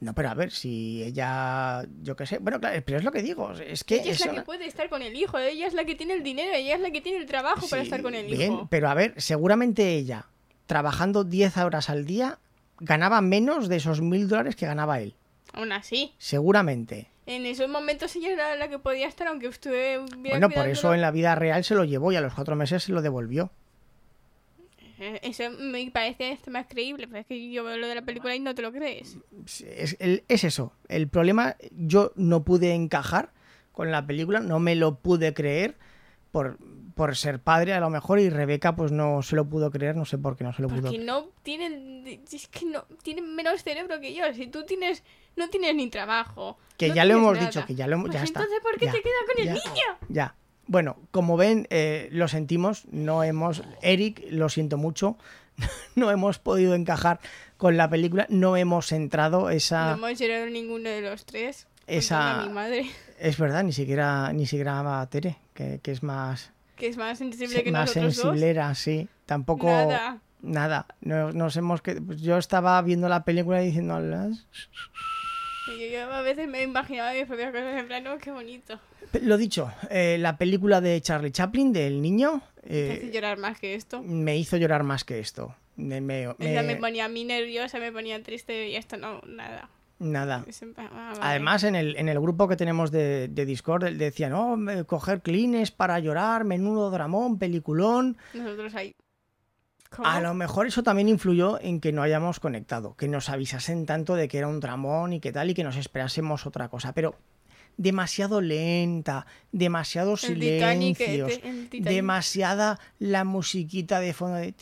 No, 0.00 0.14
pero 0.14 0.28
a 0.28 0.34
ver, 0.34 0.52
si 0.52 1.02
ella, 1.02 1.84
yo 2.02 2.14
qué 2.14 2.24
sé, 2.24 2.38
bueno, 2.38 2.60
claro, 2.60 2.80
pero 2.86 2.98
es 2.98 3.04
lo 3.04 3.10
que 3.10 3.20
digo, 3.20 3.52
es 3.52 3.82
que 3.82 3.96
Ella 3.96 4.12
es 4.12 4.24
la 4.24 4.32
que 4.32 4.42
puede 4.42 4.66
estar 4.66 4.88
con 4.88 5.02
el 5.02 5.16
hijo, 5.16 5.38
ella 5.38 5.66
es 5.66 5.74
la 5.74 5.84
que 5.84 5.96
tiene 5.96 6.14
el 6.14 6.22
dinero, 6.22 6.52
ella 6.54 6.76
es 6.76 6.80
la 6.80 6.92
que 6.92 7.00
tiene 7.00 7.18
el 7.18 7.26
trabajo 7.26 7.66
para 7.68 7.82
estar 7.82 8.00
con 8.00 8.14
el 8.14 8.26
bien, 8.26 8.52
hijo. 8.52 8.68
pero 8.70 8.88
a 8.88 8.94
ver, 8.94 9.14
seguramente 9.20 9.94
ella, 9.94 10.26
trabajando 10.66 11.24
10 11.24 11.56
horas 11.56 11.90
al 11.90 12.04
día, 12.04 12.38
ganaba 12.78 13.20
menos 13.22 13.68
de 13.68 13.76
esos 13.76 14.00
mil 14.00 14.28
dólares 14.28 14.54
que 14.54 14.66
ganaba 14.66 15.00
él. 15.00 15.14
Aún 15.52 15.72
así, 15.72 16.14
Seguramente. 16.18 17.08
en 17.26 17.44
esos 17.46 17.68
momentos 17.68 18.14
ella 18.14 18.30
era 18.32 18.54
la 18.54 18.68
que 18.68 18.78
podía 18.78 19.08
estar, 19.08 19.26
aunque 19.26 19.48
estuviera 19.48 20.04
Bueno, 20.16 20.48
por 20.48 20.68
eso 20.68 20.94
en 20.94 21.00
la 21.00 21.10
vida 21.10 21.34
real 21.34 21.64
se 21.64 21.74
lo 21.74 21.84
llevó 21.84 22.12
y 22.12 22.16
a 22.16 22.20
los 22.20 22.34
cuatro 22.34 22.54
meses 22.54 22.84
se 22.84 22.92
lo 22.92 23.02
devolvió. 23.02 23.50
Eso 24.98 25.50
me 25.50 25.90
parece 25.90 26.32
esto 26.32 26.50
más 26.50 26.66
creíble, 26.66 27.06
pero 27.06 27.20
es 27.20 27.26
que 27.26 27.50
yo 27.50 27.64
veo 27.64 27.76
lo 27.76 27.86
de 27.86 27.94
la 27.94 28.02
película 28.02 28.34
y 28.34 28.40
no 28.40 28.54
te 28.54 28.62
lo 28.62 28.72
crees. 28.72 29.18
es, 29.46 29.96
el- 30.00 30.24
es 30.28 30.44
eso. 30.44 30.72
El 30.88 31.08
problema, 31.08 31.56
yo 31.72 32.12
no 32.16 32.44
pude 32.44 32.74
encajar 32.74 33.32
con 33.72 33.90
la 33.92 34.06
película, 34.06 34.40
no 34.40 34.58
me 34.58 34.74
lo 34.74 34.96
pude 34.96 35.34
creer 35.34 35.76
por, 36.32 36.58
por 36.94 37.16
ser 37.16 37.40
padre 37.40 37.74
a 37.74 37.80
lo 37.80 37.90
mejor 37.90 38.18
y 38.18 38.28
Rebeca 38.28 38.74
pues 38.74 38.92
no 38.92 39.22
se 39.22 39.36
lo 39.36 39.48
pudo 39.48 39.70
creer, 39.70 39.94
no 39.96 40.04
sé 40.04 40.18
por 40.18 40.36
qué 40.36 40.44
no 40.44 40.52
se 40.52 40.62
lo 40.62 40.68
pudo 40.68 40.82
Porque 40.82 40.98
no 40.98 41.28
tienen, 41.42 42.04
es 42.30 42.48
que 42.48 42.66
no 42.66 42.84
tienen 43.02 43.34
menos 43.36 43.62
cerebro 43.62 44.00
que 44.00 44.14
yo. 44.14 44.24
Si 44.34 44.48
tú 44.48 44.64
tienes, 44.64 45.04
no 45.36 45.48
tienes 45.48 45.74
ni 45.74 45.88
trabajo. 45.88 46.58
Que 46.76 46.88
no 46.88 46.94
ya 46.96 47.04
lo 47.04 47.14
hemos 47.14 47.34
nada. 47.34 47.46
dicho, 47.46 47.64
que 47.66 47.74
ya 47.74 47.86
lo 47.86 47.94
hemos... 47.94 48.06
Pues 48.08 48.18
ya 48.18 48.24
está. 48.24 48.40
entonces, 48.40 48.62
¿por 48.62 48.78
qué 48.78 48.86
ya, 48.86 48.92
te 48.92 49.02
quedas 49.02 49.22
con 49.26 49.40
el 49.40 49.46
ya, 49.46 49.52
niño? 49.54 49.98
Ya. 50.08 50.34
Bueno, 50.68 50.96
como 51.10 51.36
ven, 51.36 51.66
eh, 51.70 52.08
lo 52.12 52.28
sentimos, 52.28 52.84
no 52.92 53.24
hemos... 53.24 53.62
Eric, 53.82 54.22
lo 54.30 54.48
siento 54.48 54.76
mucho, 54.76 55.16
no 55.96 56.10
hemos 56.10 56.38
podido 56.38 56.74
encajar 56.74 57.18
con 57.56 57.76
la 57.76 57.88
película, 57.90 58.26
no 58.28 58.56
hemos 58.56 58.92
entrado 58.92 59.50
esa... 59.50 59.96
No 59.96 60.06
hemos 60.06 60.18
llorado 60.20 60.46
ninguno 60.46 60.88
de 60.90 61.00
los 61.00 61.24
tres. 61.24 61.66
Esa- 61.86 62.42
a 62.42 62.46
mi 62.46 62.52
madre, 62.52 62.86
Es 63.18 63.38
verdad, 63.38 63.64
ni 63.64 63.72
siquiera, 63.72 64.30
ni 64.34 64.46
siquiera 64.46 65.06
Tere, 65.10 65.38
que, 65.54 65.80
que 65.82 65.90
es 65.90 66.02
más, 66.02 66.52
que 66.76 66.86
es 66.88 66.96
más 66.98 67.16
sensible 67.18 67.64
que 67.64 67.72
más 67.72 67.86
nosotros 67.88 68.14
dos. 68.16 68.22
sensiblera, 68.24 68.74
sí. 68.74 69.08
Tampoco... 69.26 69.66
Nada. 69.66 70.18
Nada, 70.40 70.86
no- 71.00 71.32
nos 71.32 71.56
hemos 71.56 71.82
que 71.82 71.96
pues 72.00 72.20
yo 72.20 72.38
estaba 72.38 72.80
viendo 72.82 73.08
la 73.08 73.24
película 73.24 73.60
y 73.60 73.66
diciendo 73.66 73.98
"Las-". 73.98 74.46
Y 75.76 75.90
Yo, 75.92 76.12
a 76.12 76.22
veces 76.22 76.48
me 76.48 76.62
imaginaba 76.62 77.12
mis 77.12 77.26
propias 77.26 77.52
cosas 77.52 77.78
en 77.80 77.86
plan, 77.86 78.06
oh, 78.06 78.18
qué 78.18 78.30
bonito. 78.30 78.78
lo 79.22 79.36
dicho, 79.36 79.70
eh, 79.90 80.16
la 80.18 80.36
película 80.38 80.80
de 80.80 81.00
Charlie 81.00 81.30
Chaplin 81.32 81.72
del 81.72 82.00
niño 82.02 82.42
Te 82.62 82.88
eh, 82.88 82.92
hace 82.98 83.10
llorar 83.12 83.38
más 83.38 83.58
que 83.58 83.74
esto. 83.74 84.02
me 84.02 84.36
hizo 84.36 84.56
llorar 84.56 84.82
más 84.82 85.04
que 85.04 85.18
esto. 85.18 85.54
Me, 85.76 86.00
me- 86.00 86.28
me- 86.38 86.62
me 86.62 86.76
ponía 86.76 87.04
a 87.04 87.08
mí 87.08 87.24
nerviosa, 87.24 87.78
me 87.78 87.92
ponía 87.92 88.20
triste 88.22 88.68
y 88.68 88.76
esto 88.76 88.96
no, 88.96 89.20
nada. 89.26 89.68
nada. 90.00 90.44
Ah, 90.76 91.12
vale. 91.14 91.20
Además, 91.22 91.62
en 91.64 91.76
el, 91.76 91.96
en 91.96 92.08
el 92.08 92.18
grupo 92.20 92.48
que 92.48 92.56
tenemos 92.56 92.90
de, 92.90 93.28
de 93.28 93.46
Discord 93.46 93.84
él 93.84 93.96
decía, 93.98 94.28
no, 94.28 94.56
me- 94.56 94.84
coger 94.84 95.22
clines 95.22 95.70
para 95.70 95.98
llorar, 96.00 96.44
menudo 96.44 96.90
dramón, 96.90 97.38
peliculón. 97.38 98.16
Nosotros 98.34 98.74
ahí. 98.74 98.94
¿Cómo? 99.90 100.06
A 100.08 100.20
lo 100.20 100.34
mejor 100.34 100.66
eso 100.66 100.82
también 100.82 101.08
influyó 101.08 101.58
en 101.60 101.80
que 101.80 101.92
no 101.92 102.02
hayamos 102.02 102.40
conectado, 102.40 102.94
que 102.96 103.08
nos 103.08 103.28
avisasen 103.28 103.86
tanto 103.86 104.14
de 104.14 104.28
que 104.28 104.38
era 104.38 104.48
un 104.48 104.60
dramón 104.60 105.12
y 105.14 105.20
que 105.20 105.32
tal, 105.32 105.50
y 105.50 105.54
que 105.54 105.64
nos 105.64 105.76
esperásemos 105.76 106.46
otra 106.46 106.68
cosa. 106.68 106.92
Pero 106.92 107.14
demasiado 107.78 108.40
lenta, 108.40 109.24
demasiados 109.52 110.24
El 110.24 110.42
eh, 110.42 110.58
silencios, 110.58 111.40
el 111.44 111.68
Titanic. 111.68 111.84
demasiada 111.94 112.80
la 112.98 113.22
musiquita 113.24 114.00
de 114.00 114.12
fondo 114.12 114.36
de... 114.36 114.52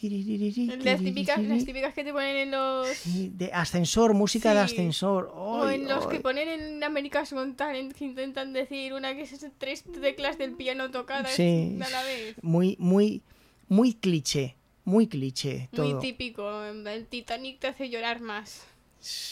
Las 0.84 1.00
típicas, 1.00 1.42
las 1.42 1.64
típicas 1.64 1.94
que 1.94 2.04
te 2.04 2.12
ponen 2.12 2.36
en 2.36 2.50
los. 2.50 2.86
Sí, 2.88 3.32
de 3.34 3.52
ascensor, 3.54 4.12
música 4.14 4.52
de 4.52 4.60
ascensor. 4.60 5.32
O 5.34 5.68
en 5.70 5.88
los 5.88 6.06
que 6.06 6.20
ponen 6.20 6.48
en 6.48 6.84
America's 6.84 7.32
Got 7.32 7.56
Talent 7.56 7.94
que 7.94 8.04
intentan 8.04 8.52
decir 8.52 8.92
una 8.92 9.14
que 9.14 9.22
es 9.22 9.46
tres 9.58 9.82
teclas 10.00 10.36
del 10.38 10.52
piano 10.52 10.90
tocadas 10.90 11.32
Sí. 11.32 11.78
a 11.84 11.88
la 11.88 12.02
vez. 12.04 12.36
Muy, 12.42 12.76
muy, 12.78 13.22
muy 13.68 13.94
cliché, 13.94 14.56
muy 14.86 15.08
cliché 15.08 15.68
todo. 15.74 15.86
Muy 15.86 16.00
típico. 16.00 16.64
El 16.64 17.06
Titanic 17.06 17.58
te 17.58 17.66
hace 17.66 17.90
llorar 17.90 18.20
más. 18.20 18.64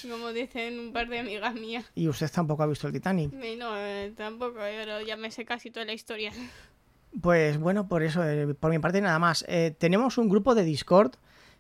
Como 0.09 0.32
dicen 0.32 0.78
un 0.78 0.92
par 0.92 1.09
de 1.09 1.20
amigas 1.20 1.55
mías. 1.55 1.84
Y 1.94 2.09
usted 2.09 2.30
tampoco 2.30 2.62
ha 2.62 2.66
visto 2.66 2.86
el 2.86 2.92
Titanic. 2.92 3.32
No, 3.32 3.76
eh, 3.78 4.12
tampoco, 4.16 4.59
eh, 4.61 4.76
pero 4.84 5.00
ya 5.00 5.16
me 5.16 5.30
sé 5.30 5.44
casi 5.44 5.70
toda 5.70 5.86
la 5.86 5.94
historia. 5.94 6.32
Pues 7.20 7.59
bueno, 7.59 7.88
por 7.88 8.02
eso, 8.02 8.28
eh, 8.28 8.55
por 8.55 8.70
mi 8.70 8.78
parte 8.80 9.00
nada 9.00 9.18
más. 9.18 9.44
Eh, 9.48 9.74
tenemos 9.78 10.18
un 10.18 10.28
grupo 10.28 10.55
de 10.55 10.64
Discord. 10.64 11.12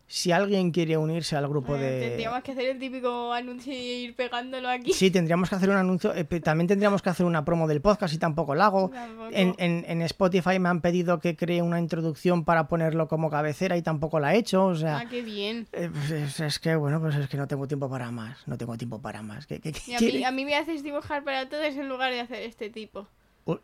Si 0.06 0.32
alguien 0.32 0.70
quiere 0.70 0.98
unirse 0.98 1.34
al 1.34 1.48
grupo 1.48 1.76
de... 1.78 2.00
Tendríamos 2.08 2.42
que 2.42 2.52
hacer 2.52 2.66
el 2.66 2.78
típico 2.78 3.32
anuncio 3.32 3.72
y 3.72 3.76
ir 4.04 4.14
pegándolo 4.14 4.68
aquí. 4.68 4.92
Sí, 4.92 5.10
tendríamos 5.10 5.48
que 5.48 5.54
hacer 5.56 5.70
un 5.70 5.76
anuncio. 5.76 6.14
eh, 6.14 6.24
también 6.24 6.68
tendríamos 6.68 7.00
que 7.00 7.08
hacer 7.08 7.24
una 7.24 7.42
promo 7.44 7.66
del 7.66 7.80
podcast 7.80 8.12
y 8.12 8.18
tampoco 8.18 8.54
la 8.54 8.66
hago. 8.66 8.90
Tampoco. 8.90 9.30
En, 9.32 9.54
en- 9.58 9.84
en 9.88 10.02
Spotify 10.02 10.58
me 10.58 10.68
han 10.68 10.82
pedido 10.82 11.20
que 11.20 11.36
cree 11.36 11.62
una 11.62 11.80
introducción 11.80 12.44
para 12.44 12.68
ponerlo 12.68 13.08
como 13.08 13.30
cabecera 13.30 13.78
y 13.78 13.82
tampoco 13.82 14.20
la 14.20 14.34
he 14.34 14.38
hecho. 14.38 14.66
O 14.66 14.74
sea, 14.74 14.98
Ah, 14.98 15.06
qué 15.08 15.22
bien. 15.22 15.66
eh, 15.72 15.88
pues 15.90 16.10
es, 16.10 16.38
es 16.38 16.58
que 16.58 16.76
bueno, 16.76 17.00
pues 17.00 17.16
es 17.16 17.26
que 17.28 17.38
no 17.38 17.48
tengo 17.48 17.66
tiempo 17.66 17.88
para 17.88 18.10
más. 18.10 18.46
No 18.46 18.58
tengo 18.58 18.76
tiempo 18.76 19.00
para 19.00 19.22
más. 19.22 19.46
¿Qué, 19.46 19.58
qué- 19.58 19.72
qué 19.72 19.80
Y 19.86 19.94
a, 19.94 20.00
mí, 20.00 20.24
a 20.24 20.30
mí 20.30 20.44
me 20.44 20.54
haces 20.54 20.82
dibujar 20.82 21.24
para 21.24 21.48
todos 21.48 21.64
en 21.74 21.88
lugar 21.88 22.12
de 22.12 22.20
hacer 22.20 22.42
este 22.42 22.68
tipo. 22.68 23.08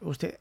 Usted. 0.01 0.39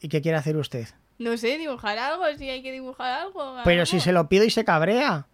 ¿Y 0.00 0.08
qué 0.08 0.20
quiere 0.20 0.36
hacer 0.36 0.56
usted? 0.58 0.86
No 1.22 1.36
sé, 1.36 1.58
dibujar 1.58 1.98
algo, 1.98 2.24
si 2.36 2.48
hay 2.50 2.62
que 2.62 2.72
dibujar 2.72 3.20
algo. 3.22 3.56
Pero 3.64 3.86
si 3.86 4.00
se 4.00 4.12
lo 4.12 4.28
pido 4.28 4.44
y 4.44 4.50
se 4.50 4.64
cabrea. 4.64 5.26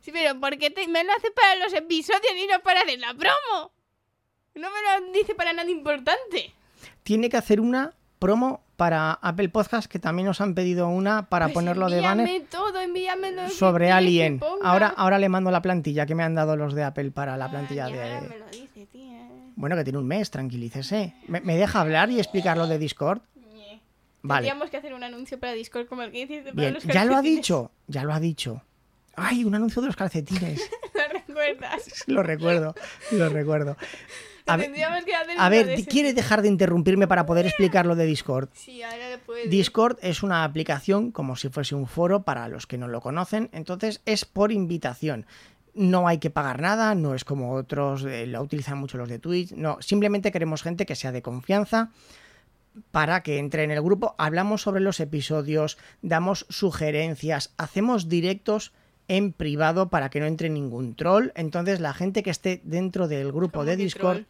Sí, 0.00 0.10
pero 0.12 0.38
¿por 0.40 0.56
qué 0.58 0.70
te- 0.70 0.86
me 0.88 1.02
lo 1.04 1.12
hace 1.12 1.30
para 1.30 1.56
los 1.64 1.72
episodios 1.72 2.32
y 2.36 2.46
no 2.46 2.60
para 2.60 2.80
hacer 2.80 2.98
la 2.98 3.14
promo? 3.14 3.72
No 4.54 4.68
me 4.70 5.06
lo 5.06 5.12
dice 5.12 5.34
para 5.34 5.52
nada 5.52 5.70
importante. 5.70 6.52
Tiene 7.02 7.28
que 7.28 7.36
hacer 7.36 7.60
una 7.60 7.92
promo 8.18 8.62
para 8.76 9.12
Apple 9.14 9.48
Podcast, 9.50 9.90
que 9.90 9.98
también 9.98 10.26
nos 10.26 10.40
han 10.40 10.54
pedido 10.54 10.88
una 10.88 11.28
para 11.28 11.46
Pues 11.46 11.54
ponerlo 11.54 11.88
de 11.88 12.00
banner. 12.00 12.26
envíame 12.26 12.46
todo, 12.50 12.80
envíame 12.80 13.32
lo 13.32 13.42
que 13.44 13.50
sobre 13.50 13.90
Alien. 13.92 14.40
Ahora, 14.62 14.88
ahora 14.96 15.18
le 15.18 15.28
mando 15.28 15.50
la 15.50 15.62
plantilla 15.62 16.06
que 16.06 16.14
me 16.14 16.22
han 16.22 16.34
dado 16.34 16.56
los 16.56 16.74
de 16.74 16.84
Apple 16.84 17.10
para 17.10 17.36
la 17.36 17.46
Ah, 17.46 17.50
plantilla 17.50 17.88
ya, 17.88 17.96
de. 17.96 18.28
me 18.28 18.38
lo 18.38 18.46
dice, 18.46 18.86
tía. 18.86 19.28
Bueno, 19.56 19.76
que 19.76 19.84
tiene 19.84 19.98
un 19.98 20.06
mes, 20.06 20.30
tranquilícese. 20.30 21.14
¿Me, 21.28 21.40
me 21.40 21.56
deja 21.56 21.80
hablar 21.80 22.10
y 22.10 22.18
explicar 22.18 22.56
lo 22.56 22.66
de 22.66 22.78
Discord? 22.78 23.20
Vale. 24.26 24.46
Tendríamos 24.46 24.70
que 24.70 24.78
hacer 24.78 24.94
un 24.94 25.04
anuncio 25.04 25.38
para 25.38 25.52
Discord 25.52 25.86
como 25.86 26.00
el 26.02 26.10
que 26.10 26.22
hiciste 26.22 26.44
para 26.44 26.54
Bien, 26.54 26.74
los 26.74 26.82
ya 26.84 27.04
lo 27.04 27.12
ha 27.12 27.16
calcetines. 27.16 27.36
dicho, 27.36 27.70
ya 27.86 28.04
lo 28.04 28.14
ha 28.14 28.20
dicho. 28.20 28.62
¡Ay, 29.16 29.44
un 29.44 29.54
anuncio 29.54 29.82
de 29.82 29.88
los 29.88 29.96
calcetines! 29.96 30.60
¿Lo 30.94 31.12
recuerdas? 31.12 32.04
lo 32.06 32.22
recuerdo, 32.22 32.74
lo 33.12 33.28
recuerdo. 33.28 33.76
A 34.46 34.56
ver, 34.56 34.66
Tendríamos 34.66 35.04
que 35.04 35.14
hacer 35.14 35.36
a 35.38 35.48
ver, 35.50 35.66
de 35.66 35.74
ese 35.74 35.86
¿quiere 35.86 36.08
tipo. 36.10 36.22
dejar 36.22 36.40
de 36.42 36.48
interrumpirme 36.48 37.06
para 37.06 37.26
poder 37.26 37.46
explicar 37.46 37.84
lo 37.84 37.96
de 37.96 38.06
Discord? 38.06 38.48
Sí, 38.54 38.82
ahora 38.82 39.18
puedes. 39.24 39.50
Discord 39.50 39.98
es 40.00 40.22
una 40.22 40.44
aplicación 40.44 41.12
como 41.12 41.36
si 41.36 41.50
fuese 41.50 41.74
un 41.74 41.86
foro 41.86 42.22
para 42.22 42.48
los 42.48 42.66
que 42.66 42.78
no 42.78 42.88
lo 42.88 43.02
conocen, 43.02 43.50
entonces 43.52 44.00
es 44.06 44.24
por 44.24 44.52
invitación. 44.52 45.26
No 45.74 46.08
hay 46.08 46.16
que 46.18 46.30
pagar 46.30 46.60
nada, 46.62 46.94
no 46.94 47.14
es 47.14 47.24
como 47.24 47.52
otros, 47.52 48.04
eh, 48.04 48.26
lo 48.26 48.40
utilizan 48.40 48.78
mucho 48.78 48.96
los 48.96 49.08
de 49.08 49.18
Twitch, 49.18 49.52
no, 49.52 49.76
simplemente 49.80 50.32
queremos 50.32 50.62
gente 50.62 50.86
que 50.86 50.94
sea 50.94 51.12
de 51.12 51.20
confianza 51.20 51.90
para 52.90 53.22
que 53.22 53.38
entre 53.38 53.62
en 53.64 53.70
el 53.70 53.82
grupo, 53.82 54.14
hablamos 54.18 54.62
sobre 54.62 54.80
los 54.80 55.00
episodios, 55.00 55.78
damos 56.02 56.46
sugerencias, 56.48 57.52
hacemos 57.56 58.08
directos 58.08 58.72
en 59.08 59.32
privado 59.32 59.90
para 59.90 60.08
que 60.08 60.18
no 60.20 60.26
entre 60.26 60.48
ningún 60.50 60.94
troll, 60.94 61.28
entonces 61.34 61.78
la 61.80 61.92
gente 61.92 62.22
que 62.22 62.30
esté 62.30 62.60
dentro 62.64 63.06
del 63.06 63.30
grupo 63.32 63.60
¿Cómo 63.60 63.64
de 63.66 63.76
Discord, 63.76 64.14
troll? 64.16 64.26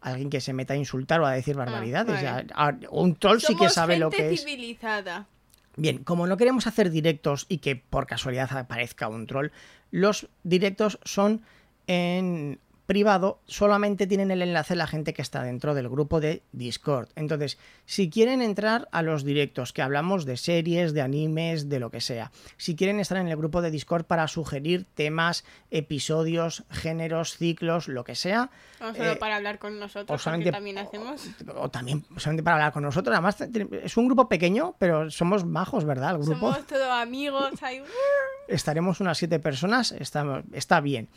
alguien 0.00 0.30
que 0.30 0.40
se 0.40 0.52
meta 0.54 0.72
a 0.74 0.76
insultar 0.78 1.20
o 1.20 1.26
a 1.26 1.32
decir 1.32 1.54
barbaridades, 1.56 2.22
vale. 2.22 2.46
ya- 2.48 2.54
a- 2.54 2.74
un 2.90 3.14
troll 3.16 3.38
sí 3.40 3.54
que 3.56 3.68
sabe 3.68 3.98
lo 3.98 4.08
que 4.10 4.32
es. 4.32 4.40
civilizada. 4.40 5.26
Bien, 5.76 6.02
como 6.02 6.26
no 6.26 6.36
queremos 6.36 6.66
hacer 6.66 6.90
directos 6.90 7.46
y 7.48 7.58
que 7.58 7.76
por 7.76 8.06
casualidad 8.06 8.50
aparezca 8.56 9.08
un 9.08 9.26
troll, 9.26 9.50
los 9.90 10.28
directos 10.42 10.98
son 11.04 11.42
en 11.86 12.58
privado, 12.94 13.38
solamente 13.46 14.08
tienen 14.08 14.32
el 14.32 14.42
enlace 14.42 14.74
la 14.74 14.88
gente 14.88 15.14
que 15.14 15.22
está 15.22 15.44
dentro 15.44 15.74
del 15.74 15.88
grupo 15.88 16.18
de 16.18 16.42
Discord. 16.50 17.06
Entonces, 17.14 17.56
si 17.86 18.10
quieren 18.10 18.42
entrar 18.42 18.88
a 18.90 19.02
los 19.02 19.22
directos, 19.22 19.72
que 19.72 19.80
hablamos 19.80 20.24
de 20.24 20.36
series, 20.36 20.92
de 20.92 21.00
animes, 21.00 21.68
de 21.68 21.78
lo 21.78 21.90
que 21.92 22.00
sea, 22.00 22.32
si 22.56 22.74
quieren 22.74 22.98
estar 22.98 23.16
en 23.18 23.28
el 23.28 23.36
grupo 23.36 23.62
de 23.62 23.70
Discord 23.70 24.06
para 24.06 24.26
sugerir 24.26 24.86
temas, 24.94 25.44
episodios, 25.70 26.64
géneros, 26.68 27.36
ciclos, 27.36 27.86
lo 27.86 28.02
que 28.02 28.16
sea, 28.16 28.50
No 28.80 28.92
solo 28.92 29.12
Eh, 29.12 29.16
para 29.16 29.36
hablar 29.36 29.60
con 29.60 29.78
nosotros, 29.78 30.10
o 30.10 30.18
solamente- 30.20 30.50
también 30.50 30.78
hacemos. 30.78 31.28
o 31.54 31.68
también 31.70 32.02
solamente 32.16 32.42
para 32.42 32.56
hablar 32.56 32.72
con 32.72 32.82
nosotros, 32.82 33.14
además 33.14 33.36
es 33.84 33.96
un 33.98 34.06
grupo 34.06 34.28
pequeño, 34.28 34.74
pero 34.80 35.10
somos 35.12 35.44
majos, 35.44 35.84
¿verdad? 35.84 36.16
El 36.16 36.22
grupo. 36.22 36.32
Somos 36.54 36.66
todos 36.66 36.88
amigos. 36.90 37.52
estaremos 38.48 38.98
unas 39.00 39.16
siete 39.16 39.38
personas, 39.38 39.92
está, 39.92 40.42
está 40.52 40.80
bien. 40.80 41.08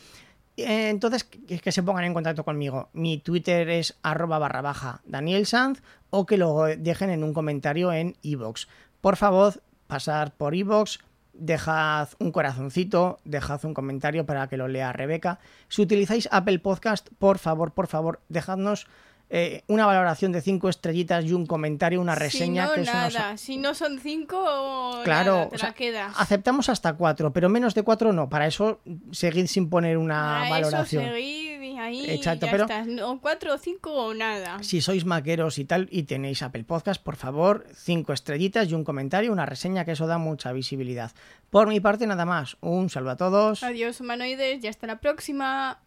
Eh, 0.58 0.89
Entonces, 0.89 1.24
que, 1.24 1.72
se 1.72 1.84
pongan 1.84 2.06
en 2.06 2.14
contacto 2.14 2.43
conmigo. 2.43 2.89
Mi 2.93 3.18
Twitter 3.18 3.70
es 3.70 3.97
arroba 4.04 4.39
barra 4.39 4.62
baja 4.62 5.01
Daniel 5.06 5.45
Sanz 5.45 5.82
o 6.10 6.26
que 6.26 6.38
lo 6.38 6.64
dejen 6.78 7.10
en 7.10 7.24
un 7.24 7.34
comentario 7.34 7.91
en 7.91 8.16
iVoox. 8.22 8.68
Por 9.01 9.16
favor, 9.16 9.62
pasar 9.88 10.36
por 10.36 10.56
iVoox, 10.56 10.99
dejad 11.34 12.10
un 12.20 12.32
corazoncito, 12.32 13.20
dejad 13.26 13.66
un 13.66 13.74
comentario 13.74 14.26
para 14.26 14.47
que 14.47 14.58
lo 14.58 14.68
lea 14.68 14.93
Rebeca. 14.93 15.39
Si 15.68 15.82
utilizáis 15.82 16.30
Apple 16.32 16.60
Podcast, 16.60 17.10
por 17.18 17.39
favor, 17.39 17.74
por 17.74 17.88
favor, 17.88 18.22
dejadnos 18.30 18.88
eh, 19.36 19.63
una 19.67 19.88
valoración 19.88 20.31
de 20.31 20.41
cinco 20.41 20.69
estrellitas 20.69 21.25
y 21.25 21.34
un 21.34 21.47
comentario, 21.47 21.99
una 21.99 22.13
reseña. 22.13 22.65
si 22.65 22.69
no, 22.69 22.75
que 22.75 22.81
eso 22.81 22.93
nos- 22.93 23.13
nada. 23.15 23.38
Si 23.38 23.57
no 23.57 23.73
son 23.73 23.97
cinco, 23.99 25.01
Claro, 25.03 25.34
nada, 25.34 25.49
te 25.49 25.55
o 25.55 25.57
sea, 25.57 25.69
la 25.69 25.73
quedas. 25.73 26.13
aceptamos 26.19 26.69
hasta 26.69 26.93
cuatro, 26.93 27.34
pero 27.34 27.49
menos 27.49 27.73
de 27.73 27.81
cuatro 27.81 28.13
no. 28.13 28.29
Para 28.29 28.45
eso 28.45 28.79
seguid 29.11 29.47
sin 29.47 29.69
poner 29.71 29.97
una 29.97 30.38
Para 30.41 30.49
valoración. 30.51 31.03
Eso 31.05 31.13
seguid 31.15 31.61
y 31.63 31.77
ahí 31.79 32.09
Exacto, 32.11 32.45
ya 32.45 32.51
pero- 32.51 32.63
estás. 32.65 32.86
No, 32.86 33.19
cuatro 33.21 33.55
o 33.55 33.57
cinco 33.57 33.91
o 33.91 34.13
nada. 34.13 34.61
Si 34.61 34.81
sois 34.81 35.03
maqueros 35.05 35.57
y 35.57 35.65
tal 35.65 35.88
y 35.91 36.03
tenéis 36.03 36.43
Apple 36.43 36.63
Podcast, 36.65 37.01
por 37.01 37.15
favor, 37.15 37.65
cinco 37.75 38.13
estrellitas 38.13 38.69
y 38.69 38.75
un 38.75 38.84
comentario, 38.84 39.31
una 39.31 39.47
reseña, 39.47 39.84
que 39.84 39.93
eso 39.93 40.05
da 40.05 40.19
mucha 40.19 40.51
visibilidad. 40.51 41.11
Por 41.49 41.67
mi 41.67 41.79
parte, 41.79 42.05
nada 42.05 42.25
más. 42.25 42.55
Un 42.61 42.91
saludo 42.91 43.11
a 43.11 43.17
todos. 43.17 43.63
Adiós, 43.63 43.99
humanoides, 43.99 44.63
y 44.63 44.67
hasta 44.67 44.86
la 44.86 44.99
próxima. 44.99 45.79